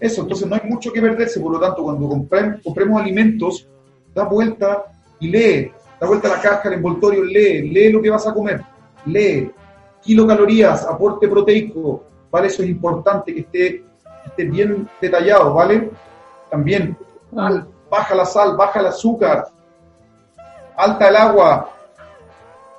Eso, 0.00 0.22
entonces 0.22 0.46
no 0.48 0.54
hay 0.54 0.62
mucho 0.68 0.92
que 0.92 1.00
perderse, 1.00 1.40
por 1.40 1.52
lo 1.52 1.60
tanto, 1.60 1.82
cuando 1.82 2.08
compren- 2.08 2.62
compremos 2.62 3.00
alimentos, 3.00 3.66
da 4.14 4.24
vuelta 4.24 4.84
y 5.18 5.28
lee, 5.28 5.72
da 6.00 6.06
vuelta 6.06 6.28
la 6.28 6.40
caja, 6.40 6.68
el 6.68 6.74
envoltorio, 6.74 7.24
lee, 7.24 7.68
lee 7.70 7.90
lo 7.90 8.02
que 8.02 8.10
vas 8.10 8.26
a 8.26 8.34
comer, 8.34 8.60
lee, 9.06 9.50
kilocalorías, 10.02 10.84
aporte 10.84 11.26
proteico, 11.28 12.04
¿vale? 12.30 12.48
Eso 12.48 12.62
es 12.62 12.68
importante 12.68 13.32
que 13.32 13.40
esté, 13.40 13.84
esté 14.26 14.44
bien 14.44 14.88
detallado, 15.00 15.54
¿vale? 15.54 15.90
También, 16.50 16.96
baja 17.90 18.14
la 18.14 18.26
sal, 18.26 18.56
baja 18.56 18.80
el 18.80 18.86
azúcar, 18.86 19.46
alta 20.76 21.08
el 21.08 21.16
agua. 21.16 21.70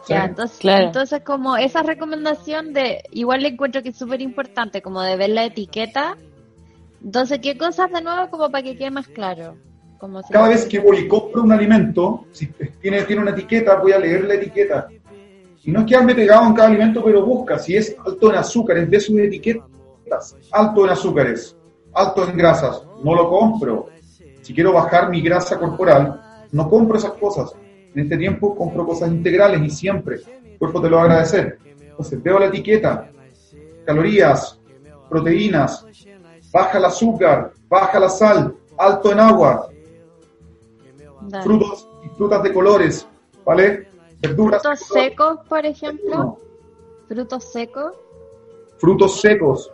¿sí? 0.06 0.14
Ya, 0.14 0.26
entonces, 0.26 0.58
Claro. 0.60 0.86
entonces 0.88 1.22
como 1.24 1.58
esa 1.58 1.84
recomendación 1.84 2.74
de, 2.74 3.04
igual 3.12 3.42
le 3.42 3.50
encuentro 3.50 3.82
que 3.82 3.90
es 3.90 3.98
súper 3.98 4.22
importante, 4.22 4.82
como 4.82 5.02
de 5.02 5.16
ver 5.16 5.30
la 5.30 5.46
etiqueta. 5.46 6.18
Entonces, 7.04 7.40
¿qué 7.42 7.58
cosas 7.58 7.92
de 7.92 8.02
nuevo 8.02 8.30
como 8.30 8.50
para 8.50 8.64
que 8.64 8.78
quede 8.78 8.92
más 8.92 9.08
claro? 9.08 9.56
Como 10.00 10.22
si- 10.24 10.34
Cada 10.34 10.50
vez 10.50 10.66
que 10.66 10.80
voy 10.80 10.98
y 11.00 11.08
compro 11.08 11.44
un 11.44 11.52
alimento, 11.52 12.26
si 12.32 12.48
tiene, 12.82 13.04
tiene 13.04 13.22
una 13.22 13.32
etiqueta, 13.32 13.76
voy 13.76 13.92
a 13.94 14.00
leer 14.00 14.26
la 14.26 14.34
etiqueta. 14.36 14.90
Y 15.64 15.72
no 15.72 15.80
es 15.80 15.86
quedarme 15.88 16.14
pegado 16.14 16.46
en 16.46 16.54
cada 16.54 16.68
alimento, 16.68 17.04
pero 17.04 17.26
busca 17.26 17.58
si 17.58 17.76
es 17.76 17.96
alto 18.06 18.30
en 18.32 18.38
azúcares, 18.38 18.90
ve 18.90 19.00
sus 19.00 19.18
etiquetas. 19.18 19.66
Alto 20.52 20.86
en 20.86 20.92
azúcares, 20.92 21.56
alto 21.94 22.28
en 22.28 22.38
grasas, 22.38 22.84
no 23.02 23.16
lo 23.16 23.30
compro. 23.30 23.90
Si 24.42 24.54
quiero 24.54 24.74
bajar 24.74 25.10
mi 25.10 25.22
grasa 25.22 25.58
corporal, 25.58 26.22
no 26.52 26.70
compro 26.70 26.98
esas 27.00 27.14
cosas. 27.14 27.56
En 27.96 28.02
este 28.02 28.18
tiempo 28.18 28.56
compro 28.56 28.86
cosas 28.86 29.10
integrales 29.10 29.62
y 29.62 29.70
siempre. 29.70 30.18
El 30.44 30.58
cuerpo 30.60 30.82
te 30.82 30.90
lo 30.90 30.98
va 30.98 31.04
a 31.04 31.06
agradecer. 31.06 31.58
Entonces 31.80 32.22
veo 32.22 32.38
la 32.40 32.48
etiqueta, 32.48 33.10
calorías, 33.86 34.60
proteínas, 35.10 35.86
baja 36.52 36.78
el 36.78 36.86
azúcar, 36.86 37.54
baja 37.70 38.00
la 38.00 38.10
sal, 38.10 38.54
alto 38.78 39.12
en 39.14 39.20
agua, 39.22 39.70
Dale. 41.22 41.44
frutos 41.44 41.88
y 42.04 42.10
frutas 42.10 42.44
de 42.44 42.54
colores, 42.54 43.08
¿vale? 43.46 43.88
Verduras. 44.22 44.62
Frutos 44.62 44.80
secos, 44.88 45.38
por 45.48 45.66
ejemplo. 45.66 46.16
No, 46.16 46.38
Frutos 47.08 47.44
secos. 47.52 47.94
frutos 48.78 49.22
secos. 49.22 49.72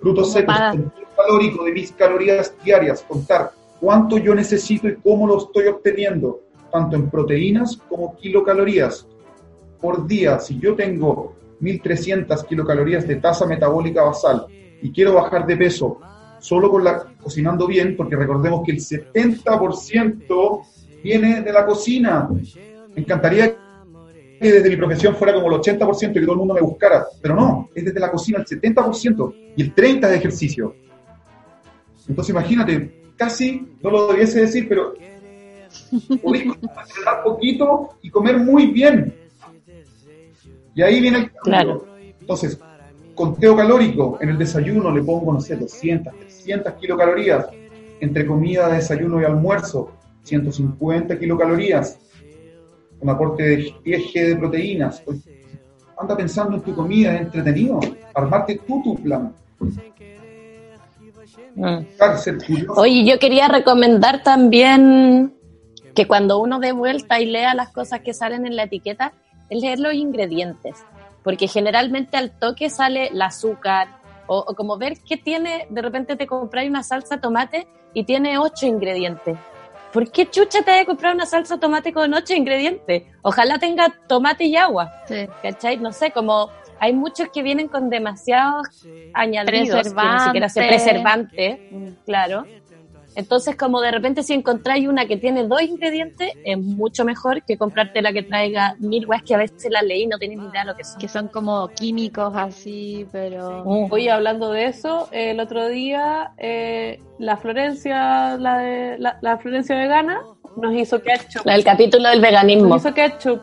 Frutos 0.00 0.32
secos. 0.32 0.54
para- 0.56 0.74
calórico 1.16 1.62
de 1.64 1.72
mis 1.72 1.92
calorías 1.92 2.52
diarias. 2.64 3.04
Contar 3.06 3.52
cuánto 3.80 4.18
yo 4.18 4.34
necesito 4.34 4.88
y 4.88 4.96
cómo 4.96 5.26
lo 5.28 5.38
estoy 5.38 5.68
obteniendo, 5.68 6.40
tanto 6.72 6.96
en 6.96 7.10
proteínas 7.10 7.76
como 7.88 8.16
kilocalorías 8.16 9.06
por 9.80 10.06
día. 10.06 10.38
Si 10.38 10.58
yo 10.58 10.74
tengo 10.74 11.36
1300 11.60 12.44
kilocalorías 12.44 13.06
de 13.06 13.16
tasa 13.16 13.46
metabólica 13.46 14.02
basal 14.02 14.46
y 14.80 14.90
quiero 14.90 15.14
bajar 15.14 15.46
de 15.46 15.56
peso 15.56 16.00
solo 16.40 16.70
con 16.70 16.82
la 16.82 17.04
cocinando 17.22 17.68
bien, 17.68 17.96
porque 17.96 18.16
recordemos 18.16 18.62
que 18.64 18.72
el 18.72 18.78
70% 18.78 20.60
viene 21.02 21.40
de 21.40 21.52
la 21.52 21.64
cocina. 21.64 22.28
Me 22.28 23.02
encantaría 23.02 23.54
que 24.40 24.52
desde 24.52 24.68
mi 24.68 24.76
profesión 24.76 25.14
fuera 25.14 25.34
como 25.34 25.46
el 25.46 25.60
80% 25.60 26.10
y 26.10 26.12
que 26.14 26.20
todo 26.22 26.32
el 26.32 26.38
mundo 26.38 26.54
me 26.54 26.60
buscara, 26.60 27.04
pero 27.20 27.36
no, 27.36 27.68
es 27.72 27.84
desde 27.84 28.00
la 28.00 28.10
cocina 28.10 28.38
el 28.40 28.44
70% 28.44 29.34
y 29.56 29.62
el 29.62 29.74
30% 29.74 30.08
de 30.08 30.16
ejercicio. 30.16 30.74
Entonces 32.08 32.30
imagínate, 32.30 33.12
casi, 33.16 33.76
no 33.80 33.90
lo 33.90 34.08
debiese 34.08 34.40
decir, 34.40 34.68
pero 34.68 34.94
podéis 36.22 36.44
entrenar 36.44 37.22
poquito 37.24 37.90
y 38.02 38.10
comer 38.10 38.38
muy 38.38 38.66
bien. 38.66 39.14
Y 40.74 40.82
ahí 40.82 41.00
viene 41.00 41.18
el 41.18 41.24
cambio. 41.24 41.42
Claro. 41.42 41.86
Entonces, 42.20 42.58
conteo 43.14 43.56
calórico, 43.56 44.18
en 44.20 44.30
el 44.30 44.38
desayuno 44.38 44.90
le 44.90 45.02
pongo, 45.02 45.32
no 45.32 45.40
sé, 45.40 45.56
200, 45.56 46.14
300 46.14 46.72
kilocalorías, 46.74 47.46
entre 48.00 48.26
comida, 48.26 48.68
desayuno 48.68 49.20
y 49.20 49.24
almuerzo, 49.24 49.92
150 50.22 51.18
kilocalorías, 51.18 51.98
un 53.00 53.10
aporte 53.10 53.42
de 53.42 53.74
10 53.84 54.02
G 54.12 54.28
de 54.28 54.36
proteínas. 54.36 55.02
Anda 55.98 56.16
pensando 56.16 56.56
en 56.56 56.62
tu 56.62 56.74
comida, 56.74 57.14
es 57.14 57.22
entretenido, 57.22 57.80
armarte 58.14 58.60
tú 58.66 58.82
tu 58.82 58.94
plan, 59.02 59.32
Mm. 61.54 61.78
Oye, 62.76 63.04
yo 63.04 63.18
quería 63.18 63.48
recomendar 63.48 64.22
también 64.22 65.34
que 65.94 66.06
cuando 66.06 66.38
uno 66.38 66.58
dé 66.58 66.72
vuelta 66.72 67.20
y 67.20 67.26
lea 67.26 67.54
las 67.54 67.70
cosas 67.70 68.00
que 68.00 68.14
salen 68.14 68.46
en 68.46 68.56
la 68.56 68.64
etiqueta, 68.64 69.12
es 69.50 69.60
leer 69.60 69.78
los 69.80 69.94
ingredientes, 69.94 70.76
porque 71.22 71.48
generalmente 71.48 72.16
al 72.16 72.30
toque 72.30 72.70
sale 72.70 73.08
el 73.08 73.20
azúcar 73.20 73.88
o, 74.26 74.38
o 74.38 74.54
como 74.54 74.78
ver 74.78 74.94
qué 75.06 75.16
tiene, 75.16 75.66
de 75.68 75.82
repente 75.82 76.16
te 76.16 76.26
compras 76.26 76.66
una 76.66 76.82
salsa 76.82 77.20
tomate 77.20 77.66
y 77.92 78.04
tiene 78.04 78.38
ocho 78.38 78.66
ingredientes. 78.66 79.36
¿Por 79.92 80.10
qué 80.10 80.30
chucha 80.30 80.62
te 80.62 80.70
vas 80.70 80.80
a 80.80 80.84
comprar 80.86 81.14
una 81.14 81.26
salsa 81.26 81.58
tomate 81.60 81.92
con 81.92 82.14
ocho 82.14 82.32
ingredientes? 82.32 83.02
Ojalá 83.20 83.58
tenga 83.58 83.92
tomate 84.08 84.44
y 84.44 84.56
agua, 84.56 84.90
Sí. 85.06 85.28
¿cachai? 85.42 85.76
No 85.76 85.92
sé, 85.92 86.12
como 86.12 86.48
hay 86.80 86.94
muchos 86.94 87.28
que 87.28 87.42
vienen 87.42 87.68
con 87.68 87.90
demasiados 87.90 88.66
añadidos, 89.12 89.92
que 89.92 89.94
ni 89.94 90.20
siquiera 90.24 90.48
se 90.48 90.66
preservante, 90.66 91.70
claro. 92.06 92.46
Entonces, 93.14 93.56
como 93.56 93.80
de 93.80 93.90
repente 93.90 94.22
si 94.22 94.32
encontráis 94.32 94.88
una 94.88 95.06
que 95.06 95.16
tiene 95.16 95.44
dos 95.46 95.62
ingredientes, 95.62 96.32
es 96.44 96.58
mucho 96.58 97.04
mejor 97.04 97.42
que 97.42 97.58
comprarte 97.58 98.00
la 98.00 98.12
que 98.12 98.22
traiga 98.22 98.74
mil 98.78 99.06
weas 99.06 99.22
que 99.22 99.34
a 99.34 99.38
veces 99.38 99.70
la 99.70 99.82
leí 99.82 100.02
y 100.02 100.06
no 100.06 100.18
tenéis 100.18 100.40
ni 100.40 100.46
idea 100.48 100.62
de 100.62 100.66
lo 100.68 100.76
que 100.76 100.84
son. 100.84 100.98
Que 100.98 101.08
son 101.08 101.28
como 101.28 101.68
químicos 101.68 102.32
así, 102.34 103.06
pero... 103.12 103.64
Mm. 103.64 103.92
Oye, 103.92 104.10
hablando 104.10 104.50
de 104.52 104.66
eso, 104.66 105.08
el 105.12 105.40
otro 105.40 105.68
día 105.68 106.32
eh, 106.38 107.00
la 107.18 107.36
Florencia, 107.36 108.36
la, 108.38 108.58
de, 108.58 108.98
la, 108.98 109.18
la 109.20 109.38
Florencia 109.38 109.76
vegana, 109.76 110.20
nos 110.56 110.74
hizo 110.74 111.02
ketchup. 111.02 111.44
Del 111.44 111.64
capítulo 111.64 112.08
del 112.08 112.20
veganismo. 112.20 112.68
Nos 112.68 112.82
hizo 112.82 112.94
ketchup 112.94 113.42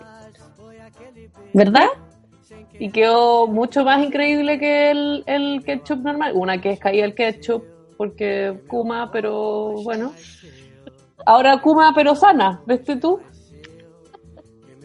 ¿Verdad? 1.53 1.87
y 2.79 2.91
quedó 2.91 3.47
mucho 3.47 3.83
más 3.83 4.01
increíble 4.03 4.57
que 4.57 4.91
el, 4.91 5.23
el 5.27 5.63
ketchup 5.65 5.99
normal. 5.99 6.31
Una 6.33 6.61
que 6.61 6.71
es 6.71 6.79
caía 6.79 7.05
el 7.05 7.13
ketchup 7.13 7.63
porque 7.99 8.57
Kuma, 8.69 9.11
pero 9.11 9.73
bueno. 9.83 10.13
Ahora 11.25 11.59
Kuma, 11.59 11.91
pero 11.93 12.15
sana, 12.15 12.61
¿viste 12.65 12.95
tú? 12.95 13.19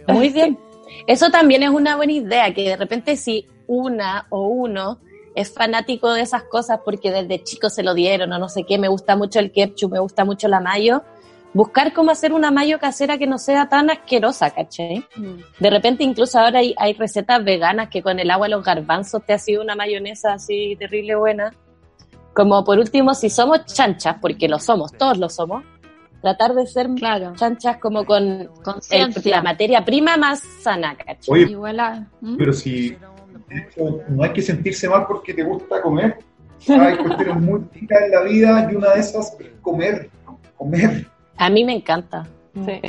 Muy 0.09 0.31
bien. 0.31 0.59
Eso 1.07 1.31
también 1.31 1.63
es 1.63 1.71
una 1.71 1.95
buena 1.95 2.13
idea, 2.13 2.53
que 2.53 2.71
de 2.71 2.77
repente 2.77 3.17
si 3.17 3.47
una 3.69 4.27
o 4.31 4.49
uno 4.49 4.99
es 5.37 5.55
fanático 5.55 6.13
de 6.13 6.23
esas 6.23 6.43
cosas 6.43 6.81
porque 6.85 7.13
desde 7.13 7.45
chico 7.45 7.71
se 7.71 7.85
lo 7.85 7.95
dieron 7.95 8.33
o 8.33 8.39
no 8.41 8.49
sé 8.49 8.65
qué, 8.65 8.79
me 8.79 8.89
gusta 8.89 9.15
mucho 9.15 9.39
el 9.39 9.53
ketchup, 9.53 9.93
me 9.93 10.01
gusta 10.01 10.25
mucho 10.25 10.49
la 10.49 10.59
mayo, 10.59 11.05
buscar 11.53 11.93
cómo 11.93 12.11
hacer 12.11 12.33
una 12.33 12.51
mayo 12.51 12.81
casera 12.81 13.17
que 13.17 13.29
no 13.29 13.39
sea 13.39 13.69
tan 13.69 13.91
asquerosa, 13.91 14.51
¿cachai? 14.51 15.07
De 15.61 15.71
repente 15.71 16.03
incluso 16.03 16.41
ahora 16.41 16.59
hay, 16.59 16.75
hay 16.77 16.95
recetas 16.95 17.45
veganas 17.45 17.91
que 17.91 18.03
con 18.03 18.19
el 18.19 18.29
agua 18.33 18.49
de 18.49 18.57
los 18.57 18.65
garbanzos 18.65 19.25
te 19.25 19.35
ha 19.35 19.39
sido 19.39 19.63
una 19.63 19.77
mayonesa 19.77 20.33
así 20.33 20.75
terrible 20.81 21.15
buena. 21.15 21.55
Como 22.35 22.65
por 22.65 22.79
último, 22.79 23.15
si 23.15 23.31
somos 23.31 23.65
chanchas, 23.67 24.17
porque 24.21 24.49
lo 24.49 24.59
somos, 24.59 24.93
todos 24.93 25.19
lo 25.19 25.29
somos, 25.29 25.63
tratar 26.21 26.55
de 26.55 26.67
ser 26.67 26.89
Claro. 26.97 27.33
chanchas 27.37 27.77
como 27.79 28.05
con 28.05 28.23
el- 28.91 29.15
la 29.25 29.43
materia 29.43 29.85
prima 29.85 30.17
más 30.17 30.41
sana, 30.63 30.97
¿cachai? 30.97 31.19
Oye, 31.29 31.51
Igual 31.53 31.81
a... 31.81 32.07
¿Mm? 32.21 32.37
pero 32.37 32.53
si 32.53 32.91
de 33.49 33.59
hecho, 33.59 34.01
no 34.09 34.23
hay 34.25 34.33
que 34.33 34.43
sentirse 34.43 34.89
mal 34.89 35.05
porque 35.07 35.33
te 35.35 35.45
gusta 35.45 35.81
comer. 35.83 36.19
Hay 36.69 36.97
cuestiones 36.97 37.41
muy 37.41 37.61
ricas 37.73 38.03
en 38.07 38.11
la 38.11 38.23
vida 38.23 38.69
y 38.71 38.75
una 38.75 38.91
de 38.95 39.01
esas 39.01 39.37
es 39.39 39.49
comer. 39.61 40.11
Comer. 40.57 41.07
A 41.37 41.51
mí 41.51 41.65
me 41.65 41.75
encanta. 41.75 42.27
Sí. 42.55 42.81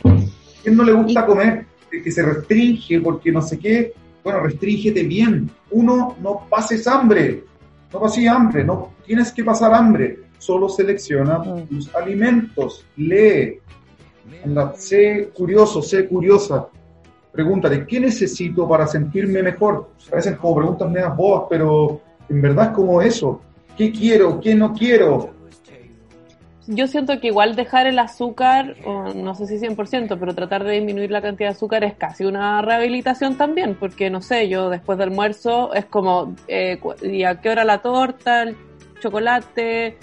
¿Quién 0.63 0.77
no 0.77 0.83
le 0.83 0.93
gusta 0.93 1.25
comer? 1.25 1.65
El 1.91 2.03
que 2.03 2.11
se 2.11 2.21
restringe 2.23 2.99
porque 3.01 3.31
no 3.31 3.41
sé 3.41 3.59
qué. 3.59 3.93
Bueno, 4.23 4.39
restríngete 4.39 5.03
bien. 5.03 5.49
Uno, 5.71 6.15
no 6.21 6.47
pases 6.49 6.87
hambre. 6.87 7.43
No 7.91 7.99
pases 7.99 8.27
hambre. 8.27 8.63
No 8.63 8.91
tienes 9.05 9.31
que 9.31 9.43
pasar 9.43 9.73
hambre. 9.73 10.19
Solo 10.37 10.69
selecciona 10.69 11.39
Mm. 11.39 11.67
tus 11.67 11.93
alimentos. 11.95 12.85
Lee. 12.97 13.59
Anda, 14.43 14.73
sé 14.75 15.29
curioso, 15.33 15.81
sé 15.81 16.07
curiosa. 16.07 16.67
Pregúntate, 17.31 17.85
¿qué 17.85 17.99
necesito 17.99 18.67
para 18.67 18.87
sentirme 18.87 19.43
mejor? 19.43 19.89
Parecen 20.09 20.35
como 20.35 20.55
preguntas 20.55 20.89
medias 20.89 21.15
bobas, 21.15 21.43
pero 21.49 22.01
en 22.29 22.41
verdad 22.41 22.67
es 22.67 22.71
como 22.71 23.01
eso. 23.01 23.41
¿Qué 23.77 23.91
quiero? 23.91 24.39
¿Qué 24.39 24.55
no 24.55 24.73
quiero? 24.73 25.31
Yo 26.67 26.87
siento 26.87 27.19
que 27.19 27.27
igual 27.27 27.55
dejar 27.55 27.85
el 27.85 27.99
azúcar, 27.99 28.75
no 29.15 29.35
sé 29.35 29.45
si 29.45 29.59
100%, 29.59 30.17
pero 30.17 30.33
tratar 30.33 30.63
de 30.63 30.71
disminuir 30.71 31.11
la 31.11 31.21
cantidad 31.21 31.49
de 31.49 31.55
azúcar 31.55 31.83
es 31.83 31.93
casi 31.93 32.25
una 32.25 32.59
rehabilitación 32.63 33.37
también, 33.37 33.75
porque 33.79 34.09
no 34.09 34.21
sé, 34.21 34.49
yo 34.49 34.69
después 34.71 34.97
del 34.97 35.09
almuerzo 35.09 35.75
es 35.75 35.85
como, 35.85 36.33
eh, 36.47 36.79
¿y 37.03 37.23
a 37.23 37.39
qué 37.39 37.49
hora 37.49 37.65
la 37.65 37.83
torta, 37.83 38.45
chocolate? 38.99 39.97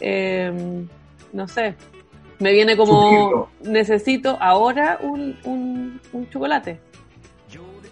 Eh, 0.00 0.84
no 1.32 1.46
sé, 1.48 1.74
me 2.38 2.52
viene 2.52 2.76
como, 2.76 3.48
necesito 3.62 4.36
ahora 4.40 4.98
un, 5.02 5.36
un, 5.44 6.00
un 6.12 6.30
chocolate. 6.30 6.80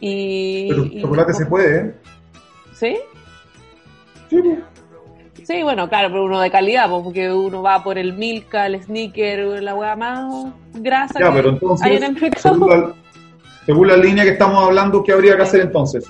Y, 0.00 0.68
Pero 0.68 0.84
y- 0.84 1.02
chocolate 1.02 1.34
se 1.34 1.46
puede, 1.46 1.80
¿eh? 1.80 1.94
¿Sí? 2.72 2.96
Sí. 4.30 4.40
Sí, 5.44 5.62
bueno, 5.62 5.88
claro, 5.88 6.08
pero 6.10 6.24
uno 6.24 6.40
de 6.40 6.50
calidad, 6.50 6.88
porque 6.90 7.32
uno 7.32 7.62
va 7.62 7.82
por 7.82 7.96
el 7.98 8.12
Milka, 8.12 8.66
el 8.66 8.82
Snicker, 8.82 9.62
la 9.62 9.74
hueá 9.74 9.96
más 9.96 10.52
grasa 10.74 11.18
Ya, 11.18 11.26
que 11.28 11.32
pero 11.36 11.48
hay 11.48 11.54
entonces, 11.54 11.86
en 11.90 12.02
el 12.04 12.12
mercado. 12.20 12.54
según 12.54 12.68
la, 12.68 12.94
según 13.64 13.88
la 13.88 13.96
línea 13.96 14.24
que 14.24 14.30
estamos 14.30 14.62
hablando, 14.62 15.02
¿qué 15.02 15.12
habría 15.12 15.36
que 15.36 15.42
hacer 15.42 15.62
entonces? 15.62 16.04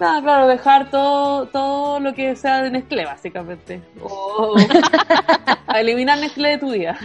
Nada, 0.00 0.22
claro, 0.22 0.46
dejar 0.48 0.90
todo, 0.90 1.46
todo 1.46 2.00
lo 2.00 2.14
que 2.14 2.34
sea 2.34 2.62
de 2.62 2.70
Nestlé, 2.70 3.04
básicamente. 3.04 3.82
O 4.02 4.56
a 5.66 5.80
eliminar 5.80 6.18
Nestlé 6.18 6.48
de 6.50 6.58
tu 6.58 6.70
vida. 6.72 6.96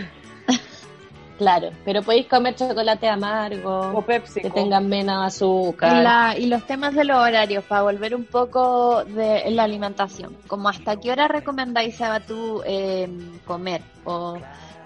Claro, 1.38 1.72
pero 1.84 2.02
podéis 2.02 2.28
comer 2.28 2.56
chocolate 2.56 3.10
amargo, 3.10 3.92
O 3.94 4.02
Pepsi. 4.02 4.40
que 4.40 4.50
tengan 4.50 4.88
menos 4.88 5.22
Y, 5.22 5.28
azúcar. 5.28 6.02
la- 6.02 6.36
y 6.38 6.46
los 6.46 6.66
temas 6.66 6.94
de 6.96 7.04
los 7.04 7.18
horarios, 7.18 7.66
para 7.66 7.82
volver 7.82 8.16
un 8.16 8.24
poco 8.24 9.04
de 9.04 9.44
la 9.52 9.64
alimentación, 9.64 10.38
como 10.48 10.70
hasta 10.70 10.96
qué 10.98 11.12
hora 11.12 11.28
recomendáis, 11.28 11.98
Seba, 11.98 12.22
tú 12.22 12.62
eh, 12.66 13.10
comer, 13.46 13.82
o 14.06 14.38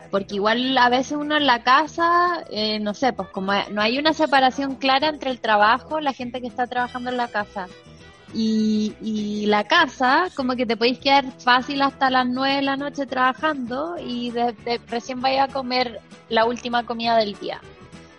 porque 0.10 0.34
igual 0.36 0.76
a 0.80 0.89
veces 0.89 1.12
uno 1.12 1.38
en 1.38 1.45
la 1.45 1.62
casa, 1.62 2.43
eh, 2.49 2.80
no 2.80 2.95
sé, 2.95 3.14
pues 3.14 3.30
como 3.30 3.53
no 3.70 3.80
hay 3.80 3.99
una 3.99 4.14
separación 4.14 4.74
clara 4.74 5.10
entre 5.10 5.30
el 5.30 5.39
trabajo, 5.39 5.99
la 5.99 6.14
gente 6.14 6.41
que 6.41 6.47
está 6.47 6.66
trabajando 6.66 7.12
en 7.12 7.18
la 7.18 7.28
casa 7.28 7.68
y, 8.34 8.93
y 9.01 9.45
la 9.47 9.63
casa, 9.63 10.27
como 10.36 10.55
que 10.55 10.65
te 10.65 10.77
podéis 10.77 10.99
quedar 10.99 11.25
fácil 11.39 11.82
hasta 11.82 12.09
las 12.09 12.27
9 12.27 12.57
de 12.57 12.61
la 12.61 12.77
noche 12.77 13.05
trabajando 13.05 13.95
y 13.99 14.32
de, 14.32 14.53
de- 14.65 14.80
recién 14.89 15.19
vaya 15.21 15.45
a 15.45 15.47
comer 15.47 15.99
la 16.30 16.45
última 16.45 16.86
comida 16.86 17.17
del 17.17 17.34
día. 17.39 17.59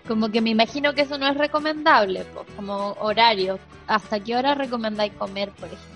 Como 0.09 0.29
que 0.31 0.41
me 0.41 0.51
imagino 0.51 0.93
que 0.95 1.03
eso 1.03 1.17
no 1.19 1.29
es 1.29 1.37
recomendable, 1.37 2.25
pues, 2.35 2.47
como 2.57 2.93
horario. 3.01 3.59
¿Hasta 3.87 4.19
qué 4.21 4.37
hora 4.37 4.55
recomendáis 4.55 5.13
comer, 5.13 5.51
por 5.51 5.67
ejemplo? 5.69 5.87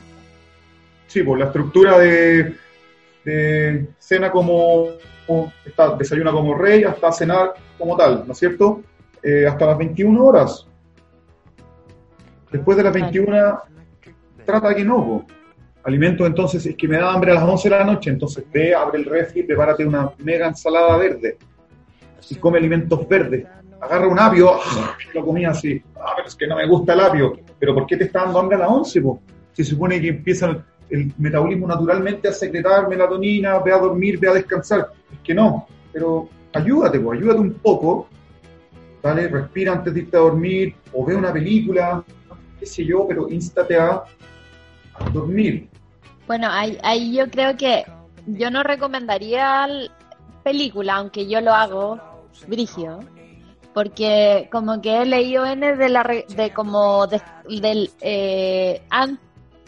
Sí, 1.09 1.23
pues 1.23 1.39
la 1.41 1.47
estructura 1.47 1.99
de, 1.99 2.57
de 3.25 3.89
cena 3.99 4.31
como, 4.31 4.87
como- 5.27 5.53
está, 5.65 5.97
desayuna 5.97 6.31
como 6.31 6.55
rey 6.55 6.85
hasta 6.85 7.11
cenar 7.13 7.55
como 7.79 7.97
tal, 7.97 8.25
¿no 8.27 8.33
es 8.33 8.39
cierto? 8.39 8.83
Eh, 9.23 9.47
hasta 9.47 9.67
las 9.67 9.79
21 9.79 10.25
horas. 10.25 10.67
Después 12.53 12.77
de 12.77 12.83
las 12.85 12.93
21, 12.93 13.61
trata 14.45 14.75
que 14.75 14.85
no. 14.85 14.97
po. 14.97 15.25
Alimentos, 15.85 16.27
entonces, 16.27 16.65
es 16.65 16.77
que 16.77 16.89
me 16.89 16.97
da 16.97 17.13
hambre 17.13 17.33
a 17.33 17.35
las 17.35 17.45
11 17.45 17.69
de 17.69 17.77
la 17.77 17.85
noche, 17.85 18.11
entonces 18.11 18.45
ve, 18.51 18.75
abre 18.75 18.99
el 18.99 19.05
refri, 19.05 19.43
prepárate 19.43 19.85
una 19.85 20.11
mega 20.19 20.47
ensalada 20.49 20.97
verde 20.97 21.37
y 22.31 22.35
come 22.37 22.59
alimentos 22.59 23.07
verdes. 23.09 23.47
Agarra 23.81 24.09
un 24.09 24.19
apio, 24.19 24.55
¡ah! 24.55 24.97
lo 25.13 25.25
comía 25.25 25.51
así, 25.51 25.83
ah, 25.97 26.13
pero 26.17 26.29
es 26.29 26.35
que 26.35 26.47
no 26.47 26.57
me 26.57 26.67
gusta 26.67 26.95
el 26.95 27.01
apio. 27.01 27.39
Pero 27.59 27.75
¿por 27.75 27.87
qué 27.87 27.97
te 27.97 28.05
está 28.05 28.25
dando 28.25 28.39
hambre 28.39 28.57
a 28.57 28.61
las 28.61 28.71
11? 28.71 29.01
Po? 29.03 29.21
Se 29.53 29.65
supone 29.65 30.01
que 30.01 30.09
empieza 30.09 30.65
el, 30.89 31.13
metabolismo 31.19 31.67
naturalmente 31.67 32.29
a 32.29 32.33
secretar 32.33 32.89
melatonina, 32.89 33.59
ve 33.59 33.73
a 33.73 33.79
dormir, 33.79 34.19
ve 34.19 34.29
a 34.29 34.35
descansar. 34.35 34.91
Es 35.13 35.19
que 35.21 35.35
no, 35.35 35.67
pero 35.93 36.29
ayúdate, 36.53 36.99
pues, 37.01 37.21
ayúdate 37.21 37.41
un 37.41 37.55
poco. 37.55 38.09
Dale, 39.03 39.29
respira 39.29 39.73
antes 39.73 39.93
de 39.93 40.01
irte 40.01 40.17
a 40.17 40.21
dormir, 40.21 40.75
o 40.95 41.05
ve 41.05 41.15
una 41.15 41.31
película, 41.31 42.03
qué 42.59 42.65
sé 42.65 42.87
yo, 42.87 43.07
pero 43.07 43.29
instate 43.29 43.77
a 43.77 44.03
dormir. 45.13 45.69
Bueno, 46.27 46.49
ahí, 46.51 46.79
ahí 46.83 47.15
yo 47.15 47.31
creo 47.31 47.57
que 47.57 47.85
yo 48.27 48.51
no 48.51 48.63
recomendaría 48.63 49.69
película, 50.43 50.97
aunque 50.97 51.27
yo 51.29 51.41
lo 51.41 51.53
hago, 51.53 52.01
Brigio, 52.47 53.01
porque 53.73 54.49
como 54.51 54.81
que 54.81 55.03
he 55.03 55.05
leído 55.05 55.45
N 55.45 55.77
de 55.77 55.89
la 55.89 56.03
de 56.03 56.53
como 56.55 57.07
de- 57.07 57.21
del 57.61 57.91
eh, 58.01 58.83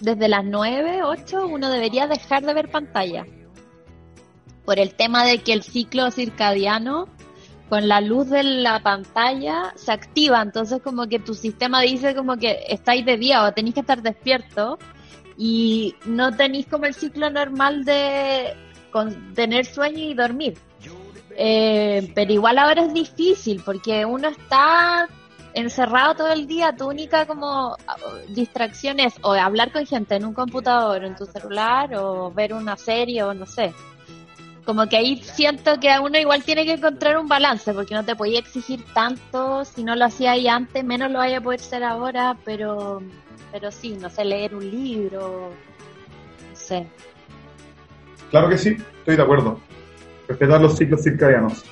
desde 0.00 0.28
las 0.28 0.44
9, 0.44 1.02
8 1.02 1.46
uno 1.46 1.70
debería 1.70 2.06
dejar 2.06 2.44
de 2.44 2.54
ver 2.54 2.70
pantalla. 2.70 3.24
Por 4.64 4.78
el 4.78 4.94
tema 4.94 5.24
de 5.24 5.38
que 5.38 5.52
el 5.52 5.62
ciclo 5.62 6.10
circadiano 6.10 7.08
con 7.68 7.88
la 7.88 8.00
luz 8.00 8.28
de 8.30 8.42
la 8.42 8.80
pantalla 8.80 9.72
se 9.76 9.92
activa, 9.92 10.40
entonces 10.42 10.80
como 10.82 11.06
que 11.08 11.18
tu 11.18 11.34
sistema 11.34 11.80
dice 11.80 12.14
como 12.14 12.36
que 12.36 12.64
estáis 12.68 13.04
de 13.04 13.16
día 13.16 13.44
o 13.44 13.52
tenéis 13.52 13.74
que 13.74 13.80
estar 13.80 14.02
despierto 14.02 14.78
y 15.38 15.94
no 16.06 16.32
tenéis 16.34 16.66
como 16.66 16.86
el 16.86 16.94
ciclo 16.94 17.28
normal 17.30 17.84
de 17.84 18.54
con- 18.90 19.34
tener 19.34 19.66
sueño 19.66 19.98
y 19.98 20.14
dormir. 20.14 20.58
Eh, 21.38 22.10
pero 22.14 22.32
igual 22.32 22.58
ahora 22.58 22.82
es 22.82 22.94
difícil 22.94 23.62
porque 23.62 24.06
uno 24.06 24.28
está 24.28 25.06
encerrado 25.52 26.14
todo 26.14 26.32
el 26.32 26.46
día, 26.46 26.74
tu 26.76 26.88
única 26.88 27.26
como 27.26 27.76
ah, 27.86 27.96
distracción 28.28 29.00
es 29.00 29.14
o 29.22 29.32
hablar 29.32 29.72
con 29.72 29.84
gente 29.86 30.14
en 30.14 30.24
un 30.24 30.34
computador, 30.34 31.04
en 31.04 31.14
tu 31.16 31.26
celular, 31.26 31.94
o 31.96 32.30
ver 32.30 32.54
una 32.54 32.76
serie, 32.76 33.22
o 33.22 33.34
no 33.34 33.46
sé. 33.46 33.74
Como 34.64 34.86
que 34.88 34.96
ahí 34.96 35.22
siento 35.22 35.78
que 35.78 35.88
uno 36.02 36.18
igual 36.18 36.42
tiene 36.42 36.64
que 36.64 36.72
encontrar 36.72 37.16
un 37.18 37.28
balance, 37.28 37.72
porque 37.72 37.94
no 37.94 38.04
te 38.04 38.16
podía 38.16 38.38
exigir 38.38 38.84
tanto, 38.92 39.64
si 39.64 39.84
no 39.84 39.94
lo 39.94 40.06
hacía 40.06 40.32
ahí 40.32 40.48
antes, 40.48 40.84
menos 40.84 41.10
lo 41.10 41.18
vaya 41.18 41.38
a 41.38 41.40
poder 41.42 41.60
ser 41.60 41.84
ahora, 41.84 42.36
pero, 42.44 43.00
pero 43.58 43.72
sí, 43.72 43.96
no 43.98 44.10
sé, 44.10 44.22
leer 44.22 44.54
un 44.54 44.70
libro, 44.70 45.50
no 45.50 46.56
sé. 46.56 46.86
Claro 48.30 48.50
que 48.50 48.58
sí, 48.58 48.76
estoy 48.98 49.16
de 49.16 49.22
acuerdo. 49.22 49.58
Respetar 50.28 50.60
los 50.60 50.76
ciclos 50.76 51.02
circadianos. 51.02 51.64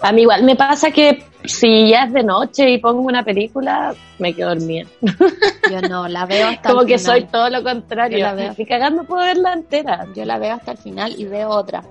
A 0.00 0.12
mí 0.12 0.22
igual 0.22 0.44
me 0.44 0.56
pasa 0.56 0.90
que 0.90 1.22
si 1.44 1.90
ya 1.90 2.04
es 2.04 2.14
de 2.14 2.22
noche 2.22 2.70
y 2.70 2.78
pongo 2.78 3.02
una 3.02 3.22
película, 3.22 3.94
me 4.18 4.32
quedo 4.32 4.54
dormida. 4.54 4.86
Yo 5.70 5.82
no, 5.82 6.08
la 6.08 6.24
veo 6.24 6.48
hasta 6.48 6.70
Como 6.70 6.80
el 6.80 6.86
que 6.86 6.98
final. 6.98 7.20
soy 7.20 7.28
todo 7.28 7.50
lo 7.50 7.62
contrario. 7.62 8.16
Yo 8.16 8.24
la 8.24 8.32
veo. 8.32 8.54
Ni 8.56 8.64
cagando 8.64 9.04
puedo 9.04 9.26
verla 9.26 9.52
entera. 9.52 10.06
Yo 10.14 10.24
la 10.24 10.38
veo 10.38 10.54
hasta 10.54 10.72
el 10.72 10.78
final 10.78 11.14
y 11.18 11.26
veo 11.26 11.50
otra. 11.50 11.84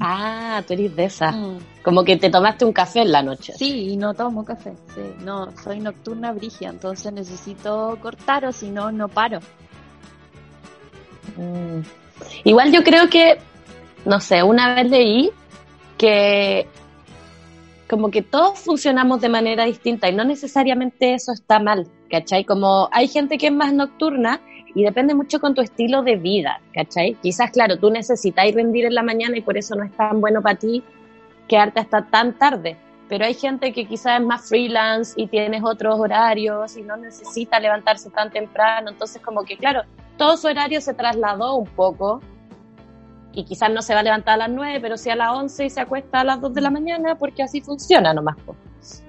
Ah, 0.00 0.62
tú 0.66 0.72
eres 0.72 0.96
de 0.96 1.04
esa. 1.04 1.30
Mm. 1.30 1.58
Como 1.82 2.04
que 2.04 2.16
te 2.16 2.30
tomaste 2.30 2.64
un 2.64 2.72
café 2.72 3.02
en 3.02 3.12
la 3.12 3.22
noche. 3.22 3.52
Sí, 3.56 3.90
y 3.90 3.96
no 3.96 4.14
tomo 4.14 4.44
café. 4.44 4.72
Sí, 4.94 5.02
no, 5.24 5.52
soy 5.62 5.80
nocturna 5.80 6.32
brigia, 6.32 6.70
entonces 6.70 7.12
necesito 7.12 7.98
cortar 8.00 8.46
o 8.46 8.52
si 8.52 8.70
no, 8.70 8.90
no 8.90 9.08
paro. 9.08 9.40
Mm. 11.36 11.80
Igual 12.44 12.72
yo 12.72 12.82
creo 12.82 13.08
que, 13.08 13.38
no 14.04 14.20
sé, 14.20 14.42
una 14.42 14.74
vez 14.74 14.90
leí 14.90 15.30
que 15.98 16.66
como 17.88 18.10
que 18.10 18.22
todos 18.22 18.58
funcionamos 18.60 19.20
de 19.20 19.28
manera 19.28 19.64
distinta 19.64 20.08
y 20.08 20.14
no 20.14 20.24
necesariamente 20.24 21.14
eso 21.14 21.32
está 21.32 21.58
mal, 21.58 21.86
¿cachai? 22.10 22.44
Como 22.44 22.88
hay 22.92 23.08
gente 23.08 23.38
que 23.38 23.48
es 23.48 23.52
más 23.52 23.72
nocturna 23.72 24.40
y 24.74 24.82
depende 24.82 25.14
mucho 25.14 25.40
con 25.40 25.54
tu 25.54 25.60
estilo 25.60 26.02
de 26.02 26.16
vida, 26.16 26.60
¿cachai? 26.72 27.14
Quizás, 27.22 27.50
claro, 27.50 27.78
tú 27.78 27.90
necesitas 27.90 28.52
rendir 28.52 28.86
en 28.86 28.94
la 28.94 29.02
mañana 29.02 29.36
y 29.36 29.42
por 29.42 29.56
eso 29.56 29.74
no 29.74 29.84
es 29.84 29.92
tan 29.92 30.20
bueno 30.20 30.42
para 30.42 30.58
ti 30.58 30.82
quedarte 31.48 31.80
hasta 31.80 32.06
tan 32.06 32.38
tarde. 32.38 32.76
Pero 33.08 33.26
hay 33.26 33.34
gente 33.34 33.72
que 33.72 33.84
quizás 33.84 34.20
es 34.20 34.26
más 34.26 34.48
freelance 34.48 35.12
y 35.16 35.26
tienes 35.26 35.62
otros 35.62 36.00
horarios 36.00 36.76
y 36.76 36.82
no 36.82 36.96
necesita 36.96 37.60
levantarse 37.60 38.08
tan 38.10 38.30
temprano. 38.30 38.90
Entonces, 38.90 39.20
como 39.20 39.44
que, 39.44 39.58
claro, 39.58 39.82
todo 40.16 40.36
su 40.38 40.46
horario 40.46 40.80
se 40.80 40.94
trasladó 40.94 41.56
un 41.56 41.66
poco 41.66 42.22
y 43.34 43.44
quizás 43.44 43.70
no 43.70 43.82
se 43.82 43.94
va 43.94 44.00
a 44.00 44.02
levantar 44.02 44.34
a 44.34 44.48
las 44.48 44.50
9, 44.50 44.78
pero 44.80 44.96
sí 44.96 45.10
a 45.10 45.16
las 45.16 45.32
11 45.32 45.66
y 45.66 45.70
se 45.70 45.80
acuesta 45.80 46.20
a 46.20 46.24
las 46.24 46.40
2 46.40 46.54
de 46.54 46.60
la 46.60 46.70
mañana 46.70 47.16
porque 47.16 47.42
así 47.42 47.60
funciona 47.60 48.14
nomás. 48.14 48.36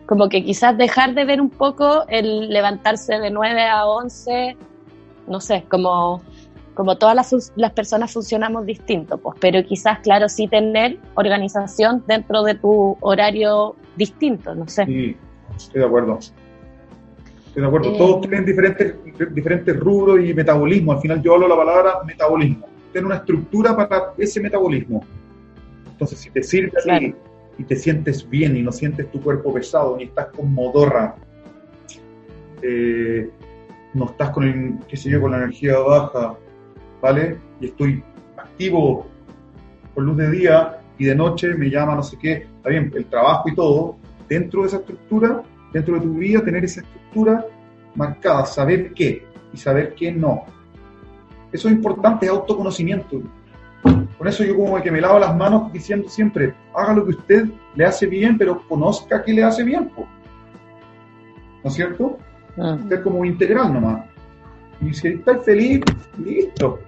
Como 0.06 0.30
que 0.30 0.44
quizás 0.44 0.78
dejar 0.78 1.14
de 1.14 1.26
ver 1.26 1.42
un 1.42 1.50
poco 1.50 2.06
el 2.08 2.50
levantarse 2.50 3.20
de 3.20 3.30
9 3.30 3.64
a 3.64 3.86
11, 3.86 4.58
no 5.28 5.40
sé, 5.40 5.66
como, 5.70 6.22
como 6.74 6.98
todas 6.98 7.16
las, 7.16 7.52
las 7.56 7.72
personas 7.72 8.14
funcionamos 8.14 8.66
distinto, 8.66 9.18
pues, 9.18 9.38
pero 9.40 9.64
quizás, 9.64 10.00
claro, 10.00 10.30
sí 10.30 10.48
tener 10.48 10.98
organización 11.16 12.04
dentro 12.08 12.44
de 12.44 12.56
tu 12.56 12.98
horario 13.02 13.76
distinto, 13.96 14.56
no 14.56 14.68
sé. 14.68 14.86
Sí, 14.86 15.18
estoy 15.56 15.82
de 15.82 15.88
acuerdo. 15.88 16.20
Estoy 16.20 17.62
de 17.62 17.68
acuerdo. 17.68 17.92
Eh, 17.92 17.98
Todos 17.98 18.22
tienen 18.22 18.46
diferentes, 18.46 18.96
diferentes 19.34 19.80
rubros 19.80 20.20
y 20.24 20.34
metabolismo. 20.34 20.92
Al 20.92 21.00
final 21.00 21.22
yo 21.22 21.34
hablo 21.36 21.48
la 21.48 21.56
palabra 21.56 21.94
metabolismo. 22.06 22.75
Tener 22.96 23.08
una 23.08 23.18
estructura 23.18 23.76
para 23.76 24.14
ese 24.18 24.40
metabolismo. 24.40 25.04
Entonces, 25.86 26.18
si 26.18 26.30
te 26.30 26.42
sirve 26.42 26.72
Claro. 26.82 27.14
y 27.58 27.64
te 27.66 27.76
sientes 27.76 28.30
bien 28.30 28.56
y 28.56 28.62
no 28.62 28.72
sientes 28.72 29.12
tu 29.12 29.22
cuerpo 29.22 29.54
pesado, 29.54 29.98
ni 29.98 30.06
estás 30.06 30.28
con 30.28 30.54
modorra, 30.54 31.14
eh, 32.62 33.30
no 33.94 34.06
estás 34.06 34.30
con, 34.30 34.46
el, 34.46 34.76
qué 34.88 34.96
sé 34.96 35.10
yo, 35.10 35.20
con 35.20 35.32
la 35.32 35.40
energía 35.40 35.78
baja, 35.78 36.38
¿vale? 37.02 37.38
Y 37.60 37.66
estoy 37.66 38.02
activo 38.38 39.08
con 39.94 40.06
luz 40.06 40.16
de 40.16 40.32
día 40.32 40.80
y 40.98 41.04
de 41.04 41.16
noche 41.16 41.54
me 41.54 41.70
llama 41.70 41.96
no 41.96 42.04
sé 42.04 42.18
qué, 42.18 42.48
está 42.56 42.70
bien, 42.70 42.94
el 42.96 43.08
trabajo 43.08 43.50
y 43.50 43.56
todo, 43.56 43.98
dentro 44.30 44.62
de 44.62 44.68
esa 44.70 44.78
estructura, 44.78 45.44
dentro 45.74 45.96
de 45.96 46.00
tu 46.00 46.14
vida, 46.14 46.42
tener 46.46 46.64
esa 46.64 46.80
estructura 46.80 47.46
marcada, 47.94 48.46
saber 48.46 48.94
qué 48.94 49.26
y 49.52 49.58
saber 49.58 49.96
qué 49.96 50.14
no. 50.14 50.46
Eso 51.56 51.70
es 51.70 51.76
importante, 51.76 52.26
es 52.26 52.32
autoconocimiento. 52.32 53.22
Con 53.82 54.28
eso 54.28 54.44
yo 54.44 54.56
como 54.56 54.82
que 54.82 54.92
me 54.92 55.00
lavo 55.00 55.20
las 55.20 55.36
manos 55.36 55.72
diciendo 55.72 56.10
siempre, 56.10 56.54
haga 56.74 56.94
lo 56.94 57.06
que 57.06 57.12
usted 57.12 57.46
le 57.76 57.86
hace 57.86 58.08
bien, 58.08 58.38
pero 58.38 58.62
conozca 58.68 59.24
qué 59.24 59.34
le 59.34 59.44
hace 59.44 59.64
bien. 59.64 59.90
po. 59.90 60.06
¿No 61.64 61.70
es 61.70 61.76
cierto? 61.76 62.18
Mm. 62.58 62.90
Ser 62.90 63.04
como 63.04 63.24
integral 63.24 63.74
nomás. 63.74 64.04
Y 64.82 64.94
si 64.94 65.08
estáis 65.08 65.44
feliz, 65.44 65.82
listo. 66.18 66.80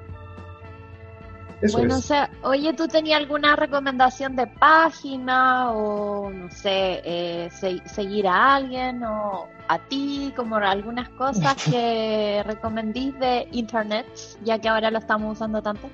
Eso 1.62 1.80
Bueno, 1.80 1.95
o 1.95 1.97
es. 1.97 2.05
sea, 2.05 2.30
oye, 2.43 2.72
¿tú 2.74 2.88
tenías 2.88 3.20
alguna 3.20 3.55
recomendación 3.55 4.36
de 4.36 4.45
página 4.45 5.72
o, 5.72 6.30
no 6.30 6.51
sé, 6.51 7.01
eh, 7.03 7.49
se- 7.51 7.82
seguir 7.89 8.28
a 8.28 8.55
alguien 8.55 9.03
o 9.03 9.47
a 9.68 9.80
ti, 9.80 10.32
como 10.36 10.58
algunas 10.58 11.10
cosas 11.10 11.55
que 11.72 12.43
recomendís 12.45 13.18
de 13.20 13.47
internet, 13.53 14.05
ya 14.43 14.60
que 14.60 14.70
ahora 14.70 14.91
lo 14.91 14.99
estamos 14.99 15.34
usando 15.34 15.62
tanto? 15.62 15.89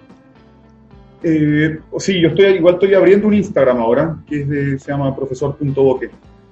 Eh, 1.23 1.79
sí, 1.99 2.19
yo 2.21 2.29
estoy 2.29 2.45
igual 2.55 2.73
estoy 2.73 2.93
abriendo 2.93 3.27
un 3.27 3.33
Instagram 3.33 3.77
ahora, 3.79 4.17
que 4.27 4.41
es 4.41 4.49
de, 4.49 4.79
se 4.79 4.91
llama 4.91 5.15
profesor.boque. 5.15 6.09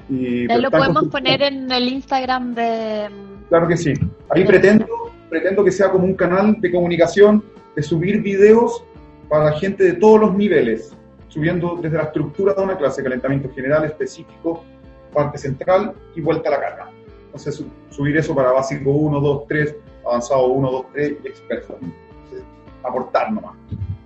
Y 0.09 0.47
lo 0.47 0.71
podemos 0.71 1.07
poner 1.09 1.41
en 1.41 1.71
el 1.71 1.87
Instagram 1.89 2.53
de... 2.53 3.09
Claro 3.49 3.67
que 3.67 3.75
sí. 3.77 3.93
Ahí 4.29 4.45
pretendo, 4.45 4.85
pretendo 5.29 5.63
que 5.63 5.71
sea 5.71 5.89
como 5.89 6.05
un 6.05 6.15
canal 6.15 6.55
de 6.59 6.71
comunicación, 6.71 7.43
de 7.75 7.83
subir 7.83 8.21
videos 8.21 8.83
para 9.31 9.53
gente 9.53 9.85
de 9.85 9.93
todos 9.93 10.19
los 10.19 10.35
niveles, 10.35 10.93
subiendo 11.29 11.79
desde 11.81 11.95
la 11.95 12.03
estructura 12.03 12.53
de 12.53 12.61
una 12.61 12.77
clase, 12.77 13.01
calentamiento 13.01 13.49
general, 13.55 13.85
específico, 13.85 14.65
parte 15.13 15.37
central 15.37 15.93
y 16.13 16.19
vuelta 16.19 16.49
a 16.49 16.51
la 16.51 16.59
carga. 16.59 16.89
Entonces, 17.27 17.55
su- 17.55 17.67
subir 17.89 18.17
eso 18.17 18.35
para 18.35 18.51
básico 18.51 18.91
1, 18.91 19.21
2, 19.21 19.47
3, 19.47 19.75
avanzado 20.05 20.47
1, 20.47 20.69
2, 20.69 20.85
3 20.91 21.13
y 21.23 21.27
experto. 21.29 21.77
Entonces, 21.81 22.45
aportar 22.83 23.31
nomás. 23.31 23.53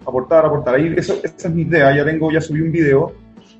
Aportar, 0.05 0.45
aportar. 0.45 0.75
Ahí 0.75 0.93
eso- 0.95 1.19
esa 1.23 1.47
es 1.47 1.53
mi 1.55 1.63
idea. 1.63 1.95
Ya 1.95 2.05
tengo, 2.05 2.31
ya 2.31 2.39
subí 2.39 2.61
un 2.61 2.71
video. 2.71 3.11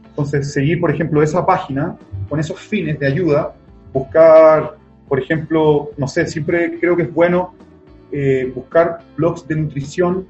Entonces, 0.09 0.53
seguir, 0.53 0.80
por 0.80 0.91
ejemplo, 0.91 1.24
esa 1.24 1.43
página 1.43 1.97
con 2.30 2.39
esos 2.39 2.59
fines 2.59 2.99
de 2.99 3.07
ayuda, 3.07 3.55
buscar, 3.91 4.76
por 5.09 5.20
ejemplo, 5.20 5.89
no 5.97 6.07
sé, 6.07 6.28
siempre 6.28 6.78
creo 6.80 6.95
que 6.95 7.03
es 7.03 7.13
bueno 7.13 7.55
eh, 8.11 8.51
buscar 8.55 8.99
blogs 9.18 9.47
de 9.47 9.55
nutrición, 9.55 10.28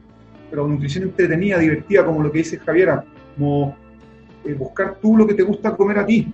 pero 0.55 0.69
nutrición 0.69 1.03
entretenida, 1.03 1.59
divertida, 1.59 2.05
como 2.05 2.23
lo 2.23 2.31
que 2.31 2.37
dice 2.37 2.57
Javiera, 2.57 3.03
como 3.35 3.75
eh, 4.45 4.53
buscar 4.53 4.95
tú 5.01 5.17
lo 5.17 5.27
que 5.27 5.33
te 5.33 5.43
gusta 5.43 5.75
comer 5.75 5.99
a 5.99 6.05
ti 6.05 6.33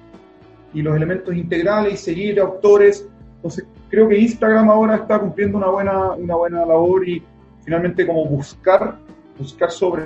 y 0.75 0.81
los 0.83 0.95
elementos 0.95 1.35
integrales 1.35 1.95
y 1.95 1.97
seguir 1.97 2.39
autores. 2.39 3.07
Entonces, 3.37 3.65
creo 3.89 4.07
que 4.07 4.19
Instagram 4.19 4.69
ahora 4.69 4.97
está 4.97 5.17
cumpliendo 5.17 5.57
una 5.57 5.69
buena, 5.69 6.11
una 6.11 6.35
buena 6.35 6.63
labor 6.63 7.09
y 7.09 7.23
finalmente 7.63 8.05
como 8.05 8.23
buscar, 8.27 8.99
buscar 9.39 9.71
sobre 9.71 10.03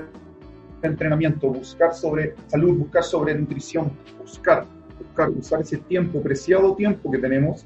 entrenamiento, 0.82 1.50
buscar 1.50 1.94
sobre 1.94 2.36
salud, 2.48 2.78
buscar 2.78 3.04
sobre 3.04 3.36
nutrición, 3.36 3.92
buscar, 4.18 4.66
buscar, 4.98 5.30
usar 5.32 5.60
ese 5.60 5.76
tiempo, 5.76 6.22
preciado 6.22 6.74
tiempo 6.74 7.12
que 7.12 7.18
tenemos, 7.18 7.66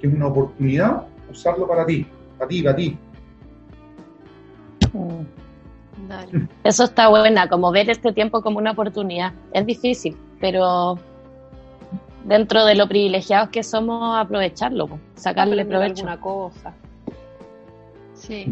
que 0.00 0.06
es 0.06 0.14
una 0.14 0.28
oportunidad, 0.28 1.06
usarlo 1.30 1.68
para 1.68 1.84
ti, 1.84 2.06
para 2.38 2.48
ti, 2.48 2.62
para 2.62 2.76
ti. 2.76 2.98
Dale. 6.06 6.48
Eso 6.64 6.84
está 6.84 7.08
buena, 7.08 7.48
como 7.48 7.70
ver 7.72 7.90
este 7.90 8.12
tiempo 8.12 8.42
como 8.42 8.58
una 8.58 8.72
oportunidad. 8.72 9.32
Es 9.52 9.66
difícil, 9.66 10.16
pero 10.40 10.98
dentro 12.24 12.64
de 12.64 12.74
lo 12.74 12.86
privilegiados 12.88 13.48
que 13.50 13.62
somos, 13.62 14.16
aprovecharlo, 14.18 14.88
sacarle 15.14 15.62
aprender 15.62 15.68
provecho. 15.68 16.06
alguna 16.06 16.20
cosa. 16.20 16.74
Sí. 18.14 18.46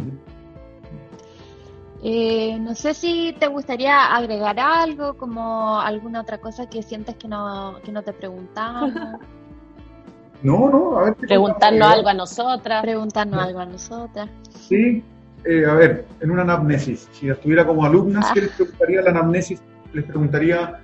Eh, 2.02 2.58
no 2.60 2.74
sé 2.74 2.94
si 2.94 3.34
te 3.38 3.46
gustaría 3.48 4.14
agregar 4.14 4.60
algo, 4.60 5.14
como 5.16 5.80
alguna 5.80 6.20
otra 6.20 6.38
cosa 6.38 6.68
que 6.68 6.82
sientes 6.82 7.16
que 7.16 7.26
no, 7.26 7.76
que 7.82 7.90
no 7.90 8.02
te 8.02 8.12
preguntamos, 8.12 8.92
No, 10.42 10.68
no, 10.68 10.98
a 10.98 11.04
ver. 11.06 11.16
¿qué 11.16 11.26
Preguntarnos 11.28 11.88
algo 11.90 12.08
a 12.10 12.14
nosotras. 12.14 12.82
preguntarnos 12.82 13.42
algo 13.42 13.58
a 13.58 13.64
nosotras. 13.66 14.28
Sí, 14.68 15.02
eh, 15.46 15.64
a 15.66 15.74
ver, 15.74 16.04
en 16.20 16.30
una 16.30 16.42
anamnesis, 16.42 17.08
si 17.12 17.28
estuviera 17.28 17.66
como 17.66 17.84
alumnas, 17.84 18.30
¿qué 18.34 18.42
les 18.42 18.50
preguntaría 18.50 19.02
la 19.02 19.10
anamnesis? 19.10 19.60
Les 19.92 20.04
preguntaría, 20.04 20.80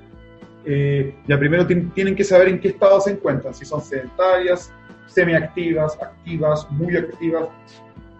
eh, 0.65 1.15
ya 1.27 1.39
primero 1.39 1.67
tien- 1.67 1.93
tienen 1.95 2.15
que 2.15 2.25
saber 2.25 2.49
en 2.49 2.61
qué 2.61 2.69
estado 2.69 3.01
se 3.01 3.11
encuentran, 3.13 3.53
si 3.55 3.65
son 3.65 3.81
sedentarias, 3.83 4.73
semiactivas, 5.07 6.01
activas, 6.01 6.71
muy 6.71 6.97
activas, 6.97 7.49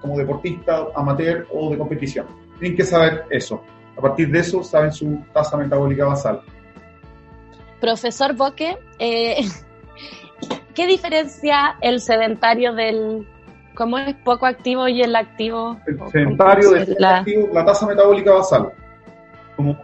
como 0.01 0.19
deportistas, 0.19 0.83
amateur 0.97 1.47
o 1.53 1.71
de 1.71 1.79
competición. 1.79 2.27
Tienen 2.59 2.77
que 2.77 2.85
saber 2.85 3.25
eso. 3.31 3.63
A 3.97 4.01
partir 4.01 4.31
de 4.31 4.41
eso 4.41 4.63
saben 4.65 4.93
su 4.93 5.19
tasa 5.33 5.57
metabólica 5.57 6.05
basal. 6.07 6.41
Profesor 7.81 8.35
Boque, 8.35 8.77
eh, 8.99 9.37
¿qué 10.75 10.87
diferencia 10.87 11.77
el 11.81 12.01
sedentario 12.01 12.73
del... 12.75 13.27
¿Cómo 13.75 13.99
es 13.99 14.15
poco 14.17 14.47
activo 14.47 14.87
y 14.89 15.03
el 15.03 15.17
activo? 15.17 15.79
El 15.87 15.99
sedentario 16.11 16.71
¿cómo 16.71 16.85
de 16.85 16.97
la- 16.99 17.19
activo, 17.19 17.49
la 17.53 17.65
tasa 17.65 17.87
metabólica 17.87 18.33
basal. 18.33 18.71
Como 19.57 19.77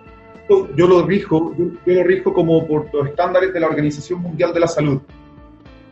yo 0.76 0.86
lo 0.86 1.06
rijo, 1.06 1.54
yo, 1.56 1.66
yo 1.86 1.94
lo 1.94 2.04
rijo 2.04 2.32
como 2.32 2.66
por 2.66 2.92
los 2.92 3.08
estándares 3.08 3.52
de 3.52 3.60
la 3.60 3.66
Organización 3.66 4.20
Mundial 4.20 4.52
de 4.52 4.60
la 4.60 4.66
Salud, 4.66 5.00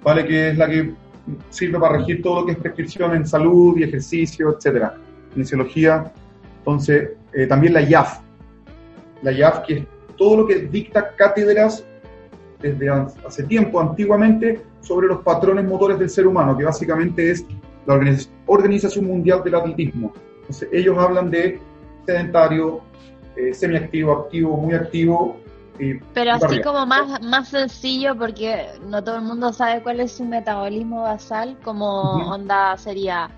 ¿vale? 0.02 0.26
Que 0.26 0.50
es 0.50 0.56
la 0.58 0.68
que 0.68 0.92
sirve 1.50 1.78
para 1.78 1.98
regir 1.98 2.22
todo 2.22 2.40
lo 2.40 2.46
que 2.46 2.52
es 2.52 2.58
prescripción 2.58 3.14
en 3.14 3.26
salud 3.26 3.76
y 3.76 3.82
ejercicio, 3.84 4.54
etcétera, 4.56 4.94
kinesiología. 5.32 6.12
Entonces, 6.58 7.10
eh, 7.32 7.46
también 7.46 7.74
la 7.74 7.82
IAF, 7.82 8.20
la 9.22 9.32
IAF, 9.32 9.60
que 9.66 9.74
es 9.74 9.84
todo 10.16 10.38
lo 10.38 10.46
que 10.46 10.56
dicta 10.60 11.14
cátedras 11.14 11.84
desde 12.60 12.88
hace 12.88 13.42
tiempo, 13.44 13.80
antiguamente, 13.80 14.62
sobre 14.80 15.08
los 15.08 15.18
patrones 15.20 15.64
motores 15.64 15.98
del 15.98 16.08
ser 16.08 16.26
humano, 16.26 16.56
que 16.56 16.64
básicamente 16.64 17.30
es 17.30 17.44
la 17.86 18.00
Organización 18.46 19.06
Mundial 19.06 19.42
del 19.44 19.54
Atletismo. 19.54 20.12
Entonces, 20.40 20.68
ellos 20.72 20.96
hablan 20.98 21.30
de 21.30 21.60
sedentario, 22.04 22.80
eh, 23.36 23.52
semiactivo, 23.52 24.12
activo, 24.12 24.56
muy 24.56 24.74
activo. 24.74 25.36
Pero 26.14 26.32
así 26.32 26.62
como 26.62 26.86
más, 26.86 27.20
más 27.22 27.48
sencillo, 27.48 28.16
porque 28.16 28.66
no 28.88 29.04
todo 29.04 29.16
el 29.16 29.22
mundo 29.22 29.52
sabe 29.52 29.82
cuál 29.82 30.00
es 30.00 30.12
su 30.12 30.24
metabolismo 30.24 31.02
basal, 31.02 31.56
como 31.62 32.00
onda 32.32 32.76
sería 32.78 33.30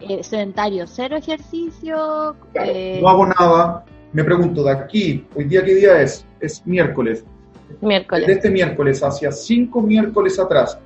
eh, 0.00 0.22
sedentario, 0.22 0.86
cero 0.86 1.16
ejercicio. 1.16 2.36
Eh, 2.54 3.00
no 3.02 3.08
hago 3.08 3.26
nada. 3.26 3.84
Me 4.12 4.24
pregunto, 4.24 4.62
de 4.62 4.72
aquí, 4.72 5.26
hoy 5.34 5.44
día 5.44 5.64
qué 5.64 5.74
día 5.74 6.00
es? 6.00 6.24
Es 6.40 6.64
miércoles. 6.66 7.24
Miércoles. 7.80 8.26
De 8.26 8.32
este 8.34 8.50
miércoles 8.50 9.02
hacia 9.02 9.30
cinco 9.32 9.80
miércoles 9.80 10.38
atrás, 10.38 10.78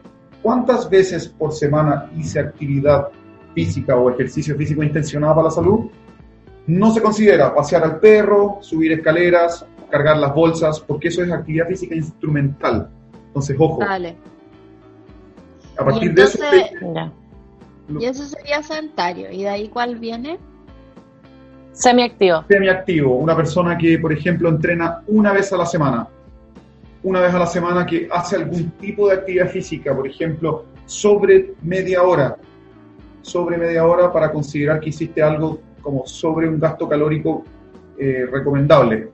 ¿cuántas 0.44 0.90
veces 0.90 1.26
por 1.26 1.52
semana 1.52 2.10
hice 2.18 2.38
actividad 2.38 3.08
física 3.54 3.96
o 3.96 4.10
ejercicio 4.10 4.54
físico 4.56 4.82
intencionado 4.82 5.36
para 5.36 5.48
la 5.48 5.50
salud? 5.50 5.86
No 6.66 6.92
se 6.92 7.00
considera 7.00 7.54
pasear 7.54 7.82
al 7.82 7.98
perro, 7.98 8.58
subir 8.60 8.92
escaleras, 8.92 9.66
cargar 9.90 10.18
las 10.18 10.34
bolsas, 10.34 10.80
porque 10.80 11.08
eso 11.08 11.22
es 11.24 11.32
actividad 11.32 11.66
física 11.66 11.94
instrumental. 11.94 12.90
Entonces, 13.28 13.56
ojo. 13.58 13.78
Vale. 13.78 14.16
A 15.78 15.84
partir 15.84 16.12
de 16.12 16.22
eso... 16.22 16.38
Y 17.98 18.04
eso 18.04 18.24
sería 18.24 18.62
sedentario. 18.62 19.30
¿Y 19.30 19.42
de 19.42 19.48
ahí 19.48 19.68
cuál 19.68 19.96
viene? 19.96 20.38
Semiactivo. 21.72 22.44
Semiactivo. 22.48 23.16
Una 23.16 23.34
persona 23.34 23.76
que, 23.78 23.98
por 23.98 24.12
ejemplo, 24.12 24.48
entrena 24.50 25.02
una 25.06 25.32
vez 25.32 25.52
a 25.52 25.56
la 25.56 25.66
semana. 25.66 26.06
Una 27.04 27.20
vez 27.20 27.32
a 27.34 27.38
la 27.38 27.46
semana 27.46 27.86
que 27.86 28.08
hace 28.10 28.36
algún 28.36 28.70
tipo 28.72 29.08
de 29.08 29.14
actividad 29.14 29.48
física, 29.48 29.94
por 29.94 30.06
ejemplo, 30.06 30.64
sobre 30.86 31.54
media 31.62 32.02
hora. 32.02 32.36
Sobre 33.22 33.56
media 33.56 33.86
hora 33.86 34.12
para 34.12 34.32
considerar 34.32 34.80
que 34.80 34.88
hiciste 34.88 35.22
algo 35.22 35.60
como 35.80 36.06
sobre 36.06 36.48
un 36.48 36.58
gasto 36.58 36.88
calórico 36.88 37.44
eh, 37.98 38.26
recomendable. 38.30 39.10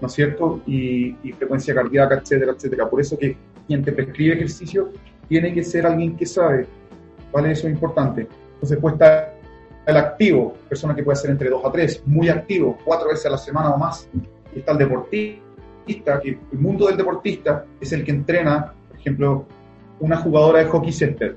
¿No 0.00 0.06
es 0.06 0.12
cierto? 0.12 0.62
Y, 0.66 1.16
y 1.22 1.32
frecuencia 1.32 1.74
cardíaca, 1.74 2.16
etcétera, 2.16 2.52
etcétera. 2.52 2.88
Por 2.88 3.00
eso 3.00 3.18
que 3.18 3.36
quien 3.66 3.84
te 3.84 3.92
prescribe 3.92 4.34
ejercicio 4.34 4.90
tiene 5.28 5.52
que 5.52 5.64
ser 5.64 5.84
alguien 5.84 6.16
que 6.16 6.24
sabe 6.26 6.66
¿vale? 7.32 7.52
Eso 7.52 7.66
es 7.66 7.74
importante. 7.74 8.26
Entonces 8.54 8.78
puede 8.78 8.94
estar 8.94 9.34
el 9.86 9.96
activo, 9.96 10.54
persona 10.68 10.94
que 10.94 11.02
puede 11.02 11.16
ser 11.16 11.30
entre 11.30 11.50
2 11.50 11.64
a 11.64 11.70
3, 11.70 12.02
muy 12.06 12.28
activo, 12.28 12.78
cuatro 12.84 13.08
veces 13.08 13.26
a 13.26 13.30
la 13.30 13.38
semana 13.38 13.70
o 13.70 13.78
más. 13.78 14.08
Y 14.54 14.58
está 14.58 14.72
el 14.72 14.78
deportista, 15.86 16.20
que 16.20 16.38
el 16.52 16.58
mundo 16.58 16.86
del 16.86 16.96
deportista 16.96 17.64
es 17.80 17.92
el 17.92 18.04
que 18.04 18.10
entrena, 18.10 18.72
por 18.88 18.98
ejemplo, 18.98 19.46
una 20.00 20.16
jugadora 20.16 20.60
de 20.60 20.66
hockey 20.66 20.92
césped. 20.92 21.36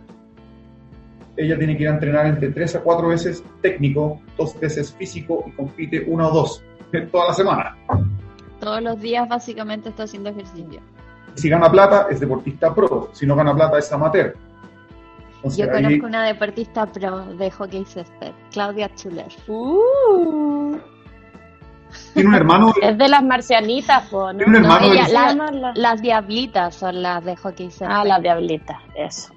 Ella 1.37 1.57
tiene 1.57 1.77
que 1.77 1.83
ir 1.83 1.89
a 1.89 1.93
entrenar 1.93 2.25
entre 2.25 2.49
3 2.49 2.75
a 2.75 2.81
4 2.81 3.07
veces 3.07 3.43
técnico, 3.61 4.19
dos 4.37 4.59
veces 4.59 4.93
físico 4.93 5.45
y 5.47 5.51
compite 5.51 6.03
una 6.07 6.27
o 6.27 6.31
dos 6.31 6.63
toda 7.11 7.27
la 7.27 7.33
semana. 7.33 7.77
Todos 8.59 8.81
los 8.81 8.99
días 8.99 9.29
básicamente 9.29 9.89
está 9.89 10.03
haciendo 10.03 10.29
ejercicio. 10.29 10.81
Si 11.35 11.47
gana 11.47 11.71
plata 11.71 12.07
es 12.09 12.19
deportista 12.19 12.73
pro, 12.73 13.09
si 13.13 13.25
no 13.25 13.35
gana 13.35 13.55
plata 13.55 13.77
es 13.77 13.91
amateur. 13.93 14.35
Yo 15.55 15.71
conozco 15.71 16.05
una 16.05 16.25
deportista 16.25 16.85
pro 16.85 17.25
de 17.35 17.49
hockey 17.49 17.85
césped, 17.85 18.33
Claudia 18.51 18.93
Chuler. 18.95 19.27
Uh. 19.47 20.77
Tiene 22.13 22.29
un 22.29 22.35
hermano. 22.35 22.73
es 22.81 22.97
de 22.97 23.07
las 23.07 23.23
marcianitas, 23.23 24.11
¿no? 24.11 24.29
Tiene 24.35 24.45
un 24.45 24.55
hermano. 24.65 25.73
Las 25.75 26.01
diablitas 26.01 26.75
son 26.75 27.01
las 27.01 27.23
de 27.23 27.35
hockey. 27.35 27.69
Ah, 27.81 28.03
las 28.05 28.21
diablitas, 28.21 28.77
eso. 28.95 29.33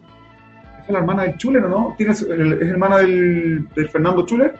Es 0.82 0.88
la 0.88 0.98
hermana 0.98 1.22
del 1.22 1.36
Chuler, 1.36 1.64
¿o 1.64 1.68
no? 1.68 1.96
¿Es 1.98 2.22
hermana 2.22 2.98
del, 2.98 3.68
del 3.68 3.88
Fernando 3.88 4.26
Chuler? 4.26 4.54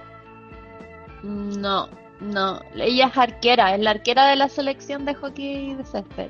No, 1.22 1.88
no. 2.20 2.60
Ella 2.76 3.06
es 3.08 3.18
arquera, 3.18 3.74
es 3.74 3.80
la 3.80 3.90
arquera 3.90 4.26
de 4.28 4.36
la 4.36 4.48
selección 4.48 5.04
de 5.04 5.14
hockey 5.14 5.74
de 5.74 5.84
césped. 5.84 6.28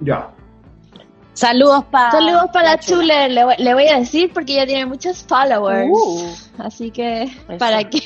Ya, 0.00 0.30
Saludos 1.34 1.84
para 1.90 2.12
Saludos 2.12 2.46
para 2.52 2.70
la 2.70 2.78
Chuler, 2.78 3.30
le, 3.30 3.74
voy 3.74 3.88
a 3.88 3.98
decir 3.98 4.30
porque 4.32 4.52
ella 4.54 4.66
tiene 4.66 4.86
muchos 4.86 5.24
followers. 5.24 5.90
Uh. 5.90 6.28
así 6.58 6.92
que 6.92 7.28
para 7.58 7.82
que 7.84 8.00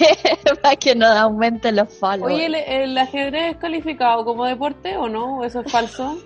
para 0.63 0.77
que 0.77 0.95
no 0.95 1.07
aumente 1.07 1.71
los 1.71 1.93
followers. 1.99 2.35
Oye, 2.35 2.83
¿el, 2.85 2.97
ajedrez 2.97 3.53
es 3.53 3.57
calificado 3.59 4.25
como 4.25 4.47
deporte 4.47 4.97
o 4.97 5.09
no? 5.09 5.39
¿O 5.39 5.45
eso 5.45 5.61
es 5.61 5.71
falso? 5.71 6.19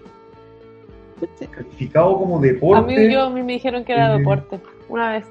Calificado 1.50 2.16
como 2.16 2.40
deporte. 2.40 2.94
A 2.94 2.98
mí, 2.98 3.12
yo, 3.12 3.22
a 3.22 3.30
mí 3.30 3.42
me 3.42 3.54
dijeron 3.54 3.84
que 3.84 3.92
era 3.92 4.16
deporte, 4.16 4.60
una 4.88 5.12
vez. 5.12 5.24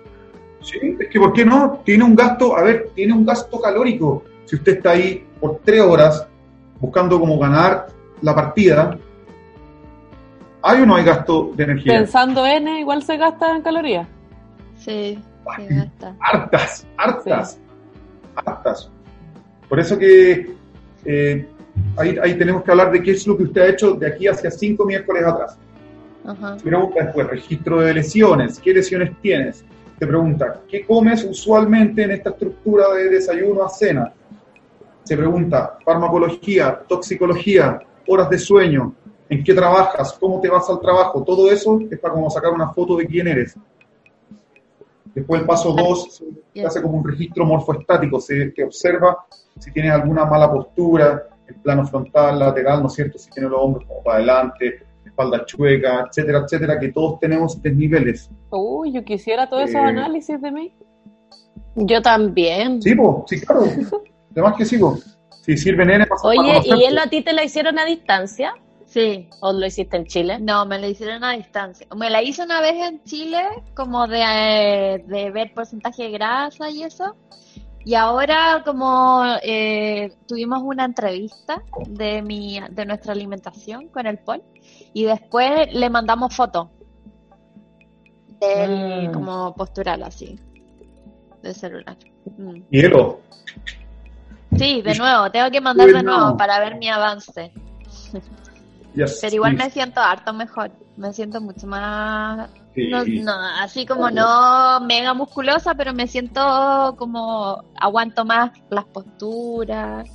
Sí, 0.61 0.77
es 0.99 1.09
que 1.09 1.19
¿por 1.19 1.33
qué 1.33 1.45
no? 1.45 1.81
Tiene 1.85 2.03
un 2.03 2.15
gasto, 2.15 2.55
a 2.55 2.63
ver, 2.63 2.91
tiene 2.93 3.13
un 3.13 3.25
gasto 3.25 3.59
calórico. 3.59 4.23
Si 4.45 4.57
usted 4.57 4.77
está 4.77 4.91
ahí 4.91 5.25
por 5.39 5.59
tres 5.63 5.81
horas 5.81 6.27
buscando 6.79 7.19
cómo 7.19 7.39
ganar 7.39 7.87
la 8.21 8.35
partida, 8.35 8.97
¿Hay 10.63 10.81
o 10.81 10.85
no 10.85 10.95
hay 10.95 11.03
gasto 11.03 11.51
de 11.55 11.63
energía? 11.63 11.93
Pensando 11.93 12.45
N, 12.45 12.79
igual 12.79 13.03
se 13.03 13.17
gasta 13.17 13.55
en 13.55 13.61
calorías. 13.61 14.07
Sí, 14.77 15.19
se 15.55 15.75
gasta. 15.75 16.15
Hartas, 16.19 16.87
hartas, 16.97 17.59
hartas. 18.35 18.91
Por 19.67 19.79
eso 19.79 19.97
que 19.97 20.53
eh, 21.05 21.47
ahí, 21.97 22.37
tenemos 22.37 22.63
que 22.63 22.71
hablar 22.71 22.91
de 22.91 23.01
qué 23.01 23.11
es 23.11 23.25
lo 23.25 23.37
que 23.37 23.43
usted 23.43 23.61
ha 23.61 23.67
hecho 23.67 23.93
de 23.93 24.07
aquí 24.07 24.27
hacia 24.27 24.51
cinco 24.51 24.85
miércoles 24.85 25.23
atrás. 25.25 25.57
Ajá. 26.25 26.57
Pregunta 26.57 27.03
después, 27.03 27.27
registro 27.27 27.81
de 27.81 27.93
lesiones, 27.95 28.59
¿qué 28.59 28.73
lesiones 28.73 29.11
tienes? 29.21 29.65
Te 29.97 30.05
pregunta, 30.05 30.61
¿qué 30.67 30.85
comes 30.85 31.23
usualmente 31.23 32.03
en 32.03 32.11
esta 32.11 32.31
estructura 32.31 32.89
de 32.93 33.09
desayuno 33.09 33.63
a 33.63 33.69
cena? 33.69 34.13
Se 35.03 35.17
pregunta, 35.17 35.77
farmacología, 35.83 36.79
toxicología, 36.87 37.79
horas 38.07 38.29
de 38.29 38.37
sueño, 38.37 38.93
en 39.31 39.45
qué 39.45 39.53
trabajas, 39.53 40.17
cómo 40.19 40.41
te 40.41 40.49
vas 40.49 40.69
al 40.69 40.81
trabajo, 40.81 41.23
todo 41.23 41.49
eso 41.49 41.79
es 41.89 41.97
para 41.99 42.13
como 42.13 42.29
sacar 42.29 42.51
una 42.51 42.73
foto 42.73 42.97
de 42.97 43.07
quién 43.07 43.29
eres. 43.29 43.55
Después 45.15 45.39
el 45.39 45.47
paso 45.47 45.71
2 45.71 46.23
se 46.53 46.65
hace 46.65 46.81
como 46.81 46.97
un 46.97 47.07
registro 47.07 47.45
morfoestático, 47.45 48.19
se 48.19 48.47
te 48.47 48.65
observa 48.65 49.25
si 49.57 49.71
tienes 49.71 49.93
alguna 49.93 50.25
mala 50.25 50.51
postura, 50.51 51.29
el 51.47 51.55
plano 51.55 51.87
frontal, 51.87 52.39
lateral, 52.39 52.81
¿no 52.81 52.87
es 52.87 52.93
cierto? 52.93 53.17
Si 53.17 53.29
tienes 53.29 53.51
los 53.51 53.61
hombros 53.61 53.85
como 53.87 54.03
para 54.03 54.17
adelante, 54.17 54.85
espalda 55.05 55.45
chueca, 55.45 56.07
etcétera, 56.09 56.39
etcétera, 56.39 56.77
que 56.77 56.89
todos 56.89 57.17
tenemos 57.21 57.61
desniveles. 57.61 58.29
Uy, 58.49 58.91
yo 58.91 59.05
quisiera 59.05 59.49
todos 59.49 59.63
esos 59.63 59.75
eh, 59.75 59.79
análisis 59.79 60.41
de 60.41 60.51
mí. 60.51 60.73
Yo 61.75 62.01
también. 62.01 62.81
Sí, 62.81 62.93
pues, 62.95 63.15
sí, 63.27 63.39
claro. 63.39 63.63
Además 64.31 64.55
que 64.57 64.65
sigo. 64.65 64.97
Si 65.41 65.55
sirven 65.57 65.89
N, 65.89 66.05
Oye, 66.23 66.61
¿y 66.65 66.83
él 66.83 66.97
a 66.97 67.09
ti 67.09 67.23
te 67.23 67.31
la 67.31 67.45
hicieron 67.45 67.79
a 67.79 67.85
distancia? 67.85 68.53
Sí. 68.91 69.29
¿O 69.39 69.53
lo 69.53 69.65
hiciste 69.65 69.95
en 69.95 70.05
Chile? 70.05 70.37
No, 70.39 70.65
me 70.65 70.77
lo 70.77 70.85
hicieron 70.85 71.23
a 71.23 71.31
distancia. 71.31 71.87
Me 71.95 72.09
la 72.09 72.21
hice 72.21 72.43
una 72.43 72.59
vez 72.59 72.75
en 72.75 73.01
Chile, 73.05 73.41
como 73.73 74.05
de, 74.05 74.21
eh, 74.21 75.03
de 75.07 75.31
ver 75.31 75.53
porcentaje 75.53 76.03
de 76.03 76.11
grasa 76.11 76.69
y 76.69 76.83
eso. 76.83 77.15
Y 77.85 77.95
ahora 77.95 78.61
como 78.65 79.23
eh, 79.41 80.13
tuvimos 80.27 80.61
una 80.61 80.83
entrevista 80.83 81.63
de 81.87 82.21
mi 82.21 82.59
de 82.69 82.85
nuestra 82.85 83.13
alimentación 83.13 83.87
con 83.87 84.05
el 84.05 84.19
Paul 84.19 84.43
y 84.93 85.05
después 85.05 85.73
le 85.73 85.89
mandamos 85.89 86.35
fotos 86.35 86.67
del 88.39 89.09
mm. 89.09 89.13
como 89.13 89.55
postural 89.55 90.03
así 90.03 90.37
de 91.41 91.53
celular. 91.53 91.97
Mm. 92.37 92.61
Sí, 94.57 94.81
de 94.81 94.95
nuevo, 94.95 95.31
tengo 95.31 95.49
que 95.49 95.61
mandar 95.61 95.87
de 95.87 96.03
nuevo 96.03 96.35
para 96.35 96.59
ver 96.59 96.75
mi 96.75 96.89
avance. 96.89 97.51
Pero 98.93 99.35
igual 99.35 99.55
me 99.55 99.69
siento 99.69 100.01
harto 100.01 100.33
mejor, 100.33 100.71
me 100.97 101.13
siento 101.13 101.39
mucho 101.39 101.65
más, 101.67 102.49
no, 102.75 103.31
así 103.59 103.85
como 103.85 104.09
no 104.11 104.81
mega 104.81 105.13
musculosa, 105.13 105.75
pero 105.75 105.93
me 105.93 106.07
siento 106.07 106.95
como 106.97 107.63
aguanto 107.79 108.25
más 108.25 108.51
las 108.69 108.85
posturas, 108.85 110.09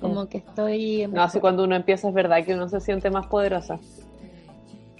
como 0.00 0.28
que 0.28 0.38
estoy... 0.38 1.06
No, 1.06 1.22
así 1.22 1.40
cuando 1.40 1.64
uno 1.64 1.76
empieza 1.76 2.08
es 2.08 2.14
verdad 2.14 2.44
que 2.44 2.54
uno 2.54 2.68
se 2.68 2.80
siente 2.80 3.10
más 3.10 3.26
poderosa. 3.26 3.78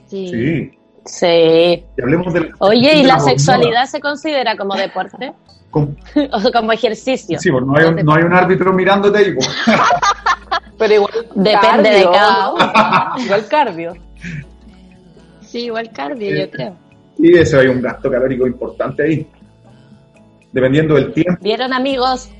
Sí. 0.06 0.72
Sí. 1.04 1.84
hablemos 2.00 2.34
Oye, 2.58 2.98
¿y 2.98 3.02
la, 3.02 3.18
sexualidad 3.18 3.86
se 3.86 4.00
considera 4.00 4.56
como 4.56 4.74
deporte? 4.74 5.32
o 5.72 6.52
como 6.52 6.72
ejercicio. 6.72 7.38
Sí, 7.38 7.50
porque 7.50 7.66
no 7.66 7.76
hay, 7.76 7.84
un, 7.86 7.96
no 8.04 8.14
hay 8.14 8.22
un 8.24 8.32
árbitro 8.32 8.72
mirándote 8.72 9.22
y... 9.22 9.34
Pero 10.78 10.94
igual. 10.94 11.12
Depende 11.34 11.90
de 11.90 12.04
cada 12.04 12.52
uno. 12.52 13.24
igual 13.24 13.46
cardio. 13.48 13.94
Sí, 15.40 15.64
igual 15.64 15.90
cardio, 15.90 16.36
yo 16.36 16.50
creo. 16.50 16.76
Y 17.18 17.36
eso 17.36 17.58
hay 17.58 17.66
un 17.66 17.82
gasto 17.82 18.10
calórico 18.10 18.46
importante 18.46 19.02
ahí. 19.02 19.26
Dependiendo 20.52 20.94
del 20.94 21.12
tiempo. 21.12 21.40
¿Vieron, 21.42 21.72
amigos? 21.72 22.30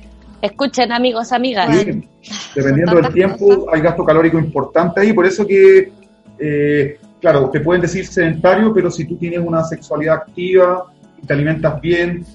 Escuchen, 0.41 0.91
amigos, 0.93 1.33
amigas. 1.33 1.75
Sí, 1.75 2.07
dependiendo 2.55 2.95
del 2.95 3.13
tiempo, 3.13 3.45
cosas. 3.45 3.73
hay 3.73 3.81
gasto 3.81 4.05
calórico 4.05 4.39
importante 4.39 5.01
ahí, 5.01 5.11
por 5.11 5.25
eso 5.25 5.45
que, 5.45 5.91
eh, 6.39 6.97
claro, 7.19 7.49
te 7.49 7.59
pueden 7.59 7.81
decir 7.81 8.07
sedentario, 8.07 8.73
pero 8.73 8.89
si 8.89 9.03
tú 9.05 9.17
tienes 9.17 9.39
una 9.39 9.65
sexualidad 9.65 10.15
activa, 10.15 10.85
y 11.21 11.25
te 11.25 11.33
alimentas 11.33 11.81
bien, 11.81 12.25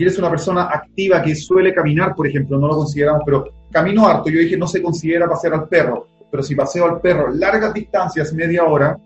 y 0.00 0.04
eres 0.04 0.18
una 0.18 0.30
persona 0.30 0.62
activa 0.62 1.20
que 1.20 1.34
suele 1.34 1.74
caminar, 1.74 2.14
por 2.14 2.26
ejemplo, 2.26 2.58
no 2.58 2.68
lo 2.68 2.74
consideramos, 2.74 3.20
pero 3.22 3.44
camino 3.70 4.08
harto, 4.08 4.30
yo 4.30 4.40
dije 4.40 4.56
no 4.56 4.66
se 4.66 4.82
considera 4.82 5.28
pasear 5.28 5.52
al 5.52 5.68
perro, 5.68 6.06
pero 6.30 6.42
si 6.42 6.54
paseo 6.54 6.86
al 6.86 7.02
perro 7.02 7.30
largas 7.30 7.74
distancias, 7.74 8.32
media 8.32 8.64
hora, 8.64 8.98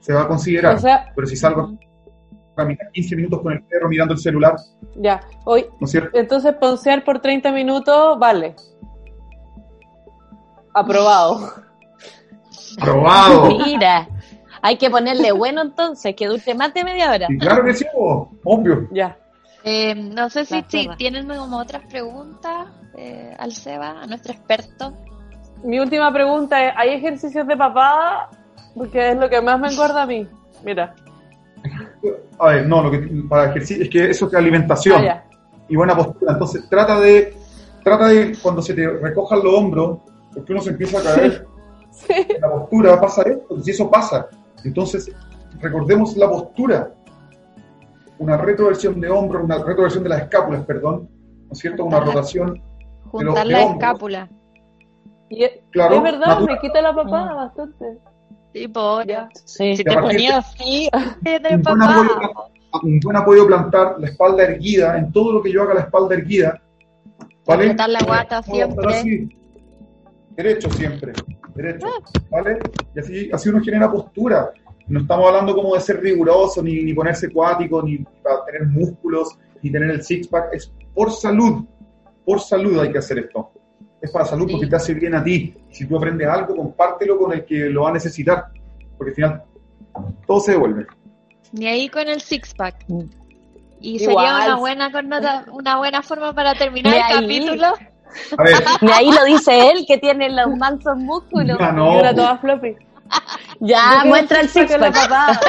se 0.00 0.12
va 0.12 0.22
a 0.22 0.26
considerar. 0.26 0.74
O 0.74 0.78
sea, 0.80 1.12
pero 1.14 1.28
si 1.28 1.36
salgo 1.36 1.62
a 1.62 2.56
caminar 2.56 2.90
15 2.94 3.14
minutos 3.14 3.40
con 3.42 3.52
el 3.52 3.62
perro 3.62 3.88
mirando 3.88 4.14
el 4.14 4.18
celular, 4.18 4.56
ya. 4.96 5.20
Hoy, 5.44 5.66
¿no 5.78 5.84
es 5.84 5.90
cierto? 5.92 6.18
entonces 6.18 6.52
poncear 6.54 7.04
por 7.04 7.20
30 7.20 7.52
minutos, 7.52 8.18
vale. 8.18 8.56
Aprobado. 10.74 11.48
Probado. 12.80 13.56
Mira, 13.64 14.08
hay 14.62 14.78
que 14.78 14.90
ponerle 14.90 15.30
bueno 15.30 15.62
entonces, 15.62 16.16
que 16.16 16.26
dure 16.26 16.54
más 16.56 16.74
de 16.74 16.82
media 16.82 17.12
hora. 17.12 17.26
Y 17.30 17.38
claro 17.38 17.64
que 17.64 17.72
sí, 17.72 17.86
obvio. 17.94 18.88
Ya. 18.90 19.16
Eh, 19.68 19.96
no 19.96 20.30
sé 20.30 20.44
si, 20.44 20.62
tienen 20.96 21.26
como 21.26 21.58
otras 21.58 21.82
preguntas 21.86 22.68
eh, 22.96 23.34
al 23.36 23.52
Seba, 23.52 24.00
a 24.00 24.06
nuestro 24.06 24.32
experto. 24.32 24.96
Mi 25.64 25.80
última 25.80 26.12
pregunta 26.12 26.64
es, 26.64 26.72
¿hay 26.76 26.90
ejercicios 26.90 27.44
de 27.48 27.56
papada? 27.56 28.30
Porque 28.76 29.10
es 29.10 29.16
lo 29.16 29.28
que 29.28 29.42
más 29.42 29.58
me 29.58 29.66
engorda 29.66 30.02
a 30.02 30.06
mí. 30.06 30.24
Mira. 30.64 30.94
A 32.38 32.46
ver, 32.50 32.66
no, 32.68 32.80
lo 32.80 32.92
que 32.92 32.98
para 33.28 33.50
ejercicio 33.50 33.82
es 33.82 33.90
que 33.90 34.10
eso 34.10 34.28
es 34.28 34.34
alimentación 34.34 35.04
Ah, 35.04 35.24
y 35.68 35.74
buena 35.74 35.96
postura. 35.96 36.34
Entonces, 36.34 36.68
trata 36.68 37.00
de, 37.00 37.36
trata 37.82 38.06
de 38.06 38.36
cuando 38.40 38.62
se 38.62 38.72
te 38.72 38.86
recojan 38.88 39.42
los 39.42 39.52
hombros, 39.52 39.98
porque 40.32 40.52
uno 40.52 40.62
se 40.62 40.70
empieza 40.70 41.00
a 41.00 41.02
caer 41.02 41.46
Sí. 41.90 42.14
la 42.40 42.50
postura, 42.50 43.00
pasa 43.00 43.22
esto, 43.22 43.60
si 43.62 43.70
eso 43.72 43.90
pasa. 43.90 44.28
Entonces, 44.62 45.10
recordemos 45.58 46.16
la 46.16 46.28
postura. 46.30 46.92
Una 48.18 48.36
retroversión 48.36 49.00
de 49.00 49.10
hombros, 49.10 49.44
una 49.44 49.58
retroversión 49.58 50.02
de 50.04 50.10
las 50.10 50.22
escápulas, 50.22 50.64
perdón, 50.64 51.08
¿no 51.46 51.52
es 51.52 51.58
cierto? 51.58 51.84
Una 51.84 52.00
rotación, 52.00 52.62
Juntar 53.10 53.46
de 53.46 53.52
la 53.52 53.58
hombros. 53.64 53.82
escápula. 53.82 54.28
Y 55.28 55.44
es, 55.44 55.52
claro, 55.70 55.96
es 55.96 56.02
verdad, 56.02 56.26
natural. 56.26 56.46
me 56.54 56.58
quita 56.60 56.82
la 56.82 56.94
papada 56.94 57.32
Mm. 57.32 57.36
bastante. 57.36 57.98
Tipo, 58.52 59.02
Ya. 59.02 59.28
Sí. 59.44 59.76
si 59.76 59.84
te 59.84 59.90
a 59.90 59.94
partir 59.94 60.12
ponías 60.12 60.46
así, 60.54 60.88
de 61.22 61.54
un 61.56 61.62
buen, 61.62 61.78
papá. 61.78 62.00
apoyo, 62.00 62.40
un 62.84 63.00
buen 63.00 63.16
apoyo 63.16 63.46
plantar, 63.46 63.96
la 63.98 64.06
espalda 64.08 64.44
erguida, 64.44 64.96
en 64.98 65.12
todo 65.12 65.32
lo 65.32 65.42
que 65.42 65.52
yo 65.52 65.62
haga 65.62 65.74
la 65.74 65.80
espalda 65.80 66.14
erguida. 66.14 66.62
¿Vale? 67.46 67.64
Apretar 67.64 67.88
la 67.90 68.00
guata 68.04 68.42
siempre. 68.42 68.94
así. 68.94 69.28
Derecho 70.36 70.70
siempre, 70.70 71.12
derecho, 71.54 71.86
¿vale? 72.30 72.58
Y 72.94 72.98
así, 73.00 73.30
así 73.32 73.48
uno 73.48 73.60
genera 73.62 73.90
postura. 73.90 74.50
No 74.88 75.00
estamos 75.00 75.26
hablando 75.26 75.54
como 75.54 75.74
de 75.74 75.80
ser 75.80 76.00
riguroso, 76.00 76.62
ni, 76.62 76.82
ni 76.82 76.94
ponerse 76.94 77.30
cuático, 77.30 77.82
ni 77.82 77.98
para 78.22 78.44
tener 78.44 78.66
músculos, 78.66 79.36
ni 79.62 79.70
tener 79.72 79.90
el 79.90 80.02
six-pack. 80.02 80.52
Es 80.54 80.72
por 80.94 81.10
salud, 81.12 81.64
por 82.24 82.40
salud 82.40 82.78
hay 82.80 82.92
que 82.92 82.98
hacer 82.98 83.18
esto. 83.18 83.50
Es 84.00 84.10
para 84.12 84.24
salud 84.24 84.46
Sí. 84.46 84.52
porque 84.52 84.66
te 84.68 84.76
hace 84.76 84.94
bien 84.94 85.14
a 85.14 85.24
ti. 85.24 85.54
Si 85.70 85.86
tú 85.86 85.96
aprendes 85.96 86.28
algo, 86.28 86.54
compártelo 86.54 87.18
con 87.18 87.32
el 87.32 87.44
que 87.44 87.68
lo 87.70 87.82
va 87.82 87.90
a 87.90 87.92
necesitar. 87.94 88.44
Porque 88.96 89.10
al 89.10 89.14
final 89.16 89.42
todo 90.26 90.40
se 90.40 90.52
devuelve. 90.52 90.86
Ni 91.52 91.66
ahí 91.66 91.88
con 91.88 92.06
el 92.08 92.20
six-pack. 92.20 92.84
Mm. 92.88 93.00
Y 93.80 94.02
Igual. 94.02 94.26
sería 94.26 94.46
una 94.46 94.56
buena, 94.56 94.92
connota- 94.92 95.44
una 95.52 95.76
buena 95.78 96.02
forma 96.02 96.32
para 96.32 96.54
terminar 96.54 96.94
el 96.94 97.02
ahí. 97.02 97.12
capítulo. 97.22 97.66
A 98.38 98.42
ver, 98.42 98.54
Y 98.82 98.90
ahí 98.90 99.10
lo 99.12 99.24
dice 99.24 99.70
él, 99.70 99.84
que 99.86 99.98
tiene 99.98 100.30
los 100.30 100.56
mansos 100.56 100.96
músculos. 100.96 101.58
Y 101.60 101.74
no, 101.74 101.98
una 101.98 102.14
toda 102.14 102.38
floppy. 102.38 102.76
Ya, 103.60 104.02
muestra 104.04 104.40
el 104.40 104.48
six-pack. 104.48 104.92
papada. 104.94 105.40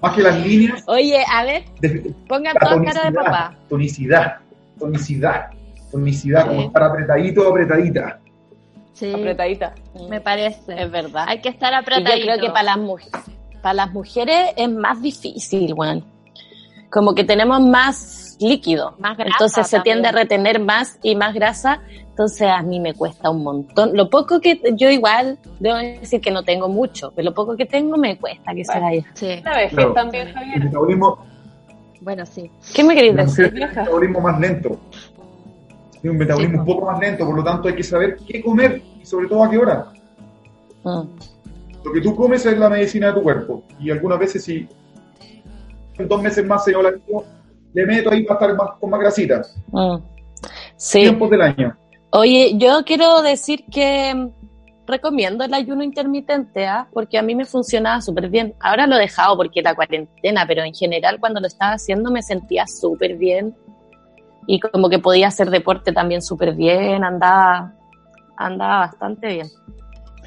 más 0.00 0.14
que 0.14 0.22
las 0.22 0.38
líneas, 0.40 0.82
Oye, 0.86 1.24
a 1.32 1.44
ver, 1.44 1.64
de, 1.80 2.12
pongan 2.28 2.54
la 2.54 2.68
toda 2.68 2.84
cara 2.84 3.04
de 3.10 3.12
papá. 3.12 3.54
tonicidad, 3.68 4.36
tonicidad, 4.78 5.46
tonicidad, 5.90 6.46
como 6.48 6.62
estar 6.62 6.82
apretadito, 6.82 7.48
apretadita. 7.48 8.18
Sí, 8.94 9.12
Apretadita. 9.12 9.74
me 10.10 10.20
parece. 10.20 10.80
Es 10.82 10.90
verdad. 10.90 11.24
Hay 11.26 11.40
que 11.40 11.48
estar 11.48 11.72
Y 11.72 11.76
apretadito. 11.76 12.16
yo 12.18 12.22
creo 12.24 12.40
que 12.40 12.50
para 12.50 12.62
las 12.64 12.78
mujeres, 12.78 13.22
para 13.62 13.74
las 13.74 13.92
mujeres 13.92 14.50
es 14.56 14.68
más 14.70 15.00
difícil, 15.00 15.72
weón. 15.74 16.04
Como 16.90 17.14
que 17.14 17.24
tenemos 17.24 17.60
más 17.62 18.31
líquido. 18.40 18.94
Más 18.98 19.16
grasa 19.16 19.30
entonces 19.34 19.66
se 19.66 19.76
también. 19.76 20.02
tiende 20.02 20.08
a 20.08 20.12
retener 20.22 20.60
más 20.60 20.98
y 21.02 21.14
más 21.16 21.34
grasa. 21.34 21.80
Entonces 22.10 22.48
a 22.48 22.62
mí 22.62 22.78
me 22.80 22.94
cuesta 22.94 23.30
un 23.30 23.42
montón. 23.42 23.96
Lo 23.96 24.10
poco 24.10 24.40
que 24.40 24.60
yo 24.74 24.90
igual 24.90 25.38
debo 25.60 25.76
decir 25.78 26.20
que 26.20 26.30
no 26.30 26.42
tengo 26.42 26.68
mucho, 26.68 27.12
pero 27.14 27.26
lo 27.30 27.34
poco 27.34 27.56
que 27.56 27.64
tengo 27.66 27.96
me 27.96 28.18
cuesta 28.18 28.54
que 28.54 28.64
se 28.64 28.78
vaya. 28.78 29.02
Sí, 29.14 29.38
Una 29.40 29.56
vez 29.56 29.72
Claro. 29.72 29.92
también, 29.94 30.28
El 30.28 30.34
Javier. 30.34 30.64
metabolismo, 30.64 31.18
bueno, 32.00 32.26
sí. 32.26 32.50
¿Qué 32.74 32.84
me 32.84 32.94
queréis 32.94 33.16
decir? 33.16 33.52
un 33.52 33.60
metabolismo 33.60 34.20
más 34.20 34.40
lento. 34.40 34.76
Tiene 36.00 36.10
un 36.10 36.18
metabolismo 36.18 36.54
Sí, 36.54 36.58
un 36.60 36.66
poco 36.66 36.86
más 36.90 36.98
lento, 37.00 37.24
por 37.24 37.36
lo 37.36 37.44
tanto 37.44 37.68
hay 37.68 37.74
que 37.76 37.82
saber 37.84 38.16
qué 38.26 38.42
comer 38.42 38.82
y 39.00 39.06
sobre 39.06 39.28
todo 39.28 39.44
a 39.44 39.50
qué 39.50 39.58
hora. 39.58 39.86
Mm. 40.84 41.02
Lo 41.84 41.92
que 41.92 42.00
tú 42.00 42.14
comes 42.14 42.44
es 42.44 42.58
la 42.58 42.68
medicina 42.68 43.08
de 43.08 43.12
tu 43.14 43.22
cuerpo. 43.22 43.62
Y 43.80 43.90
algunas 43.90 44.18
veces 44.18 44.44
si 44.44 44.68
en 45.98 46.08
dos 46.08 46.22
meses 46.22 46.44
más 46.44 46.64
se 46.64 46.72
la 46.72 46.92
le 47.72 47.86
meto 47.86 48.10
ahí 48.10 48.24
para 48.24 48.40
estar 48.40 48.56
más, 48.56 48.78
con 48.78 48.90
más 48.90 49.00
grasita. 49.00 49.42
Mm. 49.68 49.96
Sí. 50.76 51.00
Tiempos 51.00 51.30
del 51.30 51.42
año. 51.42 51.76
Oye, 52.10 52.52
yo 52.56 52.82
quiero 52.84 53.22
decir 53.22 53.64
que 53.70 54.14
mm, 54.14 54.30
recomiendo 54.86 55.44
el 55.44 55.54
ayuno 55.54 55.82
intermitente, 55.82 56.66
¿ah? 56.66 56.86
porque 56.92 57.18
a 57.18 57.22
mí 57.22 57.34
me 57.34 57.44
funcionaba 57.44 58.00
súper 58.00 58.28
bien. 58.28 58.54
Ahora 58.60 58.86
lo 58.86 58.96
he 58.96 59.00
dejado 59.00 59.36
porque 59.36 59.62
la 59.62 59.74
cuarentena, 59.74 60.44
pero 60.46 60.62
en 60.62 60.74
general 60.74 61.18
cuando 61.20 61.40
lo 61.40 61.46
estaba 61.46 61.72
haciendo 61.72 62.10
me 62.10 62.22
sentía 62.22 62.66
súper 62.66 63.16
bien 63.16 63.54
y 64.46 64.60
como 64.60 64.88
que 64.88 64.98
podía 64.98 65.28
hacer 65.28 65.50
deporte 65.50 65.92
también 65.92 66.20
súper 66.20 66.54
bien, 66.54 67.04
andaba, 67.04 67.72
andaba 68.36 68.80
bastante 68.80 69.28
bien. 69.28 69.46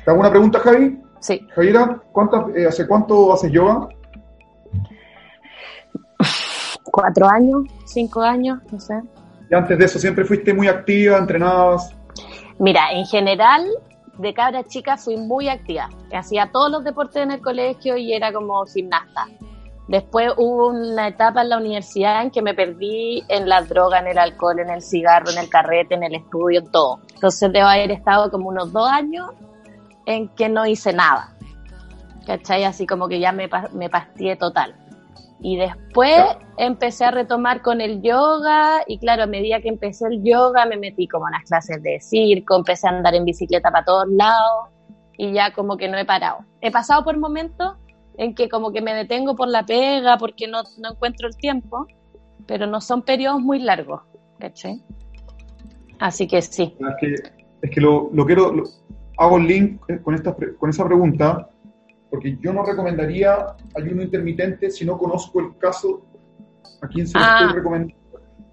¿Te 0.04 0.12
hago 0.12 0.20
una 0.20 0.30
pregunta, 0.30 0.60
Javi? 0.60 1.00
Sí, 1.20 1.46
Javiera, 1.54 2.02
¿cuántas, 2.12 2.56
eh, 2.56 2.66
¿hace 2.68 2.88
cuánto 2.88 3.34
haces 3.34 3.52
yoga? 3.52 3.90
Cuatro 6.96 7.28
años, 7.28 7.64
cinco 7.84 8.22
años, 8.22 8.60
no 8.72 8.80
sé. 8.80 9.02
Y 9.52 9.54
antes 9.54 9.78
de 9.78 9.84
eso 9.84 10.00
siempre 10.00 10.24
fuiste 10.24 10.54
muy 10.54 10.70
activa, 10.70 11.18
entrenabas. 11.18 11.94
Mira, 12.58 12.90
en 12.94 13.06
general, 13.06 13.66
de 14.18 14.34
cabra 14.34 14.64
chica 14.64 14.96
fui 14.96 15.18
muy 15.18 15.50
activa. 15.50 15.90
Hacía 16.14 16.50
todos 16.54 16.72
los 16.72 16.86
deportes 16.86 17.22
en 17.22 17.32
el 17.32 17.42
colegio 17.42 17.98
y 17.98 18.14
era 18.14 18.32
como 18.32 18.66
gimnasta. 18.66 19.28
Después 19.90 20.32
hubo 20.38 20.70
una 20.70 21.10
etapa 21.10 21.42
en 21.42 21.50
la 21.50 21.58
universidad 21.58 22.22
en 22.22 22.32
que 22.32 22.42
me 22.42 22.54
perdí 22.54 23.24
en 23.28 23.50
la 23.50 23.62
droga, 23.62 24.00
en 24.00 24.08
el 24.08 24.18
alcohol, 24.18 24.60
en 24.62 24.70
el 24.70 24.82
cigarro, 24.82 25.30
en 25.32 25.38
el 25.38 25.50
carrete, 25.50 25.96
en 25.96 26.04
el 26.04 26.16
estudio, 26.16 26.62
en 26.62 26.72
todo. 26.72 27.02
Entonces 27.14 27.52
debo 27.52 27.68
haber 27.68 27.92
estado 27.92 28.32
como 28.32 28.48
unos 28.48 28.72
dos 28.72 28.90
años 28.90 29.32
en 30.06 30.30
que 30.30 30.48
no 30.48 30.66
hice 30.66 30.94
nada. 30.94 31.36
¿Cachai? 32.26 32.64
Así 32.64 32.88
como 32.88 33.10
que 33.10 33.20
ya 33.20 33.34
me, 33.34 33.50
me 33.74 33.90
pastié 33.90 34.38
total. 34.38 34.74
Y 35.42 35.58
después 35.58 36.16
empecé 36.58 37.06
a 37.06 37.12
retomar 37.12 37.62
con 37.62 37.82
el 37.82 38.02
yoga 38.02 38.82
y 38.88 38.98
claro, 39.00 39.24
a 39.24 39.28
medida 39.28 39.60
que 39.62 39.68
empecé 39.70 40.08
el 40.08 40.24
yoga 40.24 40.66
me 40.66 40.78
metí 40.78 41.08
como 41.08 41.28
en 41.28 41.34
las 41.34 41.44
clases 41.44 41.84
de 41.84 42.00
circo, 42.00 42.56
empecé 42.56 42.88
a 42.88 42.92
andar 42.92 43.14
en 43.16 43.26
bicicleta 43.26 43.70
para 43.70 43.86
todos 43.86 44.08
lados 44.10 44.70
y 45.18 45.34
ya 45.34 45.54
como 45.54 45.78
que 45.78 45.88
no 45.90 45.98
he 45.98 46.06
parado. 46.06 46.40
He 46.62 46.72
pasado 46.72 47.04
por 47.04 47.18
momentos 47.18 47.74
en 48.18 48.34
que 48.34 48.48
como 48.50 48.72
que 48.72 48.82
me 48.82 48.94
detengo 48.94 49.36
por 49.36 49.50
la 49.50 49.66
pega 49.66 50.18
porque 50.18 50.48
no, 50.48 50.64
no 50.80 50.94
encuentro 50.94 51.28
el 51.28 51.36
tiempo, 51.36 51.86
pero 52.48 52.66
no 52.66 52.80
son 52.82 53.02
periodos 53.02 53.42
muy 53.42 53.60
largos, 53.60 54.02
¿cachai? 54.40 54.82
Así 56.00 56.28
que 56.28 56.42
sí. 56.42 56.76
Es 56.80 56.96
que, 57.00 57.16
es 57.62 57.72
que 57.72 57.82
lo, 57.82 58.10
lo 58.14 58.26
quiero, 58.26 58.52
lo- 58.54 58.64
hago 59.18 59.38
el 59.38 59.48
link 59.48 59.82
con, 60.04 60.16
esta, 60.16 60.36
con 60.58 60.70
esa 60.70 60.86
pregunta, 60.86 61.50
porque 62.16 62.38
yo 62.42 62.54
no 62.54 62.64
recomendaría 62.64 63.46
ayuno 63.76 64.02
intermitente 64.02 64.72
si 64.72 64.86
no 64.86 64.98
conozco 64.98 65.42
el 65.42 65.58
caso 65.58 66.06
a 66.82 66.88
quién 66.88 67.06
se 67.08 67.18
lo 67.20 67.24
Ah. 67.26 67.40
estoy 67.42 67.58
recomendando. 67.58 67.96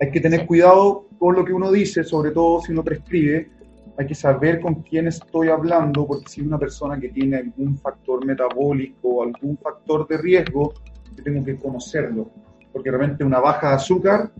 Hay 0.00 0.10
que 0.10 0.20
tener 0.20 0.40
Sí. 0.40 0.46
cuidado 0.46 1.06
con 1.18 1.36
lo 1.36 1.44
que 1.44 1.52
uno 1.52 1.70
dice, 1.70 2.02
sobre 2.02 2.32
todo 2.32 2.60
si 2.60 2.72
uno 2.72 2.82
prescribe. 2.82 3.50
Hay 3.96 4.06
que 4.06 4.14
saber 4.16 4.60
con 4.60 4.82
quién 4.82 5.06
estoy 5.06 5.48
hablando, 5.48 6.06
porque 6.06 6.28
si 6.28 6.40
es 6.40 6.46
una 6.46 6.58
persona 6.58 6.98
que 6.98 7.10
tiene 7.10 7.36
algún 7.36 7.76
factor 7.78 8.24
metabólico 8.26 9.08
o 9.08 9.22
algún 9.22 9.56
factor 9.58 10.08
de 10.08 10.18
riesgo, 10.18 10.72
yo 11.14 11.22
tengo 11.22 11.44
que 11.44 11.56
conocerlo. 11.56 12.30
Porque 12.72 12.90
realmente 12.90 13.22
una 13.22 13.38
baja 13.38 13.68
de 13.68 13.74
azúcar 13.76 14.32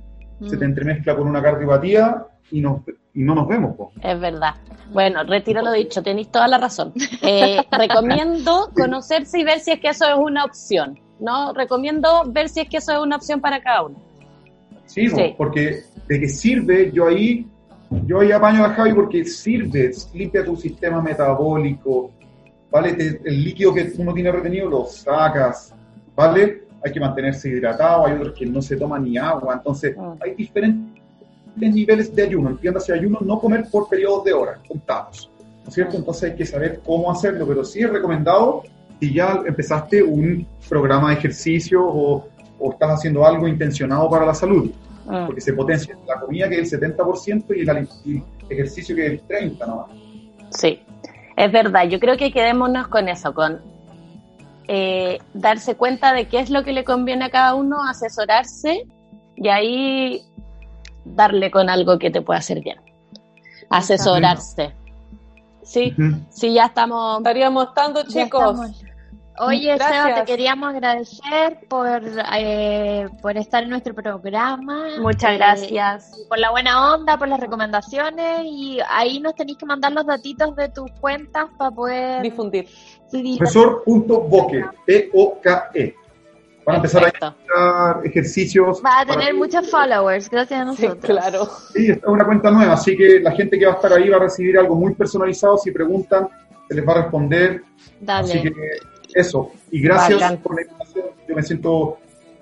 se 0.49 0.57
te 0.57 0.65
entremezcla 0.65 1.17
con 1.17 1.27
una 1.29 1.43
cardiopatía 1.43 2.27
y, 2.51 2.61
nos, 2.61 2.81
y 3.15 3.23
no 3.23 3.35
nos 3.35 3.49
vemos. 3.49 3.77
po. 3.77 3.93
Es 4.03 4.19
verdad. 4.21 4.55
Bueno, 4.93 5.23
retiro 5.25 5.63
lo 5.63 5.73
dicho, 5.73 6.03
tenéis 6.03 6.31
toda 6.31 6.49
la 6.49 6.59
razón. 6.59 6.93
Eh, 7.23 7.59
recomiendo 7.71 8.71
conocerse 8.75 9.39
y 9.39 9.45
ver 9.45 9.61
si 9.61 9.73
es 9.73 9.81
que 9.81 9.89
eso 9.89 10.07
es 10.07 10.17
una 10.17 10.45
opción. 10.45 10.99
¿no? 11.21 11.53
Recomiendo 11.53 12.25
ver 12.27 12.49
si 12.49 12.61
es 12.61 12.69
que 12.69 12.79
eso 12.79 12.93
es 12.93 12.99
una 12.99 13.17
opción 13.17 13.41
para 13.41 13.63
cada 13.63 13.85
uno. 13.85 13.97
Sí, 14.87 15.09
po, 15.09 15.17
Sí. 15.17 15.35
porque 15.39 15.83
de 16.09 16.21
que 16.21 16.29
sirve, 16.29 16.91
yo 16.93 17.07
ahí, 17.07 17.47
yo 18.07 18.21
ahí 18.21 18.33
apaño 18.33 18.65
a 18.65 18.71
Javi 18.71 18.93
porque 18.93 19.25
sirve, 19.25 19.93
limpia 20.15 20.45
tu 20.45 20.57
sistema 20.57 21.01
metabólico, 21.01 22.11
¿vale? 22.71 22.95
Te- 22.95 23.21
el 23.25 23.45
líquido 23.45 23.73
que 23.73 23.93
uno 23.99 24.13
tiene 24.13 24.33
retenido 24.33 24.69
lo 24.69 24.85
sacas, 24.85 25.73
¿vale? 26.17 26.62
Hay 26.85 26.93
que 26.93 27.01
mantenerse 27.01 27.49
hidratado, 27.49 28.07
hay 28.07 28.15
otros 28.15 28.33
que 28.33 28.47
no 28.47 28.61
se 28.63 28.77
toman 28.77 29.05
ni 29.05 29.17
agua, 29.19 29.55
entonces 29.55 29.97
Mm. 29.97 30.13
hay 30.21 30.35
diferentes 30.35 30.93
niveles 31.57 32.15
de 32.15 32.23
ayuno, 32.23 32.51
entiéndase 32.51 32.93
ayuno, 32.93 33.19
no 33.21 33.39
comer 33.39 33.67
por 33.71 33.89
periodos 33.89 34.25
de 34.25 34.33
horas 34.33 34.59
contados, 34.67 35.31
¿no 35.63 35.69
es 35.69 35.75
cierto? 35.75 35.97
Entonces 35.97 36.31
hay 36.31 36.37
que 36.37 36.47
saber 36.47 36.81
cómo 36.85 37.11
hacerlo, 37.11 37.47
pero 37.47 37.65
sí 37.65 37.81
es 37.81 37.91
recomendado 37.91 38.63
si 39.01 39.13
ya 39.15 39.43
empezaste 39.47 40.03
un 40.03 40.47
programa 40.69 41.09
de 41.11 41.15
ejercicio 41.17 41.85
o, 41.85 42.29
o 42.59 42.73
estás 42.73 42.91
haciendo 42.91 43.27
algo 43.27 43.47
intencionado 43.49 44.09
para 44.11 44.25
la 44.27 44.35
salud, 44.35 44.71
Mm. 45.05 45.27
porque 45.27 45.41
se 45.41 45.53
potencia 45.53 45.97
la 46.07 46.21
comida 46.21 46.49
que 46.49 46.61
es 46.61 46.73
el 46.73 46.81
70% 46.81 47.53
y 47.57 47.61
el, 47.63 47.69
ali- 47.71 47.89
y 48.05 48.17
el 48.19 48.23
ejercicio 48.51 48.95
que 48.95 49.07
es 49.07 49.13
el 49.15 49.23
30% 49.23 49.67
nomás. 49.67 49.87
Sí, 50.51 50.79
es 51.37 51.51
verdad. 51.53 51.89
Yo 51.89 51.99
creo 51.99 52.17
que 52.17 52.31
quedémonos 52.31 52.87
con 52.87 53.09
eso, 53.09 53.35
con 53.35 53.61
eh, 54.75 55.19
darse 55.35 55.75
cuenta 55.75 56.15
de 56.15 56.29
qué 56.29 56.41
es 56.41 56.49
lo 56.49 56.65
que 56.65 56.73
le 56.73 56.83
conviene 56.83 57.27
a 57.27 57.31
cada 57.31 57.55
uno, 57.55 57.85
asesorarse 57.87 58.87
y 59.37 59.49
ahí 59.49 60.23
darle 61.05 61.51
con 61.51 61.69
algo 61.69 61.99
que 61.99 62.11
te 62.11 62.23
pueda 62.23 62.39
hacer 62.39 62.63
bien. 62.63 62.81
Asesorarse. 63.69 64.75
Sí, 65.63 65.95
sí, 66.31 66.55
ya 66.55 66.65
estamos. 66.65 67.19
Estaríamos 67.19 67.69
estando, 67.69 68.03
Ya 68.05 68.25
chicos. 68.25 68.61
Oye, 69.39 69.75
Gracias. 69.77 70.05
Seba, 70.05 70.15
te 70.21 70.25
queríamos 70.25 70.69
agradecer 70.75 71.59
por, 71.69 72.03
eh, 72.37 73.09
por 73.23 73.37
estar 73.39 73.63
en 73.63 73.71
nuestro 73.71 73.95
programa. 73.95 74.85
Muchas 75.01 75.33
eh, 75.33 75.37
gracias. 75.37 76.27
por 76.29 76.39
la 76.39 76.51
buena 76.51 76.95
onda, 76.95 77.17
por 77.17 77.29
las 77.29 77.41
recomendaciones 77.41 78.43
y 78.45 78.79
ahí 78.91 79.21
nos 79.21 79.35
tenéis 79.35 79.57
que 79.59 79.65
mandar 79.67 79.93
los 79.93 80.05
datitos 80.07 80.55
de 80.55 80.69
tus 80.69 80.91
cuentas 81.01 81.47
para 81.57 81.71
poder 81.71 82.23
Difundir. 82.23 82.69
seguir. 83.11 83.39
Profesor.boque, 83.39 84.65
B-O-K-E. 84.87 85.95
Van 86.65 86.75
a 86.75 86.77
empezar 86.77 87.01
a 87.03 87.05
Perfecto. 87.11 87.27
encontrar 87.27 88.07
ejercicios. 88.07 88.83
Va 88.85 89.01
a 89.01 89.07
tener 89.07 89.35
muchos 89.35 89.69
followers, 89.69 90.29
gracias 90.31 90.61
a 90.61 90.73
Sí, 90.77 90.83
nosotros. 90.87 91.05
claro. 91.11 91.45
Sí, 91.73 91.91
esta 91.91 92.07
es 92.07 92.13
una 92.13 92.25
cuenta 92.25 92.51
nueva, 92.53 92.75
así 92.75 92.97
que 92.97 93.19
la 93.19 93.33
gente 93.33 93.59
que 93.59 93.67
va 93.67 93.73
a 93.73 93.77
estar 93.77 93.93
ahí 93.95 94.09
va 94.09 94.19
a 94.19 94.21
recibir 94.21 94.57
algo 94.59 94.77
muy 94.77 94.95
personalizado. 94.95 95.57
Si 95.59 95.73
preguntan, 95.73 96.29
se 96.69 96.75
les 96.75 96.87
va 96.87 96.93
a 96.93 97.03
responder. 97.03 97.63
Así 98.07 98.39
Dale. 98.39 98.43
que 98.43 98.53
eso. 99.15 99.51
Y 99.71 99.81
gracias 99.81 100.37
por 100.39 100.55
la 100.57 100.63
invitación. 100.63 101.07
Yo 101.29 101.35
me 101.35 101.43
siento, 101.43 101.99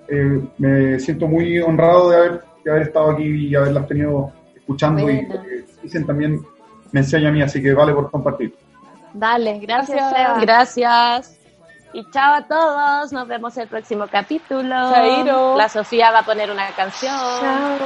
eh, 0.07 0.41
me 0.57 0.99
siento 0.99 1.27
muy 1.27 1.59
honrado 1.59 2.09
de 2.09 2.17
haber, 2.17 2.41
de 2.63 2.71
haber 2.71 2.83
estado 2.83 3.11
aquí 3.11 3.23
y 3.47 3.55
haberlas 3.55 3.87
tenido 3.87 4.31
escuchando 4.55 5.01
y 5.09 5.25
Bueno. 5.25 5.43
dicen 5.83 6.05
también 6.05 6.41
me 6.91 6.99
enseña 6.99 7.29
a 7.29 7.31
mí, 7.31 7.41
así 7.41 7.61
que 7.61 7.73
vale 7.73 7.93
por 7.93 8.11
compartir. 8.11 8.53
Dale, 9.13 9.59
gracias. 9.59 10.13
Gracias. 10.41 11.37
Y 11.93 12.09
chao 12.11 12.35
a 12.35 12.47
todos. 12.47 13.11
Nos 13.11 13.27
vemos 13.27 13.57
el 13.57 13.67
próximo 13.67 14.05
capítulo. 14.09 14.91
Chairo. 14.91 15.57
La 15.57 15.67
Sofía 15.67 16.11
va 16.11 16.19
a 16.19 16.25
poner 16.25 16.49
una 16.49 16.69
canción. 16.75 17.13
Chao. 17.13 17.77